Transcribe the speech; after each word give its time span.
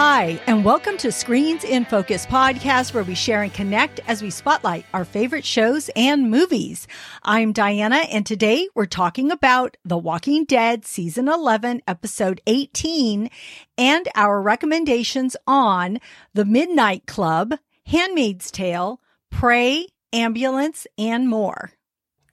Hi, 0.00 0.40
and 0.46 0.64
welcome 0.64 0.96
to 0.98 1.10
Screens 1.10 1.64
in 1.64 1.84
Focus 1.84 2.24
podcast, 2.24 2.94
where 2.94 3.02
we 3.02 3.16
share 3.16 3.42
and 3.42 3.52
connect 3.52 3.98
as 4.06 4.22
we 4.22 4.30
spotlight 4.30 4.86
our 4.94 5.04
favorite 5.04 5.44
shows 5.44 5.90
and 5.96 6.30
movies. 6.30 6.86
I'm 7.24 7.52
Diana, 7.52 8.06
and 8.08 8.24
today 8.24 8.68
we're 8.76 8.86
talking 8.86 9.32
about 9.32 9.76
The 9.84 9.98
Walking 9.98 10.44
Dead 10.44 10.84
season 10.84 11.26
11, 11.28 11.82
episode 11.88 12.40
18, 12.46 13.28
and 13.76 14.08
our 14.14 14.40
recommendations 14.40 15.36
on 15.48 15.98
The 16.32 16.44
Midnight 16.44 17.08
Club, 17.08 17.54
Handmaid's 17.86 18.52
Tale, 18.52 19.00
Prey, 19.32 19.88
Ambulance, 20.12 20.86
and 20.96 21.28
more. 21.28 21.72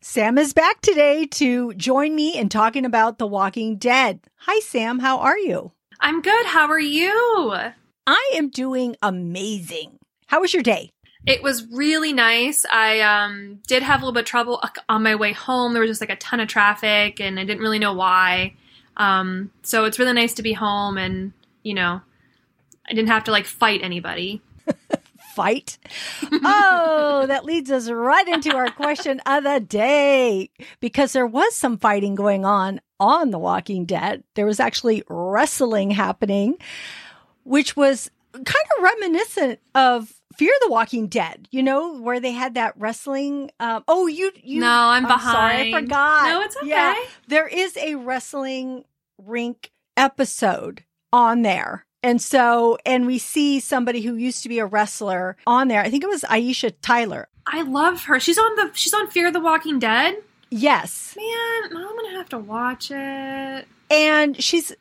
Sam 0.01 0.37
is 0.37 0.53
back 0.53 0.81
today 0.81 1.25
to 1.31 1.73
join 1.73 2.13
me 2.13 2.37
in 2.37 2.49
talking 2.49 2.85
about 2.85 3.17
The 3.17 3.25
Walking 3.25 3.77
Dead. 3.77 4.19
Hi, 4.41 4.59
Sam. 4.59 4.99
How 4.99 5.17
are 5.17 5.39
you? 5.39 5.71
I'm 5.99 6.21
good. 6.21 6.45
How 6.45 6.67
are 6.67 6.79
you? 6.79 7.55
I 8.07 8.31
am 8.35 8.49
doing 8.49 8.95
amazing. 9.01 9.97
How 10.27 10.41
was 10.41 10.53
your 10.53 10.63
day? 10.63 10.91
It 11.25 11.41
was 11.41 11.65
really 11.71 12.13
nice. 12.13 12.65
I 12.71 12.99
um, 13.01 13.59
did 13.67 13.81
have 13.81 14.01
a 14.01 14.03
little 14.03 14.13
bit 14.13 14.21
of 14.21 14.25
trouble 14.27 14.61
on 14.87 15.03
my 15.03 15.15
way 15.15 15.33
home. 15.33 15.73
There 15.73 15.81
was 15.81 15.89
just 15.89 16.01
like 16.01 16.11
a 16.11 16.15
ton 16.17 16.39
of 16.39 16.47
traffic, 16.47 17.19
and 17.19 17.39
I 17.39 17.45
didn't 17.45 17.61
really 17.61 17.79
know 17.79 17.93
why. 17.93 18.55
Um, 18.97 19.51
so 19.63 19.85
it's 19.85 19.97
really 19.97 20.13
nice 20.13 20.35
to 20.35 20.43
be 20.43 20.53
home, 20.53 20.97
and 20.97 21.33
you 21.63 21.73
know, 21.73 22.01
I 22.87 22.93
didn't 22.93 23.09
have 23.09 23.23
to 23.25 23.31
like 23.31 23.45
fight 23.45 23.81
anybody. 23.81 24.41
Fight? 25.35 25.77
oh, 26.31 27.25
that 27.27 27.45
leads 27.45 27.69
us 27.69 27.89
right 27.89 28.27
into 28.27 28.55
our 28.55 28.69
question 28.71 29.19
of 29.25 29.43
the 29.43 29.59
day 29.59 30.49
because 30.79 31.13
there 31.13 31.27
was 31.27 31.55
some 31.55 31.77
fighting 31.77 32.15
going 32.15 32.45
on 32.45 32.81
on 32.99 33.31
The 33.31 33.39
Walking 33.39 33.85
Dead. 33.85 34.23
There 34.35 34.45
was 34.45 34.59
actually 34.59 35.03
wrestling 35.09 35.91
happening, 35.91 36.55
which 37.43 37.75
was 37.75 38.09
kind 38.33 38.47
of 38.77 38.83
reminiscent 38.83 39.59
of 39.73 40.13
Fear 40.35 40.53
the 40.61 40.71
Walking 40.71 41.07
Dead, 41.07 41.47
you 41.51 41.63
know, 41.63 41.99
where 41.99 42.19
they 42.19 42.31
had 42.31 42.55
that 42.55 42.73
wrestling. 42.77 43.51
Um, 43.59 43.83
oh, 43.87 44.07
you, 44.07 44.31
you. 44.41 44.59
No, 44.59 44.67
I'm, 44.67 45.05
I'm 45.05 45.11
behind. 45.11 45.35
Sorry, 45.35 45.73
I 45.73 45.81
forgot. 45.81 46.25
No, 46.27 46.41
it's 46.41 46.57
okay. 46.57 46.67
Yeah, 46.67 46.95
there 47.27 47.47
is 47.47 47.77
a 47.77 47.95
wrestling 47.95 48.83
rink 49.17 49.71
episode 49.95 50.83
on 51.13 51.41
there. 51.43 51.85
And 52.05 52.21
so, 52.21 52.77
and 52.85 53.07
we 53.07 53.17
see 53.17 53.59
somebody 53.59 54.01
who 54.01 54.13
used 54.13 54.43
to 54.43 54.49
be 54.49 54.59
a 54.59 54.65
wrestler 54.67 55.37
on 55.47 55.69
there. 55.69 55.81
I 55.81 55.89
think 55.89 56.03
it 56.03 56.07
was 56.07 56.21
Aisha 56.21 56.71
Tyler. 56.83 57.27
I 57.47 57.63
love 57.63 58.03
her. 58.03 58.19
She's 58.19 58.37
on 58.37 58.55
the 58.55 58.69
she's 58.75 58.93
on 58.93 59.09
Fear 59.09 59.31
the 59.31 59.39
Walking 59.39 59.79
Dead. 59.79 60.21
Yes. 60.51 61.17
Man, 61.17 61.75
I'm 61.75 61.95
gonna 61.95 62.11
have 62.11 62.29
to 62.29 62.37
watch 62.37 62.91
it. 62.91 63.67
And 63.89 64.43
she's 64.43 64.71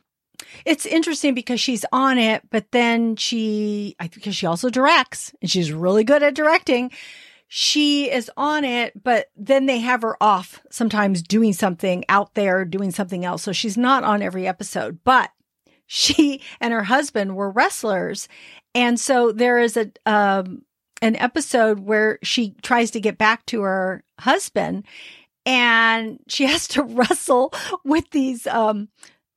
it's 0.66 0.84
interesting 0.84 1.32
because 1.32 1.62
she's 1.62 1.86
on 1.92 2.18
it, 2.18 2.42
but 2.50 2.70
then 2.72 3.16
she 3.16 3.96
I 3.98 4.08
because 4.08 4.36
she 4.36 4.44
also 4.44 4.68
directs 4.68 5.34
and 5.40 5.50
she's 5.50 5.72
really 5.72 6.04
good 6.04 6.22
at 6.22 6.34
directing. 6.34 6.90
She 7.48 8.10
is 8.10 8.30
on 8.36 8.66
it, 8.66 9.02
but 9.02 9.30
then 9.34 9.64
they 9.64 9.78
have 9.78 10.02
her 10.02 10.22
off 10.22 10.60
sometimes 10.70 11.22
doing 11.22 11.54
something 11.54 12.04
out 12.10 12.34
there, 12.34 12.66
doing 12.66 12.90
something 12.90 13.24
else. 13.24 13.44
So 13.44 13.52
she's 13.52 13.78
not 13.78 14.04
on 14.04 14.20
every 14.20 14.46
episode, 14.46 14.98
but 15.04 15.30
she 15.86 16.40
and 16.60 16.72
her 16.72 16.84
husband 16.84 17.36
were 17.36 17.50
wrestlers. 17.50 18.28
And 18.74 18.98
so 18.98 19.32
there 19.32 19.58
is 19.58 19.76
a, 19.76 19.90
um, 20.06 20.62
an 21.02 21.16
episode 21.16 21.80
where 21.80 22.18
she 22.22 22.54
tries 22.62 22.90
to 22.92 23.00
get 23.00 23.18
back 23.18 23.44
to 23.46 23.62
her 23.62 24.04
husband 24.18 24.84
and 25.46 26.18
she 26.28 26.46
has 26.46 26.68
to 26.68 26.82
wrestle 26.82 27.52
with 27.84 28.10
these, 28.10 28.46
um, 28.46 28.88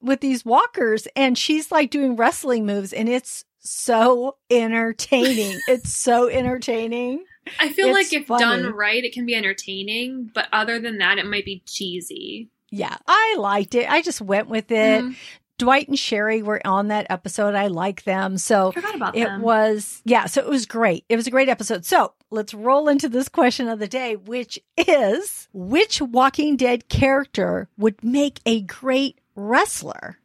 with 0.02 0.22
these 0.22 0.46
walkers 0.46 1.08
and 1.16 1.38
she's 1.38 1.72
like 1.72 1.90
doing 1.90 2.16
wrestling 2.16 2.66
moves 2.66 2.94
and 2.94 3.10
it's 3.10 3.44
so 3.60 4.38
entertaining. 4.50 5.60
it's 5.68 5.94
so 5.94 6.30
entertaining. 6.30 7.26
I 7.60 7.70
feel 7.70 7.90
it's 7.90 8.12
like 8.12 8.22
if 8.22 8.28
funny. 8.28 8.44
done 8.44 8.74
right, 8.74 9.04
it 9.04 9.14
can 9.14 9.26
be 9.26 9.36
entertaining, 9.36 10.32
but 10.34 10.48
other 10.52 10.80
than 10.80 10.98
that, 11.00 11.18
it 11.18 11.26
might 11.26 11.46
be 11.46 11.64
cheesy. 11.66 12.50
Yeah, 12.72 12.98
I 13.08 13.36
liked 13.40 13.76
it. 13.76 13.90
I 13.90 14.02
just 14.02 14.22
went 14.22 14.50
with 14.50 14.72
it. 14.72 15.04
Mm-hmm. 15.04 15.14
Dwight 15.58 15.88
and 15.88 15.98
Sherry 15.98 16.42
were 16.42 16.66
on 16.66 16.90
that 16.90 17.08
episode. 17.10 17.56
I 17.56 17.68
like 17.68 18.04
them. 18.04 18.38
So 18.38 18.74
it 18.76 19.26
them. 19.26 19.42
was, 19.42 20.02
yeah, 20.06 20.26
so 20.26 20.42
it 20.42 20.50
was 20.50 20.66
great. 20.66 21.06
It 21.10 21.16
was 21.16 21.28
a 21.28 21.32
great 21.32 21.50
episode. 21.50 21.86
So 21.86 22.14
let's 22.30 22.54
roll 22.54 22.88
into 22.88 23.10
this 23.10 23.30
question 23.30 23.68
of 23.68 23.80
the 23.80 23.88
day, 23.88 24.16
which 24.16 24.60
is 24.78 25.48
which 25.54 26.02
Walking 26.02 26.58
Dead 26.58 26.90
character 26.90 27.70
would 27.78 28.04
make 28.04 28.40
a 28.46 28.62
great 28.62 29.20
wrestler? 29.36 30.20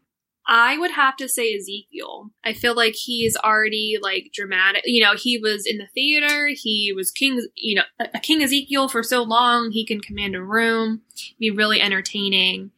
I 0.47 0.77
would 0.77 0.91
have 0.91 1.17
to 1.19 1.29
say 1.29 1.55
Ezekiel. 1.55 2.31
I 2.45 2.53
feel 2.53 2.75
like 2.75 2.95
he's 2.95 3.37
already 3.37 3.99
like 4.03 4.33
dramatic. 4.35 4.83
You 4.85 5.03
know, 5.03 5.15
he 5.15 5.39
was 5.39 5.65
in 5.67 5.79
the 5.79 5.87
theater. 5.95 6.49
He 6.49 6.93
was 6.93 7.13
king, 7.13 7.47
you 7.55 7.77
know, 7.77 7.85
a 8.01 8.19
King 8.19 8.43
Ezekiel 8.43 8.89
for 8.89 9.03
so 9.03 9.23
long. 9.23 9.71
He 9.71 9.87
can 9.87 10.01
command 10.01 10.35
a 10.35 10.43
room, 10.43 11.03
be 11.39 11.51
really 11.51 11.81
entertaining. 11.81 12.73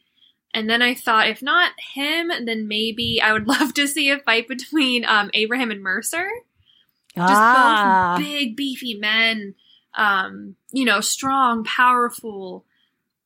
And 0.55 0.71
then 0.71 0.81
I 0.81 0.95
thought, 0.95 1.29
if 1.29 1.43
not 1.43 1.73
him, 1.95 2.31
then 2.47 2.69
maybe 2.69 3.21
I 3.21 3.33
would 3.33 3.49
love 3.49 3.75
to 3.75 3.89
see 3.89 4.11
a 4.11 4.19
fight 4.19 4.49
between 4.49 5.05
um, 5.05 5.31
Abraham 5.35 5.71
and 5.71 5.83
Mercer. 5.83 6.31
Just 7.17 7.31
ah. 7.31 8.15
both 8.17 8.25
big, 8.25 8.57
beefy 8.57 8.95
men, 8.95 9.55
um, 9.95 10.57
you 10.73 10.85
know, 10.85 11.01
strong, 11.01 11.65
powerful. 11.65 12.65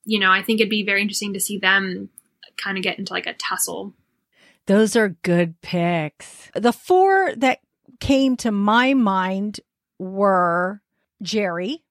You 0.05 0.19
know, 0.19 0.31
I 0.31 0.43
think 0.43 0.61
it'd 0.61 0.71
be 0.71 0.85
very 0.85 1.03
interesting 1.03 1.35
to 1.35 1.41
see 1.41 1.59
them 1.59 2.11
kind 2.57 2.77
of 2.77 2.83
get 2.85 2.99
into 2.99 3.13
like 3.13 3.27
a 3.27 3.35
tussle. 3.35 3.95
Those 4.67 4.97
are 4.97 5.11
good 5.23 5.61
picks. 5.63 6.51
The 6.55 6.73
four 6.73 7.35
that 7.37 7.61
came 8.01 8.37
to 8.39 8.51
my 8.51 8.95
mind 8.95 9.61
were 9.99 10.83
Jerry. 11.23 11.83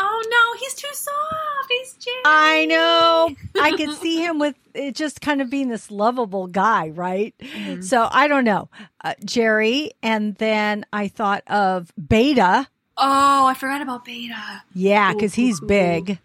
Oh 0.00 0.22
no, 0.30 0.60
he's 0.60 0.74
too 0.74 0.88
soft. 0.92 1.68
He's 1.68 1.94
Jerry. 1.94 2.22
I 2.24 2.66
know. 2.66 3.34
I 3.60 3.76
could 3.76 3.94
see 3.96 4.22
him 4.22 4.38
with 4.38 4.54
it 4.72 4.94
just 4.94 5.20
kind 5.20 5.42
of 5.42 5.50
being 5.50 5.68
this 5.68 5.90
lovable 5.90 6.46
guy, 6.46 6.90
right? 6.90 7.34
Mm-hmm. 7.40 7.82
So 7.82 8.08
I 8.10 8.28
don't 8.28 8.44
know. 8.44 8.68
Uh, 9.02 9.14
Jerry. 9.24 9.90
And 10.00 10.36
then 10.36 10.86
I 10.92 11.08
thought 11.08 11.42
of 11.48 11.92
Beta. 11.96 12.68
Oh, 12.96 13.46
I 13.46 13.54
forgot 13.54 13.82
about 13.82 14.04
Beta. 14.04 14.62
Yeah, 14.72 15.12
because 15.12 15.34
he's 15.34 15.60
big. 15.60 16.20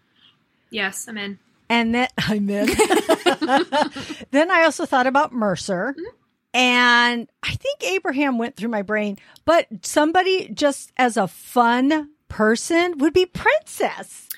Yes, 0.70 1.08
I'm 1.08 1.18
in. 1.18 1.40
And 1.68 1.94
then 1.94 2.08
I'm 2.18 2.48
in. 2.48 2.66
then 4.30 4.50
I 4.52 4.62
also 4.64 4.86
thought 4.86 5.08
about 5.08 5.32
Mercer. 5.32 5.96
Mm-hmm. 5.98 6.16
And 6.56 7.28
I 7.42 7.54
think 7.54 7.82
Abraham 7.82 8.38
went 8.38 8.54
through 8.54 8.68
my 8.68 8.82
brain, 8.82 9.18
but 9.44 9.66
somebody 9.82 10.48
just 10.54 10.92
as 10.96 11.16
a 11.16 11.26
fun 11.26 12.10
person 12.28 12.98
would 12.98 13.12
be 13.12 13.26
Princess. 13.26 14.28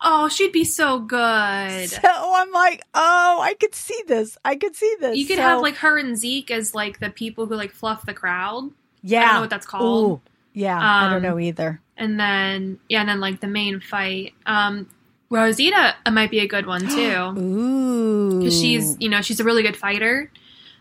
Oh, 0.00 0.28
she'd 0.28 0.52
be 0.52 0.64
so 0.64 0.98
good. 0.98 1.88
So 1.88 2.00
I'm 2.04 2.50
like, 2.50 2.82
oh, 2.94 3.40
I 3.40 3.54
could 3.58 3.74
see 3.74 3.98
this. 4.06 4.36
I 4.44 4.56
could 4.56 4.76
see 4.76 4.96
this. 5.00 5.16
You 5.16 5.26
could 5.26 5.36
so, 5.36 5.42
have 5.42 5.62
like 5.62 5.76
her 5.76 5.96
and 5.96 6.16
Zeke 6.16 6.50
as 6.50 6.74
like 6.74 7.00
the 7.00 7.10
people 7.10 7.46
who 7.46 7.54
like 7.54 7.72
fluff 7.72 8.04
the 8.04 8.12
crowd. 8.12 8.70
Yeah. 9.02 9.20
I 9.20 9.24
don't 9.24 9.34
know 9.34 9.40
what 9.40 9.50
that's 9.50 9.66
called. 9.66 10.10
Ooh, 10.10 10.20
yeah, 10.52 10.76
um, 10.76 10.82
I 10.82 11.06
don't 11.08 11.16
um, 11.16 11.22
know 11.22 11.38
either. 11.38 11.80
And 11.96 12.18
then 12.20 12.78
yeah, 12.88 13.00
and 13.00 13.08
then 13.08 13.20
like 13.20 13.40
the 13.40 13.46
main 13.46 13.80
fight. 13.80 14.34
Um 14.46 14.88
Rosita 15.30 15.94
might 16.10 16.30
be 16.30 16.40
a 16.40 16.46
good 16.46 16.66
one 16.66 16.86
too. 16.88 17.34
Ooh. 17.38 18.38
Because 18.38 18.58
she's, 18.60 18.96
you 19.00 19.08
know, 19.08 19.22
she's 19.22 19.40
a 19.40 19.44
really 19.44 19.62
good 19.62 19.76
fighter. 19.76 20.30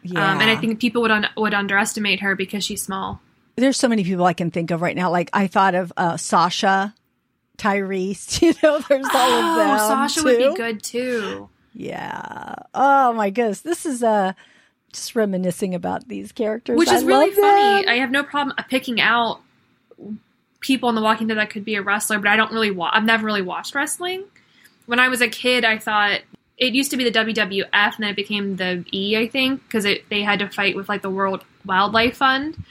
Yeah. 0.04 0.32
Um, 0.32 0.42
and 0.42 0.50
I 0.50 0.56
think 0.58 0.80
people 0.80 1.02
would 1.02 1.12
un- 1.12 1.30
would 1.38 1.54
underestimate 1.54 2.20
her 2.20 2.36
because 2.36 2.64
she's 2.64 2.82
small. 2.82 3.22
There's 3.56 3.78
so 3.78 3.88
many 3.88 4.04
people 4.04 4.26
I 4.26 4.34
can 4.34 4.52
think 4.52 4.72
of 4.72 4.82
right 4.82 4.96
now. 4.96 5.12
Like 5.12 5.30
I 5.34 5.48
thought 5.48 5.76
of 5.76 5.94
uh, 5.96 6.18
Sasha 6.18 6.94
Tyreese. 7.58 8.42
You 8.42 8.54
know, 8.64 8.80
there's 8.80 9.06
all 9.14 9.32
oh, 9.32 9.52
of 9.52 9.58
them. 9.58 9.78
Sasha 9.80 10.20
too. 10.22 10.26
would 10.26 10.38
be 10.38 10.56
good 10.56 10.84
too. 10.84 11.50
Yeah. 11.74 12.56
Oh 12.74 13.14
my 13.14 13.30
goodness. 13.30 13.62
This 13.62 13.86
is 13.86 14.04
uh 14.04 14.34
just 14.92 15.16
reminiscing 15.16 15.74
about 15.74 16.08
these 16.08 16.32
characters. 16.32 16.78
Which 16.78 16.92
is 16.92 17.04
I 17.04 17.08
really 17.08 17.32
funny. 17.32 17.86
Them. 17.86 17.94
I 17.94 17.98
have 17.98 18.12
no 18.12 18.24
problem 18.24 18.56
picking 18.70 19.02
out 19.02 19.42
people 20.60 20.90
in 20.90 20.96
The 20.96 21.02
Walking 21.02 21.28
Dead 21.28 21.38
that 21.38 21.50
could 21.50 21.66
be 21.66 21.76
a 21.76 21.82
wrestler, 21.82 22.20
but 22.20 22.30
I 22.30 22.36
don't 22.36 22.52
really 22.52 22.72
wa- 22.72 22.92
I've 22.94 23.04
never 23.04 23.26
really 23.26 23.42
watched 23.42 23.76
wrestling. 23.76 24.24
When 24.86 25.00
I 25.00 25.10
was 25.10 25.22
a 25.22 25.28
kid, 25.28 25.66
I 25.66 25.78
thought 25.78 26.22
it 26.58 26.74
used 26.74 26.92
to 26.92 26.98
be 26.98 27.10
the 27.10 27.12
WWF 27.12 27.68
and 27.72 27.94
then 28.00 28.10
it 28.10 28.16
became 28.16 28.56
the 28.56 28.86
E, 28.94 29.18
I 29.18 29.28
think, 29.28 29.64
because 29.64 29.84
they 29.84 30.22
had 30.22 30.40
to 30.40 30.50
fight 30.50 30.76
with 30.76 30.90
like 30.90 31.02
the 31.02 31.10
World 31.10 31.44
Wildlife 31.66 32.18
Fund 32.18 32.64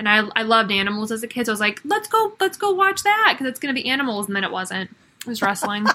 and 0.00 0.08
I 0.08 0.22
I 0.34 0.42
loved 0.42 0.72
animals 0.72 1.12
as 1.12 1.22
a 1.22 1.28
kid. 1.28 1.46
So 1.46 1.52
I 1.52 1.54
was 1.54 1.60
like, 1.60 1.80
let's 1.84 2.08
go 2.08 2.32
let's 2.40 2.56
go 2.56 2.72
watch 2.72 3.02
that 3.04 3.34
because 3.34 3.46
it's 3.46 3.60
gonna 3.60 3.74
be 3.74 3.86
animals, 3.86 4.26
and 4.26 4.34
then 4.34 4.42
it 4.42 4.50
wasn't. 4.50 4.90
It 5.20 5.26
was 5.26 5.42
wrestling. 5.42 5.86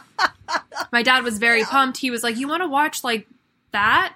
My 0.91 1.01
dad 1.01 1.23
was 1.23 1.39
very 1.39 1.63
pumped. 1.63 1.97
He 1.97 2.11
was 2.11 2.23
like, 2.23 2.37
"You 2.37 2.47
want 2.47 2.61
to 2.61 2.69
watch 2.69 3.03
like 3.03 3.27
that?" 3.71 4.15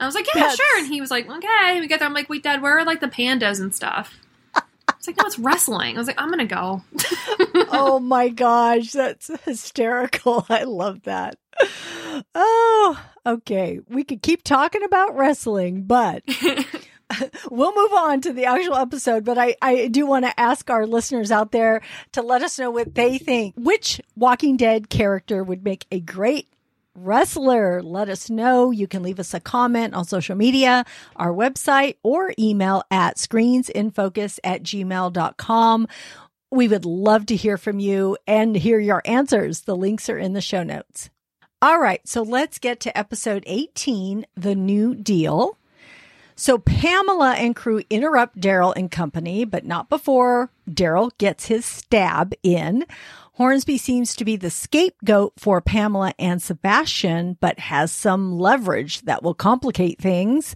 I 0.00 0.06
was 0.06 0.14
like, 0.14 0.26
"Yeah, 0.34 0.40
That's... 0.40 0.56
sure." 0.56 0.78
And 0.78 0.88
he 0.88 1.00
was 1.00 1.10
like, 1.10 1.28
"Okay." 1.30 1.78
We 1.78 1.86
get 1.86 2.00
there. 2.00 2.08
I'm 2.08 2.14
like, 2.14 2.30
"Wait, 2.30 2.42
Dad, 2.42 2.62
where 2.62 2.78
are 2.78 2.84
like 2.84 3.00
the 3.00 3.08
pandas 3.08 3.60
and 3.60 3.74
stuff?" 3.74 4.18
It's 4.96 5.06
like, 5.06 5.18
"No, 5.18 5.26
it's 5.26 5.38
wrestling." 5.38 5.96
I 5.96 5.98
was 5.98 6.06
like, 6.06 6.20
"I'm 6.20 6.30
gonna 6.30 6.46
go." 6.46 6.82
oh 7.70 8.00
my 8.00 8.30
gosh, 8.30 8.92
that's 8.92 9.30
hysterical! 9.44 10.46
I 10.48 10.64
love 10.64 11.02
that. 11.02 11.36
Oh, 12.34 13.04
okay. 13.26 13.80
We 13.88 14.04
could 14.04 14.22
keep 14.22 14.42
talking 14.42 14.82
about 14.82 15.14
wrestling, 15.14 15.82
but 15.82 16.22
we'll 17.50 17.74
move 17.74 17.92
on 17.92 18.20
to 18.22 18.32
the 18.32 18.44
actual 18.46 18.76
episode, 18.76 19.24
but 19.24 19.38
I, 19.38 19.56
I 19.62 19.88
do 19.88 20.06
want 20.06 20.24
to 20.24 20.40
ask 20.40 20.68
our 20.70 20.86
listeners 20.86 21.30
out 21.30 21.52
there 21.52 21.80
to 22.12 22.22
let 22.22 22.42
us 22.42 22.58
know 22.58 22.70
what 22.70 22.94
they 22.94 23.18
think. 23.18 23.54
Which 23.56 24.00
Walking 24.16 24.56
Dead 24.56 24.90
character 24.90 25.42
would 25.42 25.64
make 25.64 25.86
a 25.90 26.00
great 26.00 26.48
wrestler? 26.94 27.82
Let 27.82 28.08
us 28.08 28.28
know. 28.28 28.70
You 28.70 28.86
can 28.86 29.02
leave 29.02 29.20
us 29.20 29.34
a 29.34 29.40
comment 29.40 29.94
on 29.94 30.04
social 30.04 30.36
media, 30.36 30.84
our 31.16 31.32
website, 31.32 31.96
or 32.02 32.34
email 32.38 32.82
at 32.90 33.16
screensinfocus 33.16 34.38
at 34.44 34.62
gmail.com. 34.62 35.88
We 36.50 36.68
would 36.68 36.84
love 36.84 37.26
to 37.26 37.36
hear 37.36 37.58
from 37.58 37.78
you 37.78 38.16
and 38.26 38.56
hear 38.56 38.78
your 38.78 39.02
answers. 39.04 39.62
The 39.62 39.76
links 39.76 40.08
are 40.08 40.18
in 40.18 40.32
the 40.32 40.40
show 40.40 40.62
notes. 40.62 41.10
All 41.60 41.80
right, 41.80 42.06
so 42.06 42.22
let's 42.22 42.58
get 42.60 42.78
to 42.80 42.96
episode 42.96 43.42
18, 43.46 44.24
The 44.36 44.54
New 44.54 44.94
Deal. 44.94 45.57
So 46.40 46.56
Pamela 46.56 47.32
and 47.32 47.56
crew 47.56 47.82
interrupt 47.90 48.38
Daryl 48.38 48.72
and 48.76 48.88
company, 48.88 49.44
but 49.44 49.64
not 49.64 49.88
before 49.88 50.52
Daryl 50.70 51.10
gets 51.18 51.46
his 51.46 51.64
stab 51.64 52.32
in. 52.44 52.86
Hornsby 53.32 53.76
seems 53.76 54.14
to 54.14 54.24
be 54.24 54.36
the 54.36 54.48
scapegoat 54.48 55.32
for 55.36 55.60
Pamela 55.60 56.14
and 56.16 56.40
Sebastian, 56.40 57.38
but 57.40 57.58
has 57.58 57.90
some 57.90 58.38
leverage 58.38 59.00
that 59.02 59.24
will 59.24 59.34
complicate 59.34 60.00
things. 60.00 60.54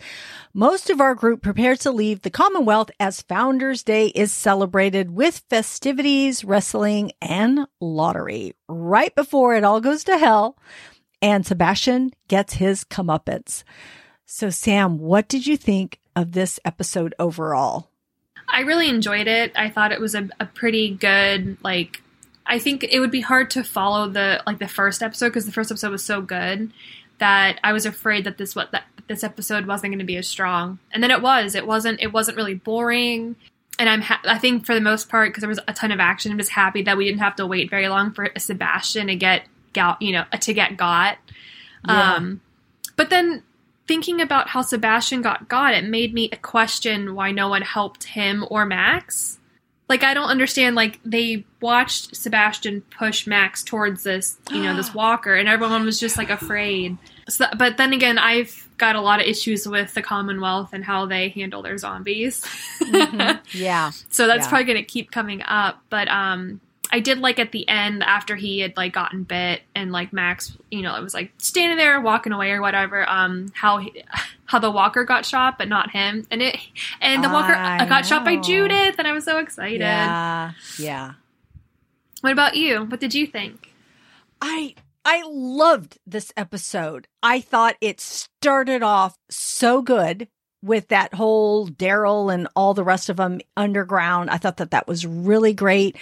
Most 0.54 0.88
of 0.88 1.00
our 1.00 1.16
group 1.16 1.42
prepares 1.42 1.80
to 1.80 1.90
leave 1.90 2.22
the 2.22 2.30
Commonwealth 2.30 2.92
as 3.00 3.22
Founders 3.22 3.82
Day 3.82 4.06
is 4.06 4.30
celebrated 4.30 5.10
with 5.10 5.42
festivities, 5.50 6.44
wrestling, 6.44 7.10
and 7.20 7.66
lottery. 7.80 8.54
Right 8.68 9.12
before 9.16 9.56
it 9.56 9.64
all 9.64 9.80
goes 9.80 10.04
to 10.04 10.16
hell, 10.16 10.56
and 11.20 11.44
Sebastian 11.44 12.12
gets 12.28 12.54
his 12.54 12.84
comeuppance. 12.84 13.64
So, 14.34 14.48
Sam, 14.48 14.98
what 14.98 15.28
did 15.28 15.46
you 15.46 15.58
think 15.58 16.00
of 16.16 16.32
this 16.32 16.58
episode 16.64 17.14
overall? 17.18 17.90
I 18.48 18.60
really 18.60 18.88
enjoyed 18.88 19.26
it. 19.26 19.52
I 19.54 19.68
thought 19.68 19.92
it 19.92 20.00
was 20.00 20.14
a, 20.14 20.26
a 20.40 20.46
pretty 20.46 20.88
good, 20.88 21.58
like, 21.62 22.02
I 22.46 22.58
think 22.58 22.82
it 22.82 22.98
would 22.98 23.10
be 23.10 23.20
hard 23.20 23.50
to 23.50 23.62
follow 23.62 24.08
the 24.08 24.42
like 24.46 24.58
the 24.58 24.68
first 24.68 25.02
episode 25.02 25.28
because 25.28 25.44
the 25.44 25.52
first 25.52 25.70
episode 25.70 25.90
was 25.90 26.02
so 26.02 26.22
good 26.22 26.72
that 27.18 27.60
I 27.62 27.74
was 27.74 27.84
afraid 27.84 28.24
that 28.24 28.38
this 28.38 28.56
what 28.56 28.72
that 28.72 28.84
this 29.06 29.22
episode 29.22 29.66
wasn't 29.66 29.90
going 29.90 29.98
to 29.98 30.06
be 30.06 30.16
as 30.16 30.28
strong. 30.28 30.78
And 30.92 31.02
then 31.02 31.10
it 31.10 31.20
was. 31.20 31.54
It 31.54 31.66
wasn't. 31.66 32.00
It 32.00 32.14
wasn't 32.14 32.38
really 32.38 32.54
boring. 32.54 33.36
And 33.78 33.86
I'm. 33.86 34.00
Ha- 34.00 34.22
I 34.24 34.38
think 34.38 34.64
for 34.64 34.74
the 34.74 34.80
most 34.80 35.10
part, 35.10 35.28
because 35.28 35.42
there 35.42 35.48
was 35.48 35.60
a 35.68 35.74
ton 35.74 35.92
of 35.92 36.00
action, 36.00 36.32
I'm 36.32 36.38
just 36.38 36.52
happy 36.52 36.80
that 36.84 36.96
we 36.96 37.04
didn't 37.04 37.20
have 37.20 37.36
to 37.36 37.46
wait 37.46 37.68
very 37.68 37.90
long 37.90 38.12
for 38.12 38.30
Sebastian 38.38 39.08
to 39.08 39.14
get 39.14 39.42
got. 39.74 40.00
You 40.00 40.12
know, 40.12 40.24
to 40.40 40.54
get 40.54 40.78
got. 40.78 41.18
Yeah. 41.86 42.14
Um, 42.14 42.40
but 42.96 43.10
then 43.10 43.42
thinking 43.92 44.22
about 44.22 44.48
how 44.48 44.62
Sebastian 44.62 45.20
got 45.20 45.50
got, 45.50 45.74
it 45.74 45.84
made 45.84 46.14
me 46.14 46.30
question 46.40 47.14
why 47.14 47.30
no 47.30 47.48
one 47.50 47.60
helped 47.60 48.04
him 48.04 48.42
or 48.50 48.64
Max. 48.64 49.38
Like 49.86 50.02
I 50.02 50.14
don't 50.14 50.30
understand. 50.30 50.74
Like 50.76 50.98
they 51.04 51.44
watched 51.60 52.16
Sebastian 52.16 52.80
push 52.80 53.26
Max 53.26 53.62
towards 53.62 54.02
this, 54.02 54.38
you 54.50 54.62
know, 54.62 54.74
this 54.74 54.94
walker, 55.02 55.34
and 55.34 55.46
everyone 55.46 55.84
was 55.84 56.00
just 56.00 56.16
like 56.16 56.30
afraid. 56.30 56.96
So, 57.28 57.44
but 57.58 57.76
then 57.76 57.92
again, 57.92 58.16
I've 58.16 58.66
got 58.78 58.96
a 58.96 59.02
lot 59.02 59.20
of 59.20 59.26
issues 59.26 59.68
with 59.68 59.92
the 59.92 60.00
Commonwealth 60.00 60.70
and 60.72 60.82
how 60.82 61.04
they 61.04 61.28
handle 61.28 61.60
their 61.60 61.76
zombies. 61.76 62.42
Yeah. 63.52 63.90
so 64.08 64.26
that's 64.26 64.44
Yeah. 64.46 64.48
probably 64.48 64.64
going 64.64 64.78
to 64.78 64.84
keep 64.90 65.10
coming 65.10 65.42
up. 65.42 65.82
But 65.90 66.08
um, 66.08 66.62
I 66.92 67.00
did 67.00 67.20
like 67.20 67.38
at 67.38 67.52
the 67.52 67.66
end 67.66 68.02
after 68.02 68.36
he 68.36 68.60
had 68.60 68.76
like 68.76 68.92
gotten 68.92 69.24
bit 69.24 69.62
and 69.74 69.90
like 69.90 70.12
Max, 70.12 70.56
you 70.70 70.82
know, 70.82 70.94
it 70.94 71.02
was 71.02 71.14
like 71.14 71.32
standing 71.38 71.78
there 71.78 71.98
walking 72.02 72.32
away 72.32 72.50
or 72.50 72.60
whatever. 72.60 73.08
Um, 73.08 73.50
how 73.54 73.78
he, 73.78 74.04
how 74.44 74.58
the 74.58 74.70
walker 74.70 75.02
got 75.04 75.24
shot, 75.24 75.56
but 75.56 75.68
not 75.68 75.90
him, 75.90 76.26
and 76.30 76.42
it 76.42 76.58
and 77.00 77.24
the 77.24 77.30
walker 77.30 77.54
I 77.54 77.86
got 77.86 78.04
shot 78.04 78.26
by. 78.26 78.36
Judith, 78.36 78.96
and 78.98 79.08
I 79.08 79.12
was 79.12 79.24
so 79.24 79.38
excited. 79.38 79.80
Yeah. 79.80 80.52
Yeah. 80.78 81.12
What 82.20 82.32
about 82.32 82.56
you? 82.56 82.84
What 82.84 83.00
did 83.00 83.14
you 83.14 83.26
think? 83.26 83.72
I 84.42 84.74
I 85.04 85.22
loved 85.26 85.98
this 86.06 86.30
episode. 86.36 87.08
I 87.22 87.40
thought 87.40 87.76
it 87.80 88.00
started 88.00 88.82
off 88.82 89.16
so 89.30 89.80
good 89.80 90.28
with 90.62 90.88
that 90.88 91.14
whole 91.14 91.68
Daryl 91.68 92.32
and 92.32 92.48
all 92.54 92.74
the 92.74 92.84
rest 92.84 93.08
of 93.08 93.16
them 93.16 93.40
underground. 93.56 94.30
I 94.30 94.38
thought 94.38 94.58
that 94.58 94.70
that 94.70 94.86
was 94.86 95.06
really 95.06 95.54
great. 95.54 95.96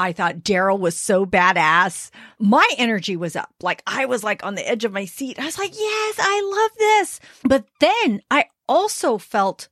I 0.00 0.12
thought 0.12 0.38
Daryl 0.38 0.78
was 0.78 0.96
so 0.96 1.26
badass. 1.26 2.10
My 2.38 2.66
energy 2.78 3.16
was 3.16 3.36
up. 3.36 3.52
Like 3.62 3.82
I 3.86 4.06
was 4.06 4.24
like 4.24 4.44
on 4.44 4.54
the 4.54 4.68
edge 4.68 4.84
of 4.84 4.92
my 4.92 5.04
seat. 5.04 5.38
I 5.38 5.44
was 5.44 5.58
like, 5.58 5.72
"Yes, 5.78 6.14
I 6.18 6.40
love 6.54 6.78
this." 6.78 7.20
But 7.44 7.66
then 7.80 8.22
I 8.30 8.46
also 8.68 9.18
felt 9.18 9.68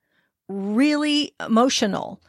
really 0.49 1.35
emotional. 1.45 2.21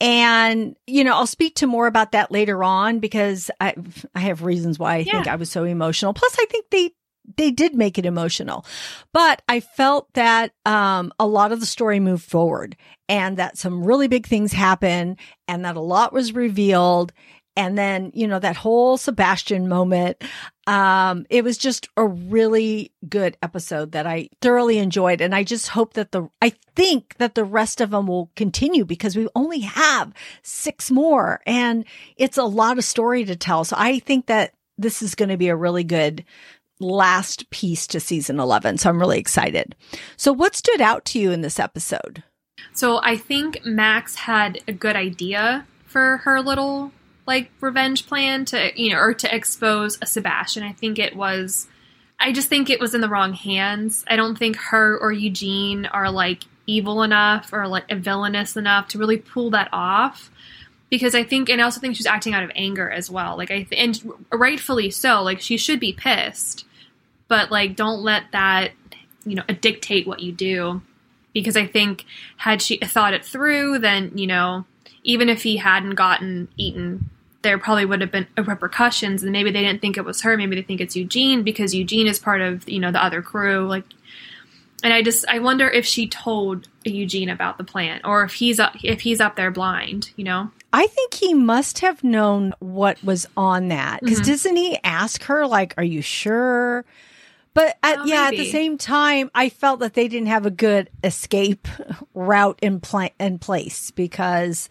And, 0.00 0.76
you 0.86 1.02
know, 1.02 1.14
I'll 1.14 1.26
speak 1.26 1.56
to 1.56 1.66
more 1.66 1.88
about 1.88 2.12
that 2.12 2.30
later 2.30 2.62
on 2.62 3.00
because 3.00 3.50
I 3.60 3.74
I 4.14 4.20
have 4.20 4.44
reasons 4.44 4.78
why 4.78 4.96
I 4.96 5.04
think 5.04 5.26
I 5.26 5.36
was 5.36 5.50
so 5.50 5.64
emotional. 5.64 6.14
Plus 6.14 6.36
I 6.38 6.46
think 6.46 6.66
they 6.70 6.92
they 7.36 7.50
did 7.50 7.74
make 7.74 7.98
it 7.98 8.06
emotional. 8.06 8.64
But 9.12 9.42
I 9.48 9.60
felt 9.60 10.08
that 10.14 10.52
um 10.64 11.12
a 11.18 11.26
lot 11.26 11.50
of 11.50 11.60
the 11.60 11.66
story 11.66 11.98
moved 11.98 12.24
forward 12.24 12.76
and 13.08 13.36
that 13.38 13.58
some 13.58 13.82
really 13.82 14.06
big 14.08 14.26
things 14.26 14.52
happened 14.52 15.18
and 15.48 15.64
that 15.64 15.76
a 15.76 15.80
lot 15.80 16.12
was 16.12 16.32
revealed 16.32 17.12
and 17.58 17.76
then, 17.76 18.12
you 18.14 18.28
know, 18.28 18.38
that 18.38 18.56
whole 18.56 18.96
Sebastian 18.96 19.68
moment. 19.68 20.22
Um, 20.68 21.26
it 21.28 21.42
was 21.42 21.58
just 21.58 21.88
a 21.96 22.06
really 22.06 22.92
good 23.08 23.36
episode 23.42 23.92
that 23.92 24.06
I 24.06 24.28
thoroughly 24.40 24.78
enjoyed. 24.78 25.20
And 25.20 25.34
I 25.34 25.42
just 25.42 25.66
hope 25.66 25.94
that 25.94 26.12
the, 26.12 26.28
I 26.40 26.52
think 26.76 27.16
that 27.18 27.34
the 27.34 27.44
rest 27.44 27.80
of 27.80 27.90
them 27.90 28.06
will 28.06 28.30
continue 28.36 28.84
because 28.84 29.16
we 29.16 29.26
only 29.34 29.60
have 29.60 30.14
six 30.42 30.88
more 30.88 31.40
and 31.46 31.84
it's 32.16 32.38
a 32.38 32.44
lot 32.44 32.78
of 32.78 32.84
story 32.84 33.24
to 33.24 33.34
tell. 33.34 33.64
So 33.64 33.74
I 33.76 33.98
think 33.98 34.26
that 34.26 34.54
this 34.76 35.02
is 35.02 35.16
going 35.16 35.30
to 35.30 35.36
be 35.36 35.48
a 35.48 35.56
really 35.56 35.84
good 35.84 36.24
last 36.78 37.50
piece 37.50 37.88
to 37.88 37.98
season 37.98 38.38
11. 38.38 38.78
So 38.78 38.88
I'm 38.88 39.00
really 39.00 39.18
excited. 39.18 39.74
So 40.16 40.32
what 40.32 40.54
stood 40.54 40.80
out 40.80 41.04
to 41.06 41.18
you 41.18 41.32
in 41.32 41.40
this 41.40 41.58
episode? 41.58 42.22
So 42.72 43.00
I 43.02 43.16
think 43.16 43.64
Max 43.64 44.14
had 44.14 44.60
a 44.68 44.72
good 44.72 44.94
idea 44.94 45.66
for 45.86 46.18
her 46.18 46.40
little 46.40 46.92
like 47.28 47.50
revenge 47.60 48.06
plan 48.06 48.46
to 48.46 48.72
you 48.74 48.90
know 48.90 48.98
or 48.98 49.14
to 49.14 49.32
expose 49.32 49.98
a 50.02 50.06
Sebastian. 50.06 50.64
I 50.64 50.72
think 50.72 50.98
it 50.98 51.14
was 51.14 51.68
I 52.18 52.32
just 52.32 52.48
think 52.48 52.68
it 52.68 52.80
was 52.80 52.94
in 52.94 53.00
the 53.00 53.08
wrong 53.08 53.34
hands. 53.34 54.04
I 54.08 54.16
don't 54.16 54.36
think 54.36 54.56
her 54.56 54.98
or 54.98 55.12
Eugene 55.12 55.86
are 55.86 56.10
like 56.10 56.42
evil 56.66 57.02
enough 57.02 57.52
or 57.52 57.68
like 57.68 57.88
villainous 57.90 58.56
enough 58.56 58.88
to 58.88 58.98
really 58.98 59.18
pull 59.18 59.50
that 59.50 59.68
off. 59.72 60.30
Because 60.90 61.14
I 61.14 61.22
think, 61.22 61.50
and 61.50 61.60
I 61.60 61.64
also 61.64 61.80
think 61.80 61.96
she's 61.96 62.06
acting 62.06 62.32
out 62.32 62.42
of 62.42 62.50
anger 62.56 62.90
as 62.90 63.10
well. 63.10 63.36
Like 63.36 63.50
I, 63.50 63.62
th- 63.62 63.72
and 63.72 64.14
rightfully 64.32 64.90
so. 64.90 65.22
Like 65.22 65.40
she 65.40 65.58
should 65.58 65.78
be 65.78 65.92
pissed, 65.92 66.64
but 67.28 67.50
like 67.50 67.76
don't 67.76 68.00
let 68.00 68.32
that, 68.32 68.72
you 69.24 69.34
know, 69.34 69.44
dictate 69.60 70.06
what 70.06 70.20
you 70.20 70.32
do 70.32 70.80
because 71.34 71.56
I 71.58 71.66
think 71.66 72.06
had 72.38 72.62
she 72.62 72.78
thought 72.78 73.12
it 73.12 73.24
through, 73.24 73.80
then 73.80 74.16
you 74.16 74.26
know, 74.26 74.64
even 75.04 75.28
if 75.28 75.42
he 75.42 75.58
hadn't 75.58 75.94
gotten 75.94 76.48
eaten, 76.56 77.10
there 77.48 77.56
probably 77.56 77.86
would 77.86 78.02
have 78.02 78.12
been 78.12 78.26
repercussions, 78.36 79.22
and 79.22 79.32
maybe 79.32 79.50
they 79.50 79.62
didn't 79.62 79.80
think 79.80 79.96
it 79.96 80.04
was 80.04 80.20
her. 80.20 80.36
Maybe 80.36 80.54
they 80.54 80.60
think 80.60 80.82
it's 80.82 80.94
Eugene 80.94 81.42
because 81.42 81.74
Eugene 81.74 82.06
is 82.06 82.18
part 82.18 82.42
of 82.42 82.68
you 82.68 82.78
know 82.78 82.92
the 82.92 83.02
other 83.02 83.22
crew. 83.22 83.66
Like, 83.66 83.84
and 84.82 84.92
I 84.92 85.00
just 85.00 85.24
I 85.28 85.38
wonder 85.38 85.66
if 85.66 85.86
she 85.86 86.06
told 86.08 86.68
Eugene 86.84 87.30
about 87.30 87.56
the 87.56 87.64
plan, 87.64 88.02
or 88.04 88.22
if 88.22 88.34
he's 88.34 88.60
up 88.60 88.74
if 88.84 89.00
he's 89.00 89.18
up 89.18 89.36
there 89.36 89.50
blind. 89.50 90.10
You 90.16 90.24
know, 90.24 90.50
I 90.74 90.86
think 90.88 91.14
he 91.14 91.32
must 91.32 91.78
have 91.78 92.04
known 92.04 92.52
what 92.58 93.02
was 93.02 93.26
on 93.34 93.68
that 93.68 94.02
because 94.02 94.20
Mhm. 94.20 94.26
doesn't 94.26 94.56
he 94.56 94.78
ask 94.84 95.22
her 95.24 95.46
like, 95.46 95.72
"Are 95.78 95.84
you 95.84 96.02
sure?" 96.02 96.84
But 97.54 97.78
at, 97.82 98.00
Oh, 98.00 98.04
yeah, 98.04 98.24
at 98.28 98.36
the 98.36 98.44
same 98.52 98.76
time, 98.76 99.30
I 99.34 99.48
felt 99.48 99.80
that 99.80 99.94
they 99.94 100.06
didn't 100.06 100.28
have 100.28 100.44
a 100.44 100.50
good 100.50 100.90
escape 101.02 101.66
route 102.14 102.58
in 102.60 102.78
pla- 102.80 103.08
in 103.18 103.38
place 103.38 103.90
because 103.90 104.68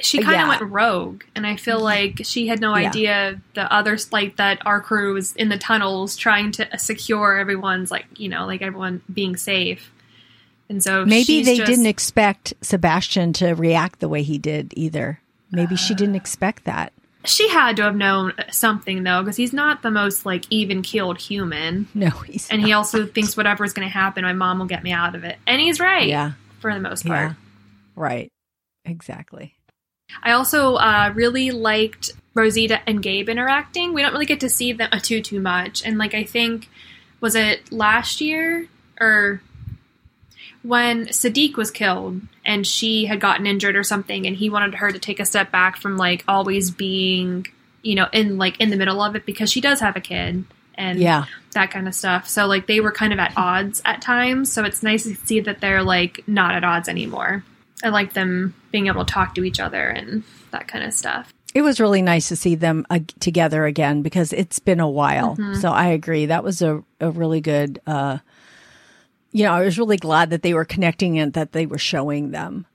she 0.00 0.18
kind 0.18 0.34
of 0.34 0.40
Yeah. 0.40 0.48
went 0.48 0.72
rogue, 0.72 1.22
and 1.34 1.46
I 1.46 1.56
feel 1.56 1.76
mm-hmm. 1.76 1.84
like 1.84 2.20
she 2.24 2.48
had 2.48 2.60
no 2.60 2.76
Yeah. 2.76 2.88
idea 2.88 3.40
the 3.54 3.72
other 3.72 3.96
like 4.10 4.36
that 4.36 4.64
our 4.66 4.80
crew 4.80 5.14
was 5.14 5.34
in 5.36 5.48
the 5.48 5.58
tunnels 5.58 6.16
trying 6.16 6.52
to 6.52 6.74
uh, 6.74 6.76
secure 6.76 7.36
everyone's 7.38 7.90
like 7.90 8.06
you 8.16 8.28
know 8.28 8.46
like 8.46 8.62
everyone 8.62 9.02
being 9.12 9.36
safe. 9.36 9.92
And 10.68 10.82
so 10.82 11.04
maybe 11.04 11.42
they 11.42 11.58
just- 11.58 11.70
didn't 11.70 11.86
expect 11.86 12.54
Sebastian 12.62 13.32
to 13.34 13.52
react 13.54 14.00
the 14.00 14.08
way 14.08 14.22
he 14.22 14.38
did 14.38 14.72
either. 14.76 15.20
Maybe 15.52 15.76
she 15.76 15.94
didn't 15.94 16.14
uh, 16.14 16.18
expect 16.18 16.64
that. 16.64 16.92
She 17.26 17.48
had 17.48 17.76
to 17.76 17.82
have 17.82 17.96
known 17.96 18.32
uh, 18.38 18.50
something 18.50 19.02
though, 19.02 19.22
because 19.22 19.36
he's 19.36 19.52
not 19.52 19.82
the 19.82 19.90
most 19.90 20.26
like 20.26 20.44
even 20.50 20.82
keeled 20.82 21.18
human, 21.20 21.86
No, 21.94 22.10
he's 22.10 22.50
and 22.50 22.60
he 22.60 22.72
also 22.72 23.06
thinks 23.06 23.36
whatever's 23.36 23.72
going 23.72 23.86
to 23.86 23.92
happen, 23.92 24.24
my 24.24 24.32
mom 24.32 24.58
will 24.58 24.66
get 24.66 24.82
me 24.82 24.92
out 24.92 25.14
of 25.14 25.24
it, 25.24 25.38
and 25.46 25.60
he's 25.60 25.80
right 25.80 26.06
yeah, 26.08 26.32
for 26.60 26.74
the 26.74 26.80
most 26.80 27.06
part. 27.06 27.30
yeah, 27.30 27.34
right, 27.94 28.30
exactly. 28.84 29.54
I 30.22 30.32
also 30.32 30.74
uh, 30.76 31.12
really 31.14 31.50
liked 31.50 32.10
Rosita 32.34 32.80
and 32.88 33.02
Gabe 33.02 33.28
interacting. 33.28 33.92
We 33.94 34.02
don't 34.02 34.12
really 34.12 34.26
get 34.26 34.40
to 34.40 34.48
see 34.48 34.72
them 34.72 34.88
uh, 34.92 34.98
too 34.98 35.20
too 35.20 35.40
much, 35.40 35.84
and 35.84 35.98
like 35.98 36.14
I 36.14 36.24
think 36.24 36.68
was 37.20 37.34
it 37.34 37.72
last 37.72 38.20
year 38.20 38.68
or 39.00 39.40
when 40.62 41.06
Siddiq 41.06 41.56
was 41.56 41.70
killed 41.70 42.22
and 42.44 42.66
she 42.66 43.04
had 43.06 43.20
gotten 43.20 43.46
injured 43.46 43.76
or 43.76 43.82
something, 43.82 44.26
and 44.26 44.36
he 44.36 44.50
wanted 44.50 44.74
her 44.76 44.90
to 44.90 44.98
take 44.98 45.20
a 45.20 45.26
step 45.26 45.50
back 45.50 45.76
from 45.76 45.96
like 45.96 46.24
always 46.26 46.70
being, 46.70 47.46
you 47.82 47.94
know, 47.94 48.08
in 48.12 48.38
like 48.38 48.60
in 48.60 48.70
the 48.70 48.76
middle 48.76 49.02
of 49.02 49.14
it 49.16 49.26
because 49.26 49.50
she 49.50 49.60
does 49.60 49.80
have 49.80 49.96
a 49.96 50.00
kid 50.00 50.44
and 50.76 50.98
Yeah. 50.98 51.26
that 51.52 51.70
kind 51.70 51.86
of 51.86 51.94
stuff. 51.94 52.28
So 52.28 52.46
like 52.46 52.66
they 52.66 52.80
were 52.80 52.92
kind 52.92 53.12
of 53.12 53.18
at 53.18 53.32
odds 53.36 53.80
at 53.84 54.00
times. 54.02 54.52
So 54.52 54.64
it's 54.64 54.82
nice 54.82 55.04
to 55.04 55.14
see 55.14 55.40
that 55.40 55.60
they're 55.60 55.82
like 55.82 56.26
not 56.26 56.54
at 56.54 56.64
odds 56.64 56.88
anymore. 56.88 57.44
I 57.84 57.90
like 57.90 58.14
them 58.14 58.54
being 58.72 58.86
able 58.86 59.04
to 59.04 59.12
talk 59.12 59.34
to 59.34 59.44
each 59.44 59.60
other 59.60 59.88
and 59.88 60.24
that 60.50 60.66
kind 60.66 60.84
of 60.84 60.92
stuff. 60.92 61.32
It 61.54 61.62
was 61.62 61.78
really 61.78 62.02
nice 62.02 62.28
to 62.28 62.36
see 62.36 62.56
them 62.56 62.84
uh, 62.90 63.00
together 63.20 63.64
again 63.64 64.02
because 64.02 64.32
it's 64.32 64.58
been 64.58 64.80
a 64.80 64.88
while. 64.88 65.36
Mm-hmm. 65.36 65.60
So 65.60 65.70
I 65.70 65.88
agree. 65.88 66.26
That 66.26 66.42
was 66.42 66.62
a, 66.62 66.82
a 66.98 67.10
really 67.10 67.40
good, 67.40 67.80
uh, 67.86 68.18
you 69.30 69.44
know, 69.44 69.52
I 69.52 69.64
was 69.64 69.78
really 69.78 69.96
glad 69.96 70.30
that 70.30 70.42
they 70.42 70.54
were 70.54 70.64
connecting 70.64 71.18
and 71.18 71.32
that 71.34 71.52
they 71.52 71.66
were 71.66 71.78
showing 71.78 72.32
them. 72.32 72.66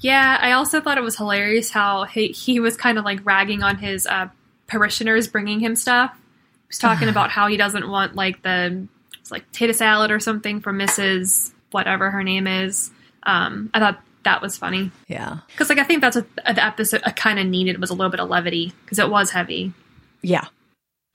Yeah, 0.00 0.38
I 0.40 0.52
also 0.52 0.80
thought 0.80 0.98
it 0.98 1.02
was 1.02 1.16
hilarious 1.16 1.70
how 1.70 2.04
he, 2.04 2.28
he 2.28 2.60
was 2.60 2.76
kind 2.76 2.98
of 2.98 3.04
like 3.04 3.24
ragging 3.24 3.62
on 3.62 3.78
his 3.78 4.06
uh, 4.06 4.28
parishioners 4.66 5.28
bringing 5.28 5.60
him 5.60 5.76
stuff. 5.76 6.12
He 6.14 6.68
was 6.68 6.78
talking 6.78 7.08
about 7.10 7.30
how 7.30 7.48
he 7.48 7.56
doesn't 7.56 7.88
want 7.88 8.14
like 8.14 8.42
the 8.42 8.86
like 9.30 9.46
potato 9.48 9.72
salad 9.72 10.10
or 10.10 10.20
something 10.20 10.60
from 10.60 10.78
Mrs. 10.78 11.52
whatever 11.70 12.10
her 12.10 12.22
name 12.22 12.46
is. 12.46 12.90
Um, 13.26 13.70
I 13.74 13.80
thought 13.80 14.00
that 14.24 14.40
was 14.40 14.56
funny 14.56 14.90
Yeah. 15.08 15.38
because 15.48 15.68
like 15.68 15.78
I 15.78 15.84
think 15.84 16.00
that's 16.00 16.16
what 16.16 16.26
the 16.36 16.64
episode 16.64 17.02
kind 17.16 17.38
of 17.38 17.46
needed 17.46 17.78
was 17.80 17.90
a 17.90 17.94
little 17.94 18.10
bit 18.10 18.20
of 18.20 18.28
levity 18.30 18.72
because 18.84 18.98
it 18.98 19.10
was 19.10 19.30
heavy. 19.30 19.72
Yeah, 20.22 20.46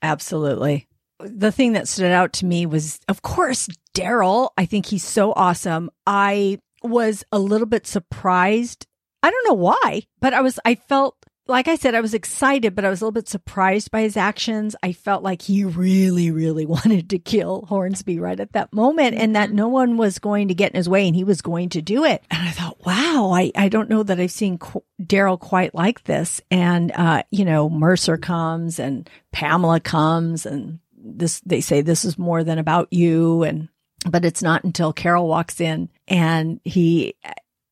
absolutely. 0.02 0.86
The 1.20 1.52
thing 1.52 1.72
that 1.74 1.88
stood 1.88 2.12
out 2.12 2.32
to 2.34 2.46
me 2.46 2.64
was, 2.66 2.98
of 3.08 3.22
course, 3.22 3.68
Daryl. 3.94 4.50
I 4.56 4.64
think 4.64 4.86
he's 4.86 5.04
so 5.04 5.32
awesome. 5.34 5.90
I 6.06 6.58
was 6.82 7.24
a 7.30 7.38
little 7.38 7.66
bit 7.66 7.86
surprised. 7.86 8.86
I 9.22 9.30
don't 9.30 9.48
know 9.48 9.54
why, 9.54 10.04
but 10.20 10.32
I 10.32 10.40
was, 10.40 10.58
I 10.64 10.76
felt, 10.76 11.14
like 11.50 11.68
I 11.68 11.74
said, 11.74 11.94
I 11.94 12.00
was 12.00 12.14
excited, 12.14 12.74
but 12.74 12.84
I 12.84 12.88
was 12.88 13.00
a 13.00 13.04
little 13.04 13.12
bit 13.12 13.28
surprised 13.28 13.90
by 13.90 14.02
his 14.02 14.16
actions. 14.16 14.74
I 14.82 14.92
felt 14.92 15.22
like 15.22 15.42
he 15.42 15.64
really, 15.64 16.30
really 16.30 16.64
wanted 16.66 17.10
to 17.10 17.18
kill 17.18 17.66
Hornsby 17.68 18.18
right 18.18 18.38
at 18.38 18.52
that 18.52 18.72
moment 18.72 19.16
and 19.16 19.36
that 19.36 19.52
no 19.52 19.68
one 19.68 19.96
was 19.96 20.18
going 20.18 20.48
to 20.48 20.54
get 20.54 20.72
in 20.72 20.76
his 20.76 20.88
way 20.88 21.06
and 21.06 21.14
he 21.14 21.24
was 21.24 21.42
going 21.42 21.68
to 21.70 21.82
do 21.82 22.04
it. 22.04 22.22
And 22.30 22.48
I 22.48 22.52
thought, 22.52 22.84
wow, 22.86 23.30
I, 23.34 23.52
I 23.54 23.68
don't 23.68 23.90
know 23.90 24.02
that 24.02 24.20
I've 24.20 24.30
seen 24.30 24.58
qu- 24.58 24.84
Daryl 25.02 25.38
quite 25.38 25.74
like 25.74 26.04
this. 26.04 26.40
And, 26.50 26.92
uh, 26.92 27.24
you 27.30 27.44
know, 27.44 27.68
Mercer 27.68 28.16
comes 28.16 28.78
and 28.78 29.10
Pamela 29.32 29.80
comes 29.80 30.46
and 30.46 30.78
this, 30.96 31.40
they 31.40 31.60
say 31.60 31.82
this 31.82 32.04
is 32.04 32.16
more 32.18 32.44
than 32.44 32.58
about 32.58 32.92
you. 32.92 33.42
And, 33.42 33.68
but 34.08 34.24
it's 34.24 34.42
not 34.42 34.64
until 34.64 34.92
Carol 34.92 35.28
walks 35.28 35.60
in 35.60 35.90
and 36.08 36.60
he, 36.64 37.16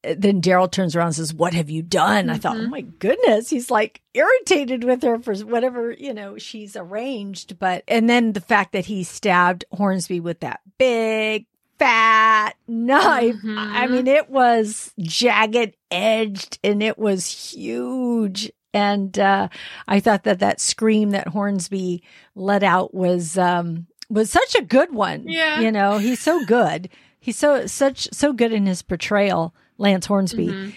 then 0.03 0.41
Daryl 0.41 0.71
turns 0.71 0.95
around 0.95 1.09
and 1.09 1.17
says, 1.17 1.35
What 1.35 1.55
have 1.55 1.69
you 1.71 1.83
done? 1.83 2.31
I 2.31 2.39
thought, 2.39 2.57
Oh 2.57 2.69
my 2.69 2.83
goodness. 2.83 3.51
He's 3.51 3.71
like 3.71 4.01
irritated 4.15 4.85
with 4.85 5.03
her 5.03 5.19
for 5.19 5.35
whatever, 5.39 5.93
you 5.93 6.15
know, 6.15 6.39
she's 6.39 6.77
arranged. 6.77 7.59
But, 7.59 7.85
and 7.89 8.09
then 8.09 8.33
the 8.33 8.41
fact 8.41 8.73
that 8.73 8.87
he 8.87 9.03
stabbed 9.05 9.65
Hornsby 9.73 10.21
with 10.21 10.41
that 10.41 10.61
big, 10.79 11.47
fat 11.79 12.55
knife. 12.67 13.37
Mhm. 13.37 13.57
I 13.57 13.87
mean, 13.87 14.07
it 14.07 14.29
was 14.31 14.93
jagged 14.99 15.77
edged 15.91 16.59
and 16.65 16.83
it 16.83 16.99
was 16.99 17.53
huge. 17.53 18.51
And, 18.75 19.19
uh, 19.19 19.49
I 19.87 20.01
thought 20.01 20.25
that 20.25 20.41
that 20.41 20.61
scream 20.61 21.11
that 21.11 21.29
Hornsby 21.29 22.03
let 22.35 22.63
out 22.63 22.95
was, 22.95 23.39
um, 23.39 23.87
was 24.11 24.31
such 24.31 24.55
a 24.55 24.63
good 24.63 24.93
one. 24.95 25.25
Yeah. 25.27 25.61
You 25.61 25.71
know, 25.73 25.99
he's 25.99 26.21
so 26.21 26.45
good. 26.47 26.89
He's 27.21 27.37
so, 27.37 27.67
such, 27.67 28.09
so 28.13 28.33
good 28.33 28.53
in 28.53 28.67
his 28.67 28.83
portrayal, 28.83 29.55
Lance 29.79 30.07
Hornsby. 30.07 30.49
Mhm. 30.49 30.73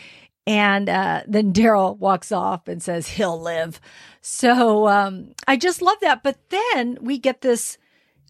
And 0.48 0.89
uh, 0.89 1.22
then 1.27 1.53
Daryl 1.53 1.98
walks 1.98 2.31
off 2.31 2.67
and 2.67 2.81
says 2.81 3.08
he'll 3.08 3.39
live. 3.39 3.79
So 4.22 4.88
um, 4.88 5.36
I 5.48 5.55
just 5.55 5.81
love 5.81 5.98
that. 6.01 6.24
But 6.24 6.38
then 6.50 6.98
we 7.01 7.17
get 7.20 7.41
this 7.41 7.77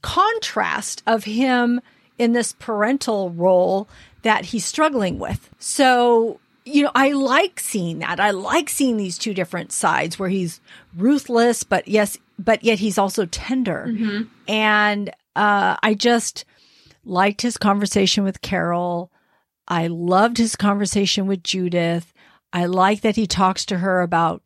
contrast 0.01 1.03
of 1.07 1.23
him 1.23 1.79
in 2.17 2.33
this 2.33 2.53
parental 2.53 3.29
role 3.31 3.87
that 4.23 4.45
he's 4.45 4.65
struggling 4.65 5.19
with. 5.19 5.49
So, 5.57 6.39
you 6.65 6.83
know, 6.83 6.91
I 6.93 7.11
like 7.13 7.59
seeing 7.59 7.99
that. 7.99 8.19
I 8.19 8.31
like 8.31 8.69
seeing 8.69 8.97
these 8.97 9.17
two 9.17 9.33
different 9.33 9.71
sides 9.71 10.19
where 10.19 10.29
he's 10.29 10.59
ruthless, 10.95 11.63
but 11.63 11.87
yes, 11.87 12.17
but 12.37 12.63
yet 12.63 12.79
he's 12.79 12.97
also 12.97 13.25
tender. 13.25 13.85
Mhm. 13.89 14.27
And 14.47 15.09
uh, 15.35 15.77
I 15.81 15.93
just 15.93 16.45
liked 17.05 17.41
his 17.41 17.57
conversation 17.57 18.23
with 18.23 18.41
Carol. 18.41 19.09
I 19.71 19.87
loved 19.87 20.37
his 20.37 20.55
conversation 20.55 21.25
with 21.27 21.43
Judith. 21.43 22.13
I 22.53 22.65
like 22.65 23.01
that 23.01 23.15
he 23.15 23.25
talks 23.25 23.65
to 23.67 23.77
her 23.77 24.01
about 24.01 24.43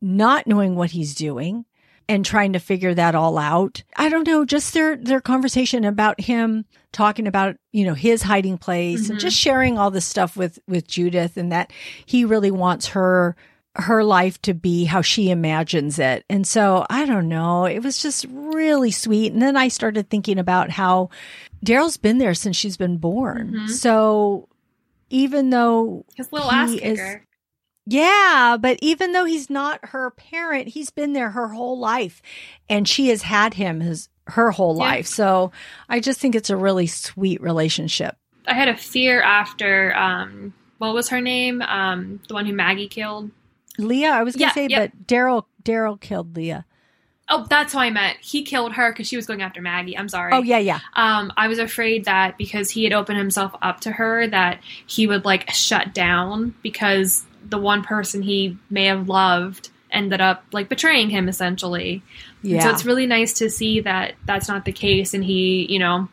not 0.00 0.46
knowing 0.46 0.76
what 0.76 0.92
he's 0.92 1.14
doing 1.14 1.64
and 2.08 2.24
trying 2.24 2.52
to 2.52 2.58
figure 2.60 2.94
that 2.94 3.14
all 3.14 3.36
out. 3.36 3.82
I 3.96 4.08
don't 4.08 4.26
know, 4.26 4.44
just 4.44 4.72
their 4.72 4.96
their 4.96 5.20
conversation 5.20 5.84
about 5.84 6.20
him 6.20 6.64
talking 6.92 7.26
about, 7.26 7.56
you 7.72 7.84
know, 7.84 7.94
his 7.94 8.22
hiding 8.22 8.58
place 8.58 9.08
and 9.10 9.18
Mhm. 9.18 9.22
just 9.22 9.36
sharing 9.36 9.76
all 9.78 9.90
this 9.90 10.06
stuff 10.06 10.36
with 10.36 10.58
with 10.68 10.86
Judith 10.88 11.36
and 11.36 11.50
that 11.52 11.72
he 12.06 12.24
really 12.24 12.50
wants 12.50 12.86
her 12.88 13.36
her 13.76 14.02
life 14.02 14.40
to 14.42 14.52
be 14.52 14.84
how 14.84 15.00
she 15.02 15.30
imagines 15.30 15.98
it. 16.00 16.24
And 16.28 16.44
so, 16.46 16.84
I 16.90 17.06
don't 17.06 17.28
know, 17.28 17.64
it 17.66 17.80
was 17.84 18.02
just 18.02 18.26
really 18.28 18.90
sweet. 18.90 19.32
And 19.32 19.40
then 19.40 19.56
I 19.56 19.68
started 19.68 20.10
thinking 20.10 20.38
about 20.40 20.70
how 20.70 21.10
Daryl's 21.64 21.96
been 21.96 22.18
there 22.18 22.34
since 22.34 22.56
she's 22.56 22.76
been 22.76 22.96
born. 22.96 23.52
Mhm. 23.52 23.68
So, 23.70 24.48
even 25.10 25.50
though 25.50 26.06
His 26.16 26.32
little 26.32 26.50
ass 26.50 26.70
He 26.70 26.82
is- 26.82 27.16
yeah, 27.86 28.56
but 28.60 28.78
even 28.82 29.12
though 29.12 29.24
he's 29.24 29.50
not 29.50 29.80
her 29.86 30.10
parent, 30.10 30.68
he's 30.68 30.90
been 30.90 31.12
there 31.12 31.30
her 31.30 31.48
whole 31.48 31.78
life 31.78 32.22
and 32.68 32.86
she 32.88 33.08
has 33.08 33.22
had 33.22 33.54
him 33.54 33.80
his 33.80 34.08
her 34.28 34.52
whole 34.52 34.74
Yeah. 34.76 34.82
life. 34.84 35.06
So 35.06 35.50
I 35.88 35.98
just 35.98 36.20
think 36.20 36.34
it's 36.36 36.50
a 36.50 36.56
really 36.56 36.86
sweet 36.86 37.40
relationship. 37.40 38.16
I 38.46 38.54
had 38.54 38.68
a 38.68 38.76
fear 38.76 39.20
after 39.22 39.94
um 39.96 40.54
what 40.78 40.94
was 40.94 41.08
her 41.08 41.20
name? 41.20 41.62
Um 41.62 42.20
the 42.28 42.34
one 42.34 42.46
who 42.46 42.52
Maggie 42.52 42.88
killed. 42.88 43.30
Leah, 43.78 44.10
I 44.10 44.22
was 44.22 44.36
going 44.36 44.48
Yeah, 44.48 44.52
say 44.54 44.68
but 44.68 45.06
Daryl 45.06 45.46
Daryl 45.64 46.00
killed 46.00 46.36
Leah. 46.36 46.64
Oh, 47.32 47.46
that's 47.48 47.74
what 47.74 47.82
I 47.82 47.90
meant. 47.90 48.18
He 48.20 48.42
killed 48.42 48.72
her 48.72 48.90
because 48.92 49.06
she 49.06 49.14
was 49.14 49.26
going 49.26 49.40
after 49.40 49.62
Maggie. 49.62 49.96
I'm 49.96 50.08
sorry. 50.08 50.32
Oh 50.32 50.42
yeah, 50.42 50.58
yeah. 50.58 50.80
Um, 50.94 51.32
I 51.36 51.46
was 51.46 51.60
afraid 51.60 52.06
that 52.06 52.36
because 52.36 52.70
he 52.70 52.82
had 52.82 52.92
opened 52.92 53.18
himself 53.18 53.54
up 53.62 53.80
to 53.82 53.92
her, 53.92 54.26
that 54.26 54.60
he 54.86 55.06
would 55.06 55.24
like 55.24 55.48
shut 55.50 55.94
down 55.94 56.54
because 56.62 57.24
the 57.48 57.58
one 57.58 57.82
person 57.82 58.22
he 58.22 58.58
may 58.68 58.86
have 58.86 59.08
loved 59.08 59.70
ended 59.92 60.20
up 60.20 60.44
like 60.52 60.68
betraying 60.68 61.08
him 61.10 61.28
essentially. 61.28 62.02
And 62.42 62.52
Yeah. 62.52 62.62
So 62.64 62.70
it's 62.70 62.84
really 62.84 63.06
nice 63.06 63.34
to 63.34 63.48
see 63.48 63.80
that 63.80 64.14
that's 64.24 64.48
not 64.48 64.64
the 64.64 64.72
case, 64.72 65.14
and 65.14 65.24
he, 65.24 65.66
you 65.70 65.78
know, 65.78 66.08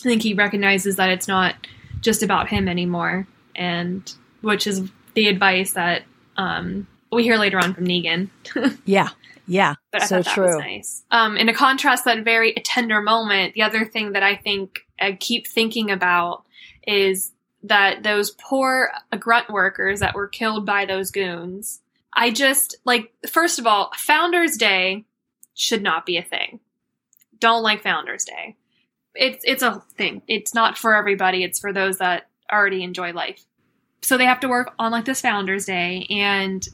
I 0.00 0.02
think 0.02 0.22
he 0.22 0.34
recognizes 0.34 0.96
that 0.96 1.10
it's 1.10 1.28
not 1.28 1.54
just 2.02 2.22
about 2.22 2.48
him 2.48 2.68
anymore, 2.68 3.26
and 3.54 4.12
which 4.42 4.66
is 4.66 4.90
the 5.14 5.28
advice 5.28 5.72
that 5.72 6.02
um, 6.36 6.86
we 7.12 7.22
hear 7.22 7.36
later 7.36 7.58
on 7.58 7.74
from 7.74 7.86
Negan. 7.86 8.28
yeah. 8.84 9.08
Yeah. 9.50 9.74
But 9.90 10.02
I 10.02 10.06
so 10.06 10.22
that 10.22 10.32
true. 10.32 10.46
was 10.46 10.56
nice. 10.58 11.04
Um, 11.10 11.36
and 11.36 11.48
to 11.48 11.54
contrast 11.54 12.04
that 12.04 12.24
very 12.24 12.52
tender 12.64 13.02
moment, 13.02 13.54
the 13.54 13.62
other 13.62 13.84
thing 13.84 14.12
that 14.12 14.22
I 14.22 14.36
think 14.36 14.86
I 15.00 15.12
keep 15.12 15.48
thinking 15.48 15.90
about 15.90 16.44
is 16.86 17.32
that 17.64 18.04
those 18.04 18.30
poor 18.30 18.92
grunt 19.18 19.50
workers 19.50 20.00
that 20.00 20.14
were 20.14 20.28
killed 20.28 20.64
by 20.64 20.86
those 20.86 21.10
goons. 21.10 21.80
I 22.12 22.30
just 22.30 22.76
like 22.84 23.12
first 23.28 23.58
of 23.58 23.66
all, 23.66 23.90
Founders 23.96 24.56
Day 24.56 25.04
should 25.54 25.82
not 25.82 26.06
be 26.06 26.16
a 26.16 26.22
thing. 26.22 26.60
Don't 27.40 27.64
like 27.64 27.82
Founders 27.82 28.24
Day. 28.24 28.56
It's 29.16 29.44
it's 29.44 29.64
a 29.64 29.82
thing. 29.96 30.22
It's 30.28 30.54
not 30.54 30.78
for 30.78 30.94
everybody. 30.94 31.42
It's 31.42 31.58
for 31.58 31.72
those 31.72 31.98
that 31.98 32.28
already 32.50 32.84
enjoy 32.84 33.12
life. 33.12 33.44
So 34.02 34.16
they 34.16 34.26
have 34.26 34.40
to 34.40 34.48
work 34.48 34.74
on 34.78 34.92
like 34.92 35.04
this 35.04 35.20
Founders 35.22 35.66
Day, 35.66 36.06
and 36.08 36.66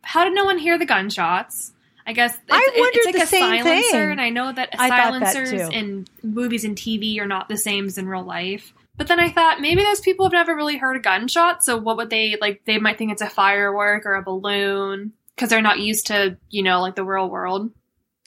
how 0.00 0.24
did 0.24 0.34
no 0.34 0.46
one 0.46 0.58
hear 0.58 0.78
the 0.78 0.86
gunshots? 0.86 1.72
I 2.06 2.12
guess 2.12 2.34
it's, 2.34 2.42
I 2.50 2.68
wondered 2.76 2.96
it's 2.96 3.06
like 3.06 3.14
the 3.14 3.22
a 3.22 3.26
same 3.26 3.62
silencer, 3.62 3.90
thing. 3.90 4.10
and 4.10 4.20
I 4.20 4.30
know 4.30 4.52
that 4.52 4.70
I 4.78 4.88
thought 4.88 5.20
that 5.20 5.32
silencers 5.32 5.70
in 5.72 6.06
movies 6.22 6.64
and 6.64 6.76
TV 6.76 7.18
are 7.20 7.26
not 7.26 7.48
the 7.48 7.56
same 7.56 7.86
as 7.86 7.98
in 7.98 8.08
real 8.08 8.24
life. 8.24 8.72
But 8.96 9.08
then 9.08 9.20
I 9.20 9.30
thought 9.30 9.60
maybe 9.60 9.82
those 9.82 10.00
people 10.00 10.26
have 10.26 10.32
never 10.32 10.54
really 10.54 10.76
heard 10.76 10.96
a 10.96 11.00
gunshot, 11.00 11.64
so 11.64 11.76
what 11.76 11.96
would 11.96 12.10
they 12.10 12.36
like? 12.40 12.64
They 12.66 12.78
might 12.78 12.98
think 12.98 13.12
it's 13.12 13.22
a 13.22 13.28
firework 13.28 14.04
or 14.04 14.14
a 14.14 14.22
balloon 14.22 15.12
because 15.34 15.48
they're 15.48 15.62
not 15.62 15.78
used 15.78 16.08
to 16.08 16.36
you 16.50 16.62
know 16.62 16.80
like 16.80 16.94
the 16.94 17.04
real 17.04 17.28
world. 17.28 17.70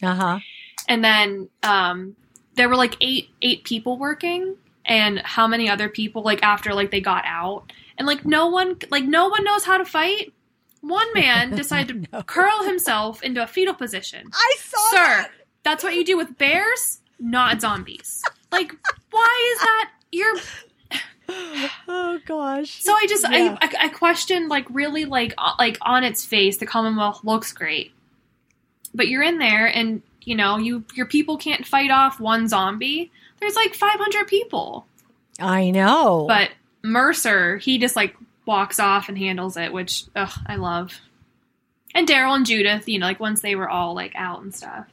Uh-huh. 0.01 0.39
And 0.87 1.03
then 1.03 1.49
um, 1.63 2.15
there 2.55 2.67
were 2.67 2.75
like 2.75 2.95
eight 3.01 3.29
eight 3.41 3.63
people 3.63 3.97
working, 3.97 4.55
and 4.85 5.19
how 5.19 5.47
many 5.47 5.69
other 5.69 5.87
people 5.89 6.23
like 6.23 6.41
after 6.43 6.73
like 6.73 6.91
they 6.91 7.01
got 7.01 7.23
out, 7.25 7.71
and 7.97 8.07
like 8.07 8.25
no 8.25 8.47
one 8.47 8.77
like 8.89 9.03
no 9.03 9.27
one 9.27 9.43
knows 9.43 9.63
how 9.63 9.77
to 9.77 9.85
fight. 9.85 10.33
One 10.87 11.07
man 11.13 11.51
decided 11.55 12.03
to 12.05 12.09
No. 12.11 12.23
curl 12.23 12.63
himself 12.63 13.23
into 13.23 13.41
a 13.41 13.47
fetal 13.47 13.73
position. 13.73 14.29
I 14.33 14.55
saw 14.59 14.89
Sir, 14.91 14.97
that. 14.97 15.31
that's 15.63 15.83
what 15.83 15.95
you 15.95 16.05
do 16.05 16.17
with 16.17 16.37
bears, 16.37 16.99
not 17.19 17.61
zombies. 17.61 18.21
Like, 18.51 18.71
why 19.11 19.51
is 19.55 19.59
that? 19.61 19.91
You're 20.11 20.35
oh 21.87 22.19
gosh. 22.25 22.83
So 22.83 22.93
I 22.93 23.05
just 23.07 23.25
Yeah. 23.29 23.57
I, 23.59 23.65
I 23.65 23.85
I 23.85 23.89
questioned 23.89 24.49
like 24.49 24.65
really 24.69 25.05
like 25.05 25.33
like 25.59 25.77
on 25.81 26.03
its 26.03 26.23
face 26.25 26.57
the 26.57 26.65
Commonwealth 26.67 27.21
looks 27.23 27.51
great, 27.51 27.91
but 28.93 29.07
you're 29.07 29.23
in 29.23 29.39
there 29.39 29.65
and 29.65 30.01
you 30.21 30.35
know 30.35 30.57
you 30.57 30.83
your 30.93 31.07
people 31.07 31.37
can't 31.37 31.65
fight 31.65 31.89
off 31.91 32.19
one 32.19 32.47
zombie. 32.47 33.11
There's 33.39 33.55
like 33.55 33.73
500 33.73 34.27
people, 34.27 34.85
I 35.39 35.71
know. 35.71 36.25
but 36.27 36.51
Mercer 36.83 37.57
he 37.57 37.79
just 37.79 37.95
like 37.95 38.15
walks 38.45 38.79
off 38.79 39.09
and 39.09 39.17
handles 39.17 39.57
it, 39.57 39.73
which 39.73 40.05
ugh 40.15 40.31
I 40.45 40.55
love. 40.55 40.99
And 41.93 42.07
Daryl 42.07 42.35
and 42.35 42.45
Judith, 42.45 42.87
you 42.89 42.99
know, 42.99 43.05
like 43.05 43.19
once 43.19 43.41
they 43.41 43.55
were 43.55 43.69
all 43.69 43.93
like 43.95 44.13
out 44.15 44.41
and 44.41 44.53
stuff. 44.53 44.85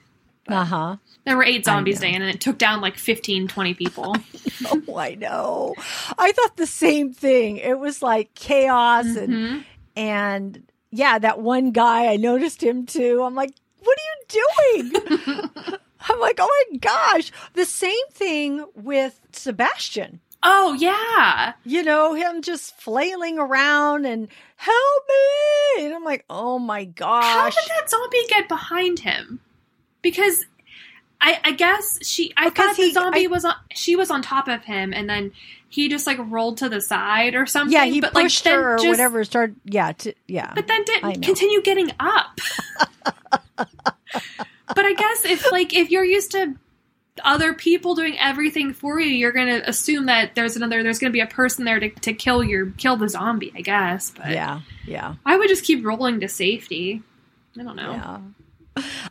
uh 0.49 0.65
huh. 0.65 0.97
There 1.25 1.37
were 1.37 1.45
eight 1.45 1.65
zombies. 1.65 2.01
Dan, 2.01 2.23
and 2.23 2.31
it 2.35 2.41
took 2.41 2.59
down 2.59 2.81
like 2.81 2.97
15, 2.97 3.49
20 3.49 3.75
people. 3.75 4.17
Oh, 4.89 4.97
I 4.97 5.17
know. 5.17 5.75
I 6.17 6.31
thought 6.31 6.57
the 6.57 6.67
same 6.69 7.13
thing. 7.13 7.57
It 7.57 7.79
was 7.81 8.01
like 8.01 8.33
chaos 8.35 9.07
and 9.17 9.33
Mhm. 9.33 9.65
and 9.97 10.63
yeah, 10.93 11.19
that 11.19 11.41
one 11.41 11.73
guy 11.73 12.07
I 12.13 12.17
noticed 12.17 12.63
him 12.63 12.87
too. 12.87 13.23
I'm 13.25 13.35
like, 13.35 13.51
what 13.83 13.99
are 13.99 14.37
you 14.37 14.45
doing? 14.87 15.41
I'm 16.09 16.21
like, 16.21 16.37
oh 16.41 16.67
my 16.71 16.79
gosh. 16.79 17.33
The 17.55 17.65
same 17.65 18.07
thing 18.13 18.65
with 18.77 19.19
Sebastian. 19.33 20.21
Oh 20.45 20.73
yeah, 20.73 21.53
You 21.65 21.85
know, 21.85 22.15
him 22.15 22.43
just 22.43 22.77
flailing 22.81 23.39
around 23.39 24.07
and 24.07 24.27
help 24.57 25.03
me. 25.77 25.85
And 25.87 25.95
I'm 25.95 26.03
like, 26.05 26.25
oh 26.29 26.59
my 26.59 26.85
gosh. 26.85 27.25
How 27.25 27.49
did 27.49 27.71
that 27.79 27.89
zombie 27.89 28.25
get 28.29 28.49
behind 28.49 28.99
him? 28.99 29.39
Because 30.03 30.45
I, 31.21 31.39
I 31.45 31.53
guess 31.53 32.05
she. 32.05 32.33
I 32.37 32.49
Because 32.49 32.67
thought 32.71 32.77
the 32.77 32.83
he- 32.83 32.93
zombie 32.93 33.25
I- 33.27 33.29
was 33.29 33.45
on. 33.45 33.55
She 33.73 33.95
was 33.95 34.11
on 34.11 34.23
top 34.23 34.49
of 34.49 34.65
him, 34.65 34.93
and 34.93 35.09
then 35.09 35.31
he 35.69 35.89
just 35.89 36.09
like 36.09 36.19
rolled 36.21 36.57
to 36.59 36.69
the 36.69 36.81
side 36.81 37.37
or 37.37 37.47
something. 37.47 37.73
Yeah, 37.73 37.85
he 37.85 38.01
but, 38.01 38.13
pushed 38.13 38.45
like, 38.45 38.53
then 38.53 38.61
her 38.63 38.75
or 38.75 38.79
just- 38.79 38.89
whatever. 38.89 39.23
Started, 39.23 39.55
yeah, 39.65 39.93
to, 39.93 40.13
yeah. 40.27 40.53
But 40.57 40.67
then 40.67 40.83
didn't 40.85 41.23
continue 41.23 41.63
getting 41.63 41.91
up. 42.01 42.41
but 43.57 43.69
I 44.85 44.95
guess 44.95 45.25
if 45.25 45.51
like 45.53 45.73
if 45.73 45.91
you're 45.91 46.05
used 46.05 46.33
to 46.33 46.55
other 47.25 47.53
people 47.53 47.95
doing 47.95 48.19
everything 48.19 48.73
for 48.73 48.99
you, 48.99 49.11
you're 49.11 49.33
gonna 49.33 49.63
assume 49.67 50.07
that 50.07 50.35
there's 50.35 50.57
another. 50.57 50.83
There's 50.83 50.99
gonna 50.99 51.13
be 51.13 51.21
a 51.21 51.27
person 51.27 51.65
there 51.65 51.79
to, 51.79 51.91
to 51.91 52.13
kill 52.13 52.43
your 52.43 52.71
kill 52.73 52.97
the 52.97 53.09
zombie. 53.09 53.53
I 53.55 53.61
guess. 53.61 54.11
But 54.11 54.31
yeah, 54.31 54.61
yeah, 54.87 55.17
I 55.27 55.37
would 55.37 55.49
just 55.49 55.65
keep 55.65 55.85
rolling 55.85 56.21
to 56.21 56.29
safety. 56.29 57.03
I 57.59 57.63
don't 57.63 57.77
know. 57.77 57.93
yeah. 57.93 58.21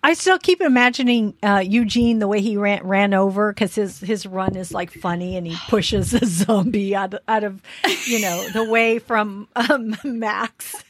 I 0.01 0.15
still 0.15 0.39
keep 0.39 0.59
imagining 0.59 1.35
uh, 1.43 1.63
Eugene 1.63 2.17
the 2.17 2.27
way 2.27 2.41
he 2.41 2.57
ran 2.57 2.83
ran 2.83 3.13
over 3.13 3.53
because 3.53 3.75
his 3.75 3.99
his 3.99 4.25
run 4.25 4.55
is 4.55 4.71
like 4.71 4.91
funny 4.91 5.37
and 5.37 5.45
he 5.45 5.55
pushes 5.69 6.15
a 6.15 6.25
zombie 6.25 6.95
out 6.95 7.13
out 7.27 7.43
of 7.43 7.61
you 8.07 8.19
know 8.21 8.49
the 8.53 8.63
way 8.63 8.97
from 8.97 9.47
um, 9.55 9.95
Max. 10.03 10.83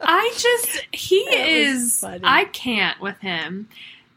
I 0.00 0.34
just 0.36 0.86
he 0.92 1.24
That 1.30 1.48
is. 1.48 2.04
I 2.04 2.46
can't 2.46 3.00
with 3.00 3.18
him. 3.20 3.68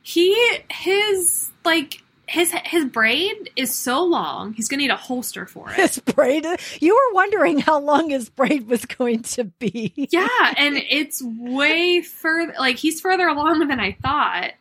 He 0.02 0.36
his 0.72 1.51
like 1.64 2.02
his 2.28 2.54
his 2.64 2.86
braid 2.86 3.52
is 3.56 3.76
so 3.76 4.04
long. 4.04 4.54
He's 4.54 4.70
gonna 4.70 4.82
need 4.82 4.92
a 4.92 4.96
holster 4.96 5.46
for 5.46 5.70
it. 5.70 5.76
His 5.76 6.00
braid. 6.00 6.46
You 6.80 6.94
were 6.96 7.14
wondering 7.14 7.60
how 7.60 7.80
long 7.80 8.10
his 8.10 8.30
braid 8.30 8.68
was 8.68 8.86
going 8.86 9.24
to 9.24 9.44
be. 9.44 9.94
yeah, 10.12 10.54
and 10.58 10.78
it's 10.78 11.22
way 11.22 12.02
further. 12.02 12.54
Like 12.58 12.78
he's 12.78 13.02
further 13.02 13.28
along 13.28 13.68
than 13.68 13.80
I 13.80 13.98
thought. 14.02 14.52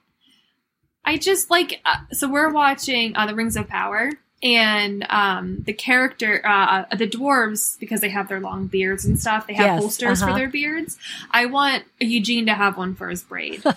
I 1.05 1.17
just 1.17 1.51
like 1.51 1.81
uh, 1.85 1.97
so 2.13 2.29
we're 2.29 2.53
watching 2.53 3.17
uh, 3.17 3.27
the 3.27 3.35
Rings 3.35 3.57
of 3.57 3.69
Power. 3.69 4.11
And 4.43 5.05
um, 5.11 5.63
the 5.67 5.75
character, 5.75 6.41
uh, 6.47 6.85
the 6.97 7.07
dwarves, 7.07 7.79
because 7.79 8.01
they 8.01 8.09
have 8.09 8.29
their 8.29 8.41
long 8.41 8.69
beards 8.69 9.05
and 9.05 9.21
stuff, 9.21 9.47
they 9.47 9.53
have 9.55 9.67
Yes, 9.67 9.81
holsters 9.83 10.23
uh-huh. 10.23 10.33
for 10.33 10.39
their 10.39 10.49
beards. 10.49 10.97
I 11.31 11.45
want 11.47 11.85
Eugene 11.99 12.47
to 12.47 12.55
have 12.55 12.79
one 12.79 12.95
for 12.95 13.11
his 13.11 13.23
braid. 13.23 13.63
Be- 13.63 13.73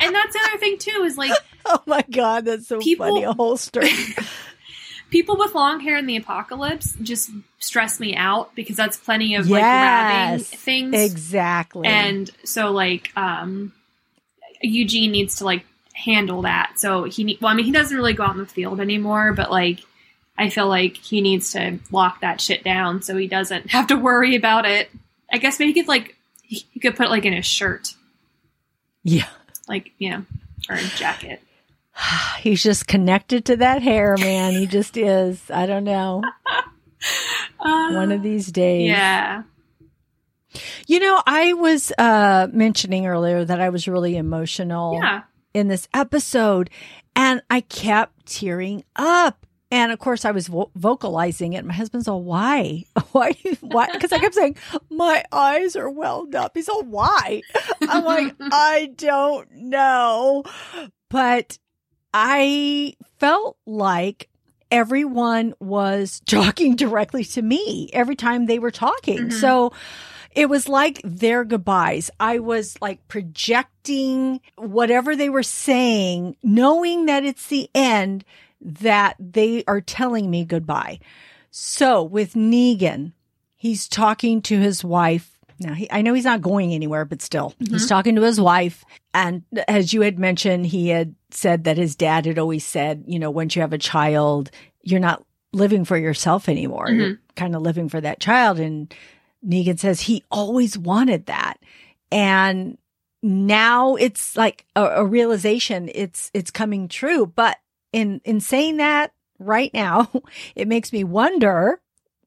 and 0.00 0.14
that's 0.14 0.32
the 0.32 0.40
other 0.48 0.58
thing 0.58 0.78
too 0.78 1.02
is 1.04 1.16
like 1.16 1.30
oh 1.66 1.80
my 1.86 2.04
god, 2.10 2.46
that's 2.46 2.66
so 2.66 2.80
People- 2.80 3.06
funny. 3.06 3.22
A 3.24 3.32
holster. 3.32 3.82
people 5.10 5.38
with 5.38 5.54
long 5.54 5.80
hair 5.80 5.96
in 5.96 6.06
the 6.06 6.16
apocalypse 6.16 6.94
just 7.00 7.30
stress 7.60 7.98
me 7.98 8.14
out 8.14 8.54
because 8.54 8.76
that's 8.76 8.96
plenty 8.96 9.36
of 9.36 9.48
like 9.48 9.62
grabbing 9.62 10.44
things 10.44 10.94
exactly. 10.94 11.86
and 11.86 12.30
so 12.44 12.70
like 12.72 13.10
um 13.16 13.72
Eugene 14.60 15.10
needs 15.12 15.36
to 15.36 15.44
like 15.44 15.64
handle 16.04 16.42
that 16.42 16.72
so 16.76 17.04
he 17.04 17.24
need 17.24 17.40
well 17.40 17.50
I 17.50 17.54
mean 17.54 17.66
he 17.66 17.72
doesn't 17.72 17.96
really 17.96 18.12
go 18.12 18.22
out 18.22 18.32
in 18.32 18.38
the 18.38 18.46
field 18.46 18.80
anymore 18.80 19.32
but 19.32 19.50
like 19.50 19.80
I 20.36 20.48
feel 20.48 20.68
like 20.68 20.96
he 20.96 21.20
needs 21.20 21.52
to 21.52 21.78
lock 21.90 22.20
that 22.20 22.40
shit 22.40 22.62
down 22.62 23.02
so 23.02 23.16
he 23.16 23.26
doesn't 23.26 23.70
have 23.72 23.88
to 23.88 23.96
worry 23.96 24.36
about 24.36 24.64
it 24.64 24.90
I 25.32 25.38
guess 25.38 25.58
maybe 25.58 25.72
he 25.72 25.80
could 25.80 25.88
like 25.88 26.16
he 26.42 26.64
he 26.70 26.80
could 26.80 26.96
put 26.96 27.06
it 27.06 27.10
like 27.10 27.24
in 27.24 27.32
his 27.32 27.46
shirt 27.46 27.94
yeah. 29.02 29.28
like 29.68 29.92
you 29.98 30.10
know 30.10 30.24
or 30.68 30.76
a 30.76 30.82
jacket 30.96 31.42
He's 32.38 32.62
just 32.62 32.86
connected 32.86 33.44
to 33.46 33.56
that 33.56 33.82
hair, 33.82 34.16
man. 34.18 34.52
He 34.52 34.66
just 34.66 34.96
is. 34.96 35.50
I 35.50 35.66
don't 35.66 35.84
know. 35.84 36.22
uh, 37.60 37.92
One 37.92 38.12
of 38.12 38.22
these 38.22 38.50
days. 38.52 38.88
yeah 38.88 39.42
You 40.86 41.00
know, 41.00 41.20
I 41.26 41.52
was 41.54 41.92
uh 41.98 42.48
mentioning 42.52 43.06
earlier 43.06 43.44
that 43.44 43.60
I 43.60 43.70
was 43.70 43.88
really 43.88 44.16
emotional 44.16 44.94
yeah 44.94 45.22
in 45.54 45.68
this 45.68 45.88
episode 45.94 46.70
and 47.16 47.42
I 47.50 47.60
kept 47.62 48.26
tearing 48.26 48.84
up. 48.96 49.44
And 49.70 49.92
of 49.92 49.98
course, 49.98 50.24
I 50.24 50.30
was 50.30 50.46
vo- 50.48 50.70
vocalizing 50.76 51.52
it. 51.52 51.64
My 51.64 51.74
husband's 51.74 52.08
all, 52.08 52.22
why? 52.22 52.84
Why? 53.12 53.32
Why? 53.60 53.88
Because 53.92 54.12
I 54.12 54.18
kept 54.18 54.34
saying, 54.34 54.56
my 54.88 55.22
eyes 55.30 55.76
are 55.76 55.90
welled 55.90 56.34
up. 56.34 56.52
He's 56.54 56.68
all, 56.70 56.84
why? 56.84 57.42
I'm 57.82 58.04
like, 58.04 58.34
I 58.40 58.92
don't 58.96 59.50
know. 59.52 60.44
But 61.10 61.58
I 62.14 62.94
felt 63.18 63.58
like 63.66 64.28
everyone 64.70 65.54
was 65.60 66.20
talking 66.26 66.74
directly 66.76 67.24
to 67.24 67.42
me 67.42 67.90
every 67.92 68.16
time 68.16 68.46
they 68.46 68.58
were 68.58 68.70
talking. 68.70 69.28
Mhm. 69.28 69.32
So 69.32 69.72
it 70.32 70.48
was 70.48 70.68
like 70.68 71.00
their 71.04 71.44
goodbyes. 71.44 72.10
I 72.20 72.38
was 72.38 72.76
like 72.80 73.06
projecting 73.08 74.40
whatever 74.56 75.16
they 75.16 75.28
were 75.28 75.42
saying, 75.42 76.36
knowing 76.42 77.06
that 77.06 77.24
it's 77.24 77.46
the 77.46 77.70
end, 77.74 78.24
that 78.60 79.16
they 79.18 79.64
are 79.66 79.80
telling 79.80 80.30
me 80.30 80.44
goodbye. 80.44 81.00
So 81.50 82.02
with 82.02 82.34
Negan, 82.34 83.12
he's 83.56 83.88
talking 83.88 84.42
to 84.42 84.58
his 84.58 84.84
wife. 84.84 85.38
Now, 85.60 85.74
he, 85.74 85.90
I 85.90 86.02
know 86.02 86.14
he's 86.14 86.24
not 86.24 86.40
going 86.40 86.72
anywhere, 86.72 87.04
but 87.04 87.22
still, 87.22 87.50
mm-hmm. 87.60 87.74
he's 87.74 87.88
talking 87.88 88.14
to 88.14 88.22
his 88.22 88.40
wife. 88.40 88.84
And 89.12 89.42
as 89.66 89.92
you 89.92 90.02
had 90.02 90.18
mentioned, 90.18 90.66
he 90.66 90.88
had 90.88 91.14
said 91.30 91.64
that 91.64 91.76
his 91.76 91.96
dad 91.96 92.26
had 92.26 92.38
always 92.38 92.64
said, 92.64 93.04
you 93.06 93.18
know, 93.18 93.30
once 93.30 93.56
you 93.56 93.62
have 93.62 93.72
a 93.72 93.78
child, 93.78 94.50
you're 94.82 95.00
not 95.00 95.24
living 95.52 95.84
for 95.84 95.96
yourself 95.96 96.48
anymore. 96.48 96.90
You're 96.90 97.10
mm-hmm. 97.14 97.34
kind 97.34 97.56
of 97.56 97.62
living 97.62 97.88
for 97.88 98.00
that 98.00 98.20
child. 98.20 98.60
And 98.60 98.94
Negan 99.46 99.78
says 99.78 100.00
he 100.00 100.24
always 100.30 100.76
wanted 100.76 101.26
that. 101.26 101.58
And 102.10 102.78
now 103.22 103.96
it's 103.96 104.36
like 104.36 104.64
a, 104.76 104.84
a 104.84 105.04
realization 105.04 105.90
it's 105.94 106.30
it's 106.34 106.50
coming 106.50 106.88
true. 106.88 107.26
But 107.26 107.58
in 107.92 108.20
in 108.24 108.40
saying 108.40 108.78
that 108.78 109.12
right 109.38 109.72
now, 109.72 110.10
it 110.54 110.68
makes 110.68 110.92
me 110.92 111.04
wonder 111.04 111.80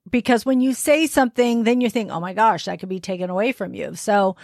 because 0.09 0.45
when 0.45 0.61
you 0.61 0.73
say 0.73 1.07
something, 1.07 1.63
then 1.63 1.79
you 1.81 1.89
think, 1.89 2.11
oh 2.11 2.19
my 2.19 2.33
gosh, 2.33 2.65
that 2.65 2.79
could 2.79 2.89
be 2.89 2.99
taken 2.99 3.29
away 3.29 3.51
from 3.51 3.73
you. 3.73 3.95
So 3.95 4.35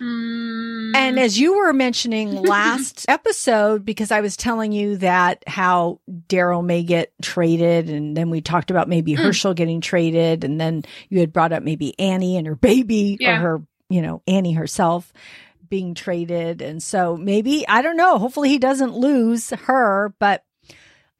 Mm, 0.00 0.94
and 0.94 1.18
as 1.18 1.38
you 1.38 1.56
were 1.58 1.72
mentioning 1.72 2.34
last 2.42 3.06
episode, 3.08 3.84
because 3.84 4.10
I 4.10 4.20
was 4.20 4.36
telling 4.36 4.72
you 4.72 4.96
that 4.98 5.42
how 5.46 6.00
Daryl 6.28 6.64
may 6.64 6.82
get 6.82 7.12
traded, 7.22 7.88
and 7.90 8.16
then 8.16 8.30
we 8.30 8.40
talked 8.40 8.70
about 8.70 8.88
maybe 8.88 9.14
Mm. 9.14 9.18
Hershel 9.24 9.54
getting 9.54 9.80
traded, 9.80 10.44
and 10.44 10.60
then 10.60 10.82
you 11.08 11.20
had 11.20 11.32
brought 11.32 11.52
up 11.52 11.62
maybe 11.62 11.98
Annie 11.98 12.36
and 12.36 12.46
her 12.46 12.56
baby 12.56 13.16
Yeah. 13.20 13.36
or 13.36 13.40
her, 13.40 13.62
you 13.88 14.02
know, 14.02 14.22
Annie 14.26 14.52
herself 14.52 15.12
being 15.68 15.94
traded. 15.94 16.62
And 16.62 16.82
so 16.82 17.16
maybe, 17.16 17.66
I 17.66 17.82
don't 17.82 17.96
know, 17.96 18.18
hopefully 18.18 18.48
he 18.50 18.58
doesn't 18.58 18.94
lose 18.94 19.50
her, 19.50 20.14
but 20.20 20.44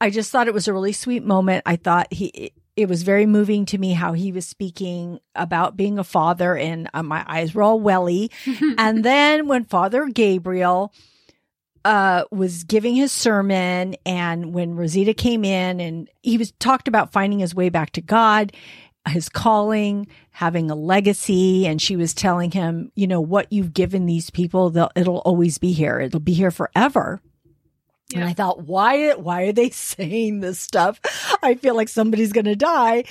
I 0.01 0.11
just 0.11 0.31
thought 0.31 0.47
it 0.47 0.55
was 0.55 0.69
a 0.69 0.73
really 0.73 0.93
sweet 0.93 1.25
moment. 1.25 1.63
I 1.67 1.77
thought 1.77 2.13
he, 2.13 2.53
it 2.77 2.89
was 2.89 3.03
very 3.03 3.27
moving 3.27 3.65
to 3.67 3.79
me 3.79 3.93
how 3.93 4.13
he 4.13 4.33
was 4.33 4.47
speaking 4.47 5.19
about 5.35 5.77
being 5.77 5.99
a 5.99 6.05
father, 6.05 6.57
and 6.57 6.89
uh, 6.93 7.03
my 7.03 7.25
eyes 7.27 7.55
were 7.55 7.63
all 7.63 7.81
welly 7.81 8.31
and 8.79 9.05
then 9.05 9.47
when 9.49 9.65
Father 9.65 10.07
Gabriel 10.07 10.93
uh, 11.85 12.25
was 12.31 12.65
giving 12.65 12.95
his 12.97 13.13
sermon, 13.13 13.97
and 14.05 14.53
when 14.53 14.75
Rosita 14.75 15.15
came 15.15 15.45
in, 15.45 15.81
and 15.81 16.11
he 16.23 16.37
was 16.37 16.53
talked 16.59 16.89
about 16.89 17.13
finding 17.13 17.39
his 17.39 17.55
way 17.55 17.69
back 17.69 17.93
to 17.93 18.01
God, 18.01 18.53
his 19.09 19.29
calling, 19.29 20.09
having 20.31 20.71
a 20.71 20.75
legacy, 20.75 21.67
and 21.67 21.81
she 21.81 21.97
was 21.97 22.13
telling 22.13 22.51
him, 22.51 22.91
you 22.97 23.07
know, 23.07 23.21
what 23.21 23.53
you've 23.53 23.73
given 23.73 24.07
these 24.07 24.31
people, 24.31 24.71
they'll, 24.71 24.91
it'll 24.97 25.19
always 25.19 25.59
be 25.59 25.73
here. 25.73 26.01
It'll 26.01 26.19
be 26.19 26.33
here 26.33 26.51
forever. 26.51 27.21
And 28.15 28.25
I 28.25 28.33
thought, 28.35 28.63
why, 28.63 29.13
why 29.15 29.43
are 29.45 29.53
they 29.53 29.71
saying 29.71 30.41
this 30.41 30.61
stuff? 30.61 31.01
I 31.43 31.55
feel 31.55 31.75
like 31.75 31.89
somebody's 31.89 32.33
going 32.33 32.45
to 32.45 32.57
die. 32.57 33.05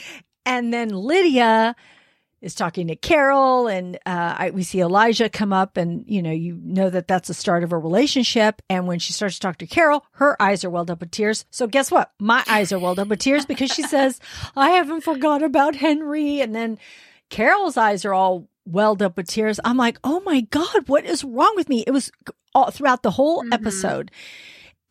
And 0.45 0.73
then 0.73 0.89
Lydia 0.89 1.75
is 2.41 2.53
talking 2.53 2.87
to 2.89 2.95
Carol 2.95 3.67
and, 3.67 3.95
uh, 4.05 4.35
I, 4.37 4.49
we 4.51 4.61
see 4.63 4.79
Elijah 4.79 5.29
come 5.29 5.51
up 5.51 5.77
and, 5.77 6.03
you 6.07 6.21
know, 6.21 6.31
you 6.31 6.59
know 6.63 6.89
that 6.91 7.07
that's 7.07 7.27
the 7.27 7.33
start 7.33 7.63
of 7.63 7.73
a 7.73 7.77
relationship. 7.77 8.61
And 8.69 8.85
when 8.87 8.99
she 8.99 9.13
starts 9.13 9.35
to 9.35 9.41
talk 9.41 9.57
to 9.59 9.67
Carol, 9.67 10.05
her 10.11 10.39
eyes 10.41 10.63
are 10.63 10.69
welled 10.69 10.91
up 10.91 10.99
with 10.99 11.09
tears. 11.11 11.45
So 11.49 11.65
guess 11.65 11.89
what? 11.89 12.11
My 12.19 12.43
eyes 12.47 12.71
are 12.71 12.77
welled 12.79 12.99
up 12.99 13.07
with 13.07 13.19
tears 13.19 13.45
because 13.45 13.71
she 13.71 13.81
says, 13.83 14.19
I 14.55 14.69
haven't 14.71 15.01
forgot 15.01 15.41
about 15.41 15.75
Henry. 15.75 16.39
And 16.41 16.53
then 16.53 16.77
Carol's 17.29 17.77
eyes 17.77 18.05
are 18.05 18.13
all 18.13 18.47
welled 18.65 19.01
up 19.01 19.17
with 19.17 19.27
tears. 19.27 19.59
I'm 19.65 19.77
like, 19.77 19.97
oh 20.03 20.19
my 20.21 20.41
God, 20.41 20.87
what 20.87 21.05
is 21.05 21.23
wrong 21.23 21.53
with 21.55 21.67
me? 21.67 21.83
It 21.87 21.91
was 21.91 22.11
all 22.53 22.69
throughout 22.69 23.01
the 23.01 23.11
whole 23.11 23.43
Mhm. 23.43 23.53
episode. 23.53 24.11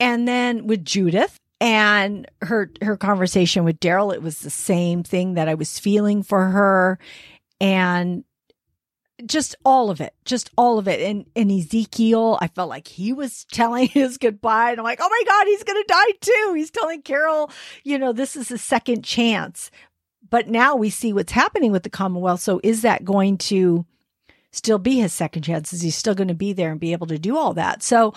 And 0.01 0.27
then 0.27 0.67
with 0.67 0.85
Judith 0.85 1.39
and 1.61 2.27
her 2.43 2.71
her 2.83 2.97
conversation 2.97 3.65
with 3.65 3.81
Daryl, 3.81 4.15
it 4.15 4.23
was 4.23 4.41
the 4.41 4.51
same 4.51 5.03
thing 5.03 5.35
that 5.35 5.49
I 5.49 5.55
was 5.55 5.79
feeling 5.79 6.23
for 6.23 6.47
her. 6.47 6.99
And 7.61 8.25
just 9.27 9.55
all 9.65 9.91
of 9.91 10.01
it, 10.01 10.15
just 10.25 10.51
all 10.57 10.79
of 10.79 10.89
it. 10.89 11.01
And, 11.01 11.27
and 11.37 11.51
Ezekiel, 11.51 12.39
I 12.41 12.49
felt 12.49 12.69
like 12.69 12.89
he 12.89 13.13
was 13.13 13.45
telling 13.47 13.89
his 13.93 14.19
goodbye. 14.19 14.71
And 14.71 14.81
I'm 14.81 14.85
like, 14.85 15.01
oh 15.01 15.09
my 15.09 15.23
God, 15.27 15.47
he's 15.47 15.65
to 15.65 15.85
die 15.87 16.13
too. 16.21 16.53
He's 16.55 16.71
telling 16.71 17.03
Carol, 17.03 17.51
you 17.85 17.99
know, 17.99 18.13
this 18.13 18.37
is 18.37 18.51
a 18.51 18.59
second 18.59 19.05
chance. 19.05 19.71
But 20.29 20.49
now 20.49 20.75
we 20.75 20.91
see 20.91 21.13
what's 21.13 21.33
happening 21.33 21.71
with 21.71 21.83
the 21.83 21.91
Commonwealth. 21.91 22.41
So 22.41 22.61
is 22.63 22.83
that 22.83 23.05
going 23.05 23.39
to 23.39 23.87
still 24.53 24.79
be 24.79 24.99
his 24.99 25.13
second 25.13 25.43
chance? 25.43 25.73
Is 25.73 25.83
he 25.83 25.91
still 25.91 26.15
going 26.15 26.29
to 26.29 26.35
be 26.35 26.53
there 26.53 26.71
and 26.71 26.81
be 26.81 26.93
able 26.93 27.07
to 27.09 27.19
do 27.19 27.37
all 27.37 27.55
that? 27.55 27.83
So 27.83 28.15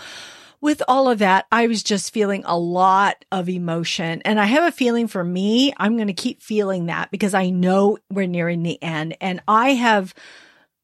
with 0.62 0.82
all 0.88 1.10
of 1.10 1.20
that, 1.20 1.46
I 1.52 1.68
was 1.68 1.84
just 1.84 2.14
feeling 2.14 2.44
a 2.46 2.58
lot 2.58 3.26
of 3.32 3.48
emotion. 3.48 4.22
And 4.24 4.40
I 4.40 4.46
have 4.46 4.64
a 4.64 4.76
feeling 4.76 5.08
for 5.08 5.24
me, 5.24 5.74
I'm 5.78 5.96
going 5.96 6.08
to 6.08 6.14
keep 6.14 6.42
feeling 6.42 6.88
that 6.88 7.12
because 7.12 7.34
I 7.34 7.50
know 7.50 7.98
we're 8.10 8.28
nearing 8.28 8.64
the 8.64 8.82
end. 8.82 9.16
And 9.22 9.42
I 9.48 9.72
have 9.72 10.14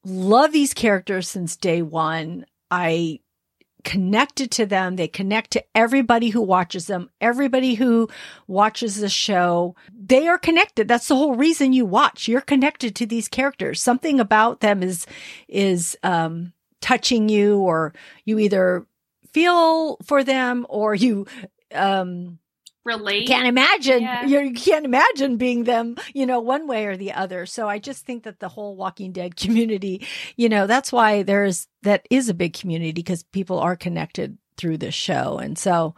loved 0.04 0.52
these 0.52 0.74
characters 0.74 1.28
since 1.28 1.56
day 1.56 1.82
one. 1.82 2.46
I 2.70 3.20
connected 3.82 4.50
to 4.52 4.66
them. 4.66 4.96
They 4.96 5.08
connect 5.08 5.50
to 5.52 5.64
everybody 5.74 6.30
who 6.30 6.40
watches 6.40 6.86
them, 6.86 7.10
everybody 7.20 7.74
who 7.74 8.08
watches 8.46 8.96
the 8.96 9.08
show. 9.08 9.76
They 9.92 10.26
are 10.26 10.38
connected. 10.38 10.88
That's 10.88 11.08
the 11.08 11.16
whole 11.16 11.34
reason 11.34 11.72
you 11.72 11.84
watch. 11.84 12.26
You're 12.26 12.40
connected 12.40 12.96
to 12.96 13.06
these 13.06 13.28
characters. 13.28 13.82
Something 13.82 14.20
about 14.20 14.60
them 14.60 14.82
is, 14.82 15.06
is, 15.48 15.98
um, 16.02 16.52
touching 16.80 17.28
you 17.28 17.58
or 17.58 17.94
you 18.24 18.38
either 18.38 18.86
feel 19.34 19.98
for 20.06 20.24
them 20.24 20.64
or 20.70 20.94
you, 20.94 21.26
um, 21.74 22.38
Relate. 22.84 23.26
can't 23.26 23.46
imagine 23.46 24.02
Yeah. 24.02 24.26
you 24.26 24.52
can't 24.52 24.84
imagine 24.84 25.38
being 25.38 25.64
them 25.64 25.96
you 26.12 26.26
know 26.26 26.40
one 26.40 26.66
way 26.66 26.84
or 26.84 26.98
the 26.98 27.12
other 27.14 27.46
so 27.46 27.66
i 27.66 27.78
just 27.78 28.04
think 28.04 28.24
that 28.24 28.40
the 28.40 28.48
whole 28.50 28.76
walking 28.76 29.10
dead 29.10 29.36
community 29.44 30.06
you 30.36 30.50
know 30.50 30.66
that's 30.66 30.92
why 30.92 31.22
there's 31.22 31.66
that 31.82 32.06
is 32.10 32.28
a 32.28 32.34
big 32.34 32.52
community 32.52 32.92
because 32.92 33.22
people 33.22 33.58
are 33.58 33.74
connected 33.74 34.36
through 34.58 34.76
this 34.76 34.92
show 34.94 35.38
and 35.38 35.56
so 35.56 35.94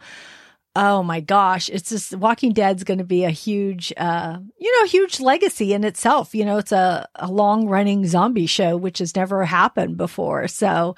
oh 0.77 1.03
my 1.03 1.19
gosh 1.19 1.67
it's 1.67 1.89
just 1.89 2.15
walking 2.15 2.53
dead's 2.53 2.85
going 2.85 2.99
to 2.99 3.03
be 3.03 3.25
a 3.25 3.31
huge 3.31 3.91
uh 3.97 4.37
you 4.57 4.79
know 4.79 4.87
huge 4.87 5.19
legacy 5.19 5.73
in 5.73 5.83
itself 5.83 6.33
you 6.33 6.45
know 6.45 6.57
it's 6.57 6.71
a, 6.71 7.05
a 7.15 7.29
long 7.29 7.67
running 7.67 8.07
zombie 8.07 8.45
show 8.45 8.77
which 8.77 8.99
has 8.99 9.13
never 9.13 9.43
happened 9.43 9.97
before 9.97 10.47
so 10.47 10.95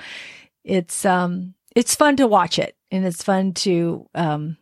it's 0.63 1.03
um 1.03 1.55
it's 1.79 1.95
fun 1.95 2.17
to 2.17 2.27
watch 2.27 2.59
it 2.59 2.75
and 2.91 3.05
it's 3.05 3.23
fun 3.23 3.53
to 3.53 4.05
um 4.13 4.57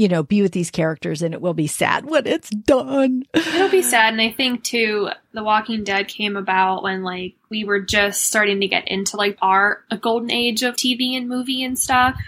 you 0.00 0.08
know, 0.08 0.22
be 0.22 0.40
with 0.40 0.52
these 0.52 0.70
characters 0.70 1.20
and 1.20 1.34
it 1.34 1.42
will 1.42 1.52
be 1.52 1.66
sad 1.66 2.06
when 2.06 2.26
it's 2.26 2.48
done. 2.48 3.22
It'll 3.34 3.68
be 3.68 3.82
sad, 3.82 4.14
and 4.14 4.22
I 4.22 4.30
think 4.30 4.64
too, 4.64 5.10
The 5.34 5.44
Walking 5.44 5.84
Dead 5.84 6.08
came 6.08 6.38
about 6.38 6.82
when 6.82 7.02
like 7.02 7.34
we 7.50 7.64
were 7.64 7.80
just 7.80 8.24
starting 8.24 8.62
to 8.62 8.66
get 8.66 8.88
into 8.88 9.18
like 9.18 9.36
our 9.42 9.84
a 9.90 9.98
golden 9.98 10.30
age 10.30 10.62
of 10.62 10.74
TV 10.74 11.18
and 11.18 11.28
movie 11.28 11.62
and 11.62 11.78
stuff. 11.78 12.18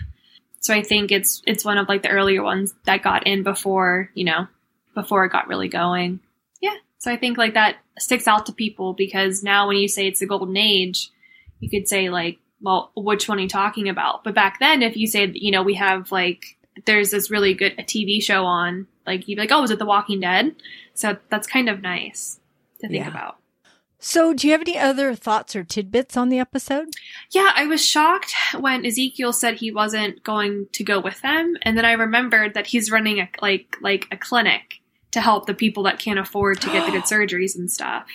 So 0.61 0.75
I 0.75 0.83
think 0.83 1.11
it's 1.11 1.41
it's 1.47 1.65
one 1.65 1.79
of 1.79 1.89
like 1.89 2.03
the 2.03 2.11
earlier 2.11 2.43
ones 2.43 2.75
that 2.85 3.03
got 3.03 3.27
in 3.27 3.43
before 3.43 4.11
you 4.13 4.25
know 4.25 4.49
before 4.95 5.25
it 5.25 5.33
got 5.33 5.49
really 5.49 5.69
going. 5.69 6.21
Yeah, 6.61 6.77
so 6.99 7.11
I 7.11 7.17
think 7.17 7.39
like 7.39 7.55
that 7.55 7.77
sticks 7.99 8.29
out 8.29 8.45
to 8.47 8.53
people 8.53 8.93
because 8.93 9.43
now 9.43 9.69
when 9.69 9.79
you 9.79 9.89
say 9.89 10.09
it's 10.09 10.21
the 10.21 10.27
golden 10.27 10.59
age, 10.59 11.11
you 11.59 11.71
could 11.71 11.89
say 11.89 12.11
like, 12.11 12.39
well, 12.63 12.93
which 12.97 13.29
one 13.29 13.39
are 13.39 13.43
you 13.43 13.49
talking 13.49 13.89
about? 13.89 14.25
But 14.25 14.35
back 14.35 14.59
then, 14.61 14.83
if 14.83 14.97
you 14.97 15.07
say 15.07 15.31
you 15.35 15.51
know 15.51 15.63
we 15.63 15.75
have 15.75 16.11
like 16.13 16.57
there's 16.87 17.11
this 17.11 17.31
really 17.31 17.53
good 17.55 17.75
a 17.79 17.83
TV 17.83 18.23
show 18.23 18.45
on, 18.45 18.87
like 19.07 19.29
you'd 19.29 19.37
be 19.37 19.43
like, 19.43 19.53
oh, 19.53 19.63
is 19.63 19.71
it 19.71 19.79
The 19.79 19.85
Walking 19.87 20.21
Dead? 20.21 20.55
So 20.95 21.17
that's 21.29 21.47
kind 21.47 21.69
of 21.69 21.83
nice 21.83 22.41
to 22.81 22.89
think 22.89 23.01
Yeah. 23.01 23.09
about. 23.09 23.37
So, 24.05 24.35
do 24.35 24.49
you 24.49 24.53
have 24.53 24.63
any 24.63 24.77
other 24.77 25.15
thoughts 25.15 25.55
or 25.55 25.63
tidbits 25.63 26.17
on 26.17 26.29
the 26.29 26.41
episode? 26.41 26.89
Yeah, 27.31 27.53
I 27.55 27.67
was 27.67 27.85
shocked 27.87 28.33
when 28.59 28.85
Ezekiel 28.85 29.33
said 29.33 29.55
he 29.55 29.71
wasn't 29.71 30.25
going 30.25 30.67
to 30.73 30.83
go 30.83 30.99
with 30.99 31.23
them, 31.23 31.57
and 31.63 31.79
then 31.79 31.85
I 31.85 31.93
remembered 31.93 32.55
that 32.55 32.67
he's 32.67 32.91
running 32.91 33.21
a 33.21 33.29
like 33.41 33.77
like 33.81 34.09
a 34.11 34.17
clinic 34.17 34.81
to 35.13 35.21
help 35.21 35.47
the 35.47 35.55
people 35.55 35.85
that 35.85 36.01
can't 36.01 36.19
afford 36.19 36.61
to 36.63 36.71
get 36.73 36.85
the 36.85 36.91
good 36.91 37.03
surgeries 37.05 37.55
and 37.57 37.71
stuff. 37.71 38.07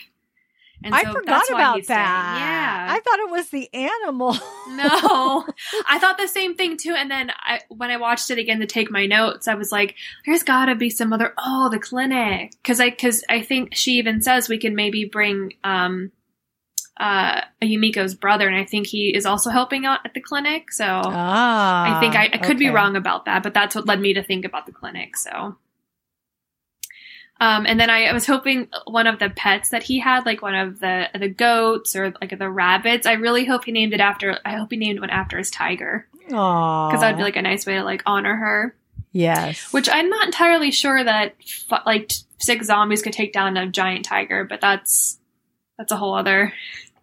And 0.84 0.94
I 0.94 1.04
so 1.04 1.14
forgot 1.14 1.50
about 1.50 1.88
that. 1.88 2.38
Yeah, 2.40 2.94
I 2.94 3.00
thought 3.00 3.20
it 3.20 3.32
was 3.32 3.50
the 3.50 3.74
animal. 3.74 4.34
no, 4.70 5.46
I 5.88 5.98
thought 6.00 6.18
the 6.18 6.28
same 6.28 6.56
thing 6.56 6.78
too. 6.78 6.94
And 6.96 7.10
then 7.10 7.32
I, 7.36 7.62
when 7.70 7.90
I 7.90 7.98
watched 7.98 8.30
it 8.30 8.38
again 8.38 8.60
to 8.60 8.68
take 8.68 8.92
my 8.92 9.08
notes, 9.08 9.48
I 9.48 9.56
was 9.56 9.72
like, 9.72 9.96
"There's 10.26 10.44
got 10.44 10.66
to 10.66 10.76
be 10.76 10.90
some 10.90 11.14
other 11.14 11.34
oh 11.38 11.70
the 11.70 11.80
clinic," 11.80 12.52
because 12.52 12.80
I 12.80 12.92
because 12.92 13.24
I 13.28 13.42
think 13.42 13.76
she 13.76 13.94
even 13.94 14.22
says 14.22 14.50
we 14.50 14.60
can 14.60 14.76
maybe 14.76 15.06
bring 15.06 15.54
um 15.64 16.12
uh 17.00 17.42
Yumiko's 17.62 18.14
brother, 18.14 18.48
and 18.48 18.56
I 18.56 18.66
think 18.66 18.86
he 18.86 19.16
is 19.16 19.26
also 19.26 19.50
helping 19.50 19.86
out 19.88 20.02
at 20.06 20.14
the 20.14 20.22
clinic. 20.22 20.72
So 20.72 20.86
ah, 20.86 21.98
I 21.98 22.00
think 22.00 22.16
I, 22.16 22.30
I 22.34 22.38
could 22.38 22.60
be 22.60 22.70
wrong 22.70 22.96
about 22.96 23.26
that, 23.26 23.42
but 23.42 23.56
that's 23.56 23.76
what 23.76 23.88
led 23.88 24.00
me 24.00 24.14
to 24.14 24.24
think 24.24 24.46
about 24.46 24.68
the 24.68 24.74
clinic. 24.74 25.18
So. 25.18 25.58
Um, 27.40 27.66
and 27.68 27.80
then 27.80 27.90
I, 27.90 28.06
I 28.06 28.14
was 28.14 28.26
hoping 28.26 28.68
one 28.86 29.06
of 29.06 29.20
the 29.20 29.30
pets 29.30 29.70
that 29.70 29.84
he 29.84 30.00
had, 30.00 30.26
like 30.26 30.42
one 30.42 30.56
of 30.56 30.80
the 30.80 31.08
the 31.18 31.30
goats 31.30 31.96
or 31.96 32.14
like 32.20 32.38
the 32.38 32.50
rabbits, 32.50 33.06
I 33.06 33.14
really 33.14 33.46
hope 33.46 33.66
he 33.66 33.72
named 33.72 33.94
it 33.94 34.00
after. 34.00 34.40
I 34.44 34.56
hope 34.56 34.72
he 34.72 34.78
named 34.78 35.00
one 35.00 35.10
after 35.12 35.38
his 35.38 35.52
tiger 35.52 36.08
because 36.90 37.00
that'd 37.02 37.18
be 37.18 37.24
like 37.24 37.36
a 37.36 37.42
nice 37.42 37.66
way 37.66 37.76
to 37.76 37.84
like 37.84 38.02
honor 38.06 38.36
her. 38.36 38.76
yes, 39.12 39.72
Which 39.72 39.88
I'm 39.92 40.10
not 40.10 40.26
entirely 40.26 40.72
sure 40.72 41.04
that 41.04 41.36
f- 41.72 41.82
like 41.86 42.12
six 42.40 42.68
zombies 42.68 43.02
could 43.02 43.14
take 43.14 43.34
down 43.34 43.56
a 43.56 43.68
giant 43.68 44.06
tiger, 44.06 44.44
but 44.44 44.60
that's 44.62 45.20
that's 45.78 45.92
a 45.92 45.98
whole 45.98 46.16
other 46.16 46.54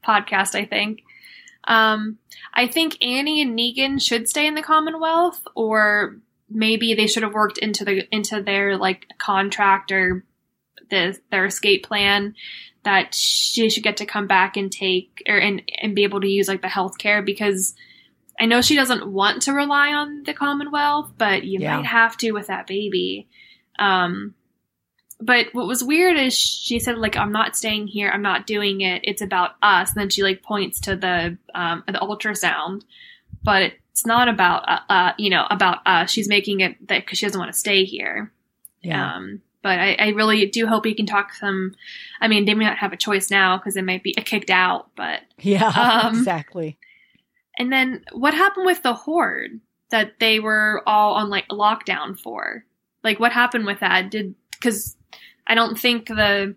podcast, 0.05 0.55
I 0.55 0.65
think. 0.65 1.03
Um, 1.67 2.19
I 2.53 2.67
think 2.67 2.99
Annie 3.03 3.41
and 3.41 3.59
Negan 3.59 4.03
should 4.03 4.29
stay 4.29 4.47
in 4.47 4.55
the 4.55 4.63
Commonwealth, 4.63 5.41
or 5.55 6.17
maybe 6.51 6.95
they 6.95 7.07
should 7.07 7.23
have 7.23 7.35
worked 7.35 7.59
into 7.59 7.85
the 7.85 8.07
into 8.15 8.43
their 8.43 8.77
like 8.77 9.07
contract 9.19 9.91
or 9.93 10.25
the 10.91 11.19
their 11.31 11.47
escape 11.47 11.85
plan 11.85 12.35
that 12.85 13.15
she 13.15 13.71
should 13.71 13.83
get 13.83 13.97
to 13.97 14.07
come 14.07 14.27
back 14.27 14.57
and 14.57 14.71
take 14.71 15.23
or 15.29 15.39
and 15.39 15.63
and 15.81 15.95
be 15.95 16.05
able 16.05 16.21
to 16.21 16.29
use 16.29 16.49
like 16.49 16.63
the 16.63 16.69
health 16.69 16.99
care 16.99 17.23
because 17.23 17.75
I 18.39 18.47
know 18.47 18.61
she 18.61 18.75
doesn't 18.75 19.07
want 19.11 19.43
to 19.43 19.53
rely 19.53 19.93
on 19.93 20.25
the 20.25 20.35
Commonwealth, 20.35 21.13
but 21.17 21.45
you 21.45 21.61
Yeah. 21.61 21.77
might 21.77 21.87
have 21.87 22.17
to 22.19 22.33
with 22.33 22.49
that 22.49 22.67
baby. 22.67 23.29
Um, 23.79 24.35
but 25.21 25.47
what 25.53 25.69
was 25.69 25.85
weird 25.85 26.19
is 26.19 26.37
she 26.37 26.81
said 26.81 26.99
like 26.99 27.17
I'm 27.17 27.33
not 27.33 27.57
staying 27.57 27.87
here. 27.87 28.11
I'm 28.13 28.23
not 28.23 28.47
doing 28.47 28.81
it. 28.81 29.03
It's 29.05 29.23
about 29.23 29.53
us. 29.63 29.93
And 29.93 30.01
then 30.01 30.11
she 30.11 30.23
like 30.23 30.43
points 30.43 30.81
to 30.81 30.97
the 30.97 31.39
um, 31.55 31.85
the 31.87 31.95
ultrasound, 31.95 32.83
but 33.43 33.73
it's 33.95 34.05
not 34.05 34.29
about 34.29 34.69
uh, 34.69 34.81
uh 34.89 35.13
you 35.19 35.31
know 35.31 35.47
about 35.49 35.79
us. 35.87 36.11
She's 36.11 36.29
making 36.29 36.61
it 36.61 36.89
that 36.89 37.05
because 37.05 37.17
she 37.17 37.27
doesn't 37.27 37.39
want 37.39 37.53
to 37.53 37.59
stay 37.59 37.85
here. 37.85 38.33
yeah, 38.83 39.15
Um, 39.15 39.41
but 39.63 39.79
I, 39.79 39.95
I 39.95 40.09
really 40.09 40.47
do 40.47 40.67
hope 40.67 40.85
he 40.85 40.95
can 40.95 41.07
talk 41.07 41.33
some. 41.33 41.77
I 42.21 42.27
mean, 42.27 42.45
they 42.45 42.55
may 42.55 42.65
not 42.65 42.79
have 42.79 42.93
a 42.93 42.97
choice 42.97 43.31
now 43.31 43.57
because 43.57 43.75
they 43.75 43.83
might 43.83 44.03
be 44.03 44.13
kicked 44.13 44.51
out. 44.51 44.89
But 44.97 45.21
yeah, 45.39 45.69
um, 46.05 46.19
exactly. 46.19 46.77
and 47.57 47.73
then 47.73 48.05
what 48.11 48.35
happened 48.35 48.67
with 48.67 48.83
the 48.83 48.95
horde 48.95 49.61
that 49.91 50.19
they 50.19 50.41
were 50.41 50.83
all 50.87 51.15
on 51.15 51.31
like 51.31 51.47
lockdown 51.49 52.19
for? 52.19 52.65
Like, 53.05 53.21
what 53.21 53.33
happened 53.33 53.65
with 53.65 53.79
that? 53.79 54.11
Did 54.11 54.35
because 54.51 54.97
I 55.47 55.55
don't 55.55 55.79
think 55.79 56.09
the 56.09 56.57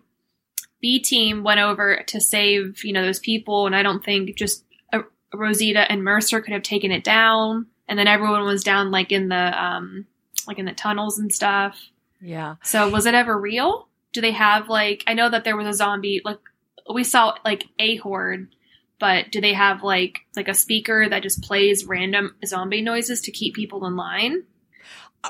B 0.80 0.98
team 0.98 1.44
went 1.44 1.60
over 1.60 2.02
to 2.08 2.20
save 2.20 2.82
you 2.82 2.92
know 2.92 3.04
those 3.04 3.20
people, 3.20 3.66
and 3.66 3.76
I 3.76 3.84
don't 3.84 4.04
think 4.04 4.34
just 4.36 4.64
uh, 4.67 4.67
Rosita 5.34 5.90
and 5.90 6.02
Mercer 6.02 6.40
could 6.40 6.52
have 6.52 6.62
taken 6.62 6.90
it 6.90 7.04
down, 7.04 7.66
and 7.86 7.98
then 7.98 8.06
everyone 8.06 8.44
was 8.44 8.64
down 8.64 8.90
like 8.90 9.12
in 9.12 9.28
the 9.28 9.62
um 9.64 10.06
like 10.46 10.58
in 10.58 10.64
the 10.64 10.72
tunnels 10.72 11.18
and 11.18 11.32
stuff. 11.32 11.78
Yeah, 12.20 12.56
So 12.64 12.88
was 12.88 13.06
it 13.06 13.14
ever 13.14 13.38
real? 13.38 13.88
Do 14.12 14.20
they 14.20 14.32
have 14.32 14.68
like 14.68 15.04
I 15.06 15.14
know 15.14 15.30
that 15.30 15.44
there 15.44 15.56
was 15.56 15.66
a 15.66 15.72
zombie 15.72 16.20
like 16.24 16.38
we 16.92 17.04
saw 17.04 17.34
like 17.44 17.66
a 17.78 17.96
horde, 17.96 18.48
but 18.98 19.30
do 19.30 19.40
they 19.40 19.52
have 19.52 19.82
like 19.82 20.20
like 20.34 20.48
a 20.48 20.54
speaker 20.54 21.08
that 21.08 21.22
just 21.22 21.42
plays 21.42 21.84
random 21.84 22.34
zombie 22.44 22.82
noises 22.82 23.20
to 23.22 23.30
keep 23.30 23.54
people 23.54 23.86
in 23.86 23.96
line? 23.96 24.44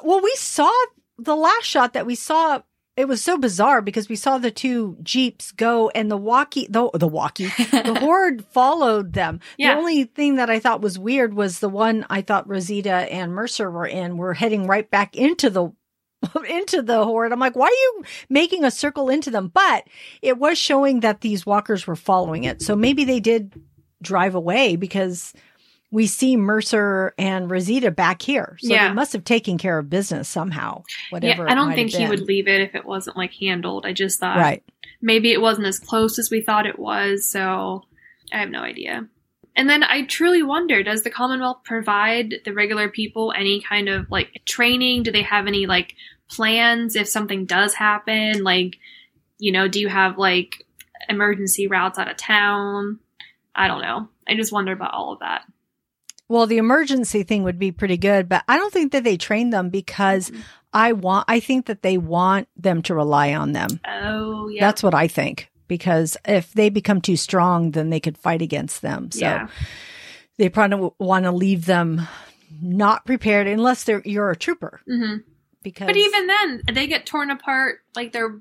Well, 0.03 0.21
we 0.21 0.35
saw 0.37 0.71
the 1.19 1.37
last 1.37 1.65
shot 1.65 1.93
that 1.95 2.07
we 2.07 2.15
saw. 2.15 2.63
It 2.99 3.07
was 3.07 3.23
so 3.23 3.39
bizarre 3.39 3.81
because 3.81 4.09
we 4.09 4.17
saw 4.17 4.39
the 4.39 4.51
two 4.51 4.97
jeeps 5.05 5.53
go 5.53 5.89
and 5.91 6.11
the 6.11 6.17
walkie, 6.17 6.67
the 6.69 6.91
the 6.95 7.07
walkie, 7.07 7.47
the 7.47 7.97
horde 8.01 8.45
followed 8.47 9.13
them. 9.13 9.39
Yeah. 9.57 9.75
The 9.75 9.79
only 9.79 10.03
thing 10.03 10.35
that 10.35 10.51
I 10.51 10.59
thought 10.59 10.81
was 10.81 10.99
weird 10.99 11.33
was 11.33 11.61
the 11.61 11.69
one 11.69 12.05
I 12.11 12.23
thought 12.23 12.49
Rosita 12.49 12.91
and 12.91 13.33
Mercer 13.33 13.71
were 13.71 13.87
in 13.87 14.17
were 14.17 14.35
heading 14.35 14.67
right 14.67 14.91
back 14.91 15.15
into 15.15 15.49
the 15.49 15.71
into 16.51 16.83
the 16.83 17.05
horde. 17.05 17.31
I'm 17.31 17.39
like, 17.39 17.55
why 17.55 17.67
are 17.67 17.71
you 17.71 18.03
making 18.29 18.65
a 18.65 18.71
circle 18.73 19.11
into 19.11 19.31
them? 19.31 19.47
But 19.55 19.85
it 20.21 20.37
was 20.37 20.59
showing 20.59 20.99
that 21.01 21.21
these 21.21 21.47
walkers 21.47 21.87
were 21.87 21.95
following 21.95 22.43
it. 22.43 22.63
So 22.63 22.75
maybe 22.75 23.05
they 23.05 23.21
did 23.21 23.63
drive 24.03 24.35
away 24.35 24.75
because 24.75 25.35
we 25.91 26.07
see 26.07 26.37
Mercer 26.37 27.15
and 27.19 27.51
Rosita 27.51 27.91
back 27.91 28.21
here. 28.23 28.57
So 28.61 28.73
Yeah. 28.75 28.89
they 28.89 28.95
must 28.95 29.13
have 29.15 29.25
taken 29.25 29.57
care 29.59 29.79
of 29.79 29.89
business 29.89 30.29
somehow. 30.29 30.83
Whatever. 31.11 31.45
yeah, 31.47 31.53
I 31.53 31.55
don't 31.55 31.73
think 31.75 31.93
he 31.93 32.07
would 32.07 32.21
leave 32.23 32.47
it 32.47 32.61
if 32.61 32.75
it 32.75 32.85
wasn't 32.85 33.17
like 33.17 33.33
handled. 33.35 33.87
I 33.87 33.93
just 33.95 34.21
thought 34.21 34.37
Right. 34.37 34.63
maybe 35.01 35.33
it 35.33 35.41
wasn't 35.41 35.67
as 35.67 35.79
close 35.79 36.19
as 36.19 36.31
we 36.31 36.43
thought 36.43 36.67
it 36.67 36.79
was, 36.79 37.31
so 37.31 37.85
I 38.33 38.39
have 38.41 38.51
no 38.51 38.61
idea. 38.61 39.07
And 39.57 39.69
then 39.69 39.83
I 39.83 40.03
truly 40.03 40.43
wonder 40.43 40.83
does 40.83 41.03
the 41.03 41.11
Commonwealth 41.11 41.65
provide 41.65 42.35
the 42.45 42.53
regular 42.53 42.89
people 42.89 43.33
any 43.37 43.61
kind 43.63 43.89
of 43.89 44.11
like 44.11 44.43
training? 44.45 45.03
Do 45.05 45.11
they 45.11 45.23
have 45.23 45.47
any 45.47 45.67
like 45.67 45.95
plans 46.31 46.95
if 46.97 47.09
something 47.09 47.47
does 47.47 47.75
happen? 47.75 48.45
Like, 48.45 48.77
you 49.39 49.51
know, 49.53 49.67
do 49.69 49.81
you 49.81 49.89
have 49.89 50.19
like 50.19 50.67
emergency 51.09 51.67
routes 51.67 51.99
out 51.99 52.11
of 52.11 52.17
town? 52.19 52.99
I 53.55 53.67
don't 53.67 53.81
know. 53.81 54.09
I 54.29 54.37
just 54.37 54.53
wonder 54.53 54.73
about 54.73 54.93
all 54.93 55.13
of 55.15 55.21
that. 55.21 55.45
Well, 56.29 56.47
the 56.47 56.59
emergency 56.59 57.23
thing 57.23 57.43
would 57.45 57.59
be 57.59 57.73
pretty 57.73 57.97
good, 57.97 58.29
but 58.29 58.45
I 58.49 58.59
don't 58.59 58.73
think 58.73 58.93
that 58.93 59.05
they 59.05 59.17
train 59.17 59.51
them 59.51 59.71
because 59.71 60.31
Mhm. 60.31 60.43
I 60.73 60.93
want, 60.93 61.25
I 61.29 61.41
think 61.41 61.67
that 61.67 61.83
they 61.83 61.97
want 61.97 62.49
them 62.57 62.83
to 62.83 62.95
rely 62.95 63.35
on 63.35 63.53
them. 63.53 63.81
Oh, 63.89 64.49
yeah. 64.49 64.61
That's 64.67 64.83
what 64.83 64.95
I 64.95 65.09
think. 65.09 65.51
Because 65.67 66.17
if 66.27 66.53
they 66.53 66.69
become 66.71 67.01
too 67.01 67.17
strong, 67.17 67.73
then 67.73 67.91
they 67.91 68.01
could 68.01 68.17
fight 68.19 68.43
against 68.43 68.83
them. 68.83 69.11
So 69.11 69.21
yeah. 69.21 69.49
they 70.37 70.49
probably 70.49 70.91
want 70.99 71.25
to 71.25 71.33
leave 71.33 71.65
them 71.67 72.07
not 72.63 73.05
prepared 73.07 73.47
unless 73.47 73.85
they're 73.85 74.03
you're 74.05 74.31
a 74.31 74.37
trooper. 74.37 74.81
hmm 74.87 75.17
Because 75.63 75.87
But 75.87 75.97
even 75.97 76.27
then, 76.27 76.63
they 76.73 76.87
get 76.87 77.05
torn 77.07 77.31
apart 77.31 77.81
like 77.97 78.13
they're 78.13 78.39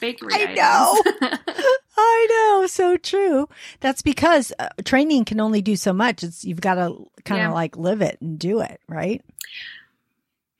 bakery 0.00 0.32
I 0.34 0.42
items. 0.44 1.38
I 1.96 2.26
know, 2.60 2.66
so 2.66 2.96
true. 2.96 3.48
That's 3.80 4.02
because 4.02 4.52
uh, 4.58 4.68
training 4.84 5.24
can 5.26 5.40
only 5.40 5.62
do 5.62 5.76
so 5.76 5.92
much. 5.92 6.22
It's 6.22 6.44
you've 6.44 6.60
got 6.60 6.74
to 6.74 7.08
kind 7.24 7.40
of 7.42 7.48
Yeah. 7.50 7.52
like 7.52 7.76
live 7.76 8.02
it 8.02 8.18
and 8.20 8.38
do 8.38 8.60
it, 8.60 8.80
right? 8.88 9.22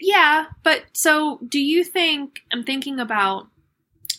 Yeah, 0.01 0.47
but 0.63 0.83
so 0.93 1.39
do 1.49 1.59
you 1.61 1.85
think? 1.85 2.41
I'm 2.53 2.65
thinking 2.65 3.01
about. 3.01 3.49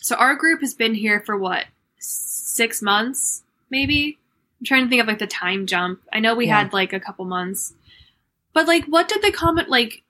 So 0.02 0.16
our 0.16 0.34
group 0.36 0.60
has 0.60 0.74
been 0.74 0.94
here 0.94 1.20
for 1.24 1.36
what 1.36 1.64
six 1.98 2.82
months, 2.82 3.42
maybe. 3.70 4.18
I'm 4.60 4.64
trying 4.66 4.84
to 4.84 4.88
think 4.90 5.02
of 5.02 5.06
like 5.08 5.18
the 5.18 5.26
time 5.26 5.66
jump. 5.66 6.00
I 6.12 6.20
know 6.20 6.34
we 6.34 6.46
Yeah. 6.46 6.58
had 6.58 6.72
like 6.72 6.92
a 6.92 7.00
couple 7.00 7.24
months, 7.24 7.74
but 8.52 8.66
like, 8.66 8.84
what 8.86 9.08
did 9.08 9.22
the 9.22 9.32
comment 9.32 9.68
like? 9.68 10.02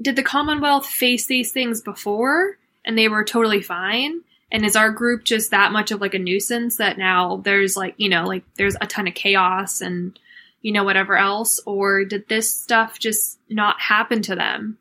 Did 0.00 0.16
the 0.16 0.22
Commonwealth 0.22 0.86
face 0.86 1.26
these 1.26 1.52
things 1.52 1.82
before, 1.82 2.56
and 2.84 2.96
they 2.96 3.08
were 3.08 3.24
totally 3.24 3.62
fine? 3.62 4.20
And 4.52 4.64
is 4.64 4.74
our 4.76 4.90
group 4.90 5.24
just 5.24 5.52
that 5.52 5.72
much 5.72 5.90
of 5.92 6.00
like 6.00 6.14
a 6.14 6.18
nuisance 6.18 6.76
that 6.78 6.98
now 6.98 7.36
there's 7.36 7.76
like 7.76 7.94
you 7.98 8.08
know 8.08 8.24
like 8.24 8.44
there's 8.56 8.76
a 8.80 8.86
ton 8.86 9.06
of 9.06 9.14
chaos 9.14 9.80
and 9.80 10.18
you 10.62 10.72
know 10.72 10.84
whatever 10.84 11.16
else, 11.16 11.60
or 11.66 12.04
did 12.04 12.28
this 12.28 12.52
stuff 12.54 12.98
just 12.98 13.38
not 13.48 13.80
happen 13.80 14.22
to 14.22 14.34
them? 14.34 14.78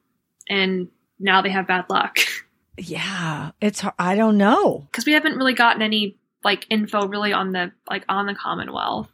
and 0.50 0.88
now 1.20 1.42
they 1.42 1.50
have 1.52 1.68
bad 1.68 1.86
luck 1.90 2.18
Yeah, 2.82 3.52
it's 3.60 3.84
I 4.00 4.16
don't 4.16 4.38
know. 4.38 4.88
because 4.90 5.06
we 5.06 5.12
haven't 5.12 5.36
really 5.36 5.54
gotten 5.54 5.82
any 5.82 6.16
like 6.46 6.66
info 6.70 7.08
really 7.08 7.34
on 7.34 7.52
the 7.52 7.74
like 7.90 8.06
on 8.08 8.26
the 8.26 8.34
Commonwealth. 8.34 9.10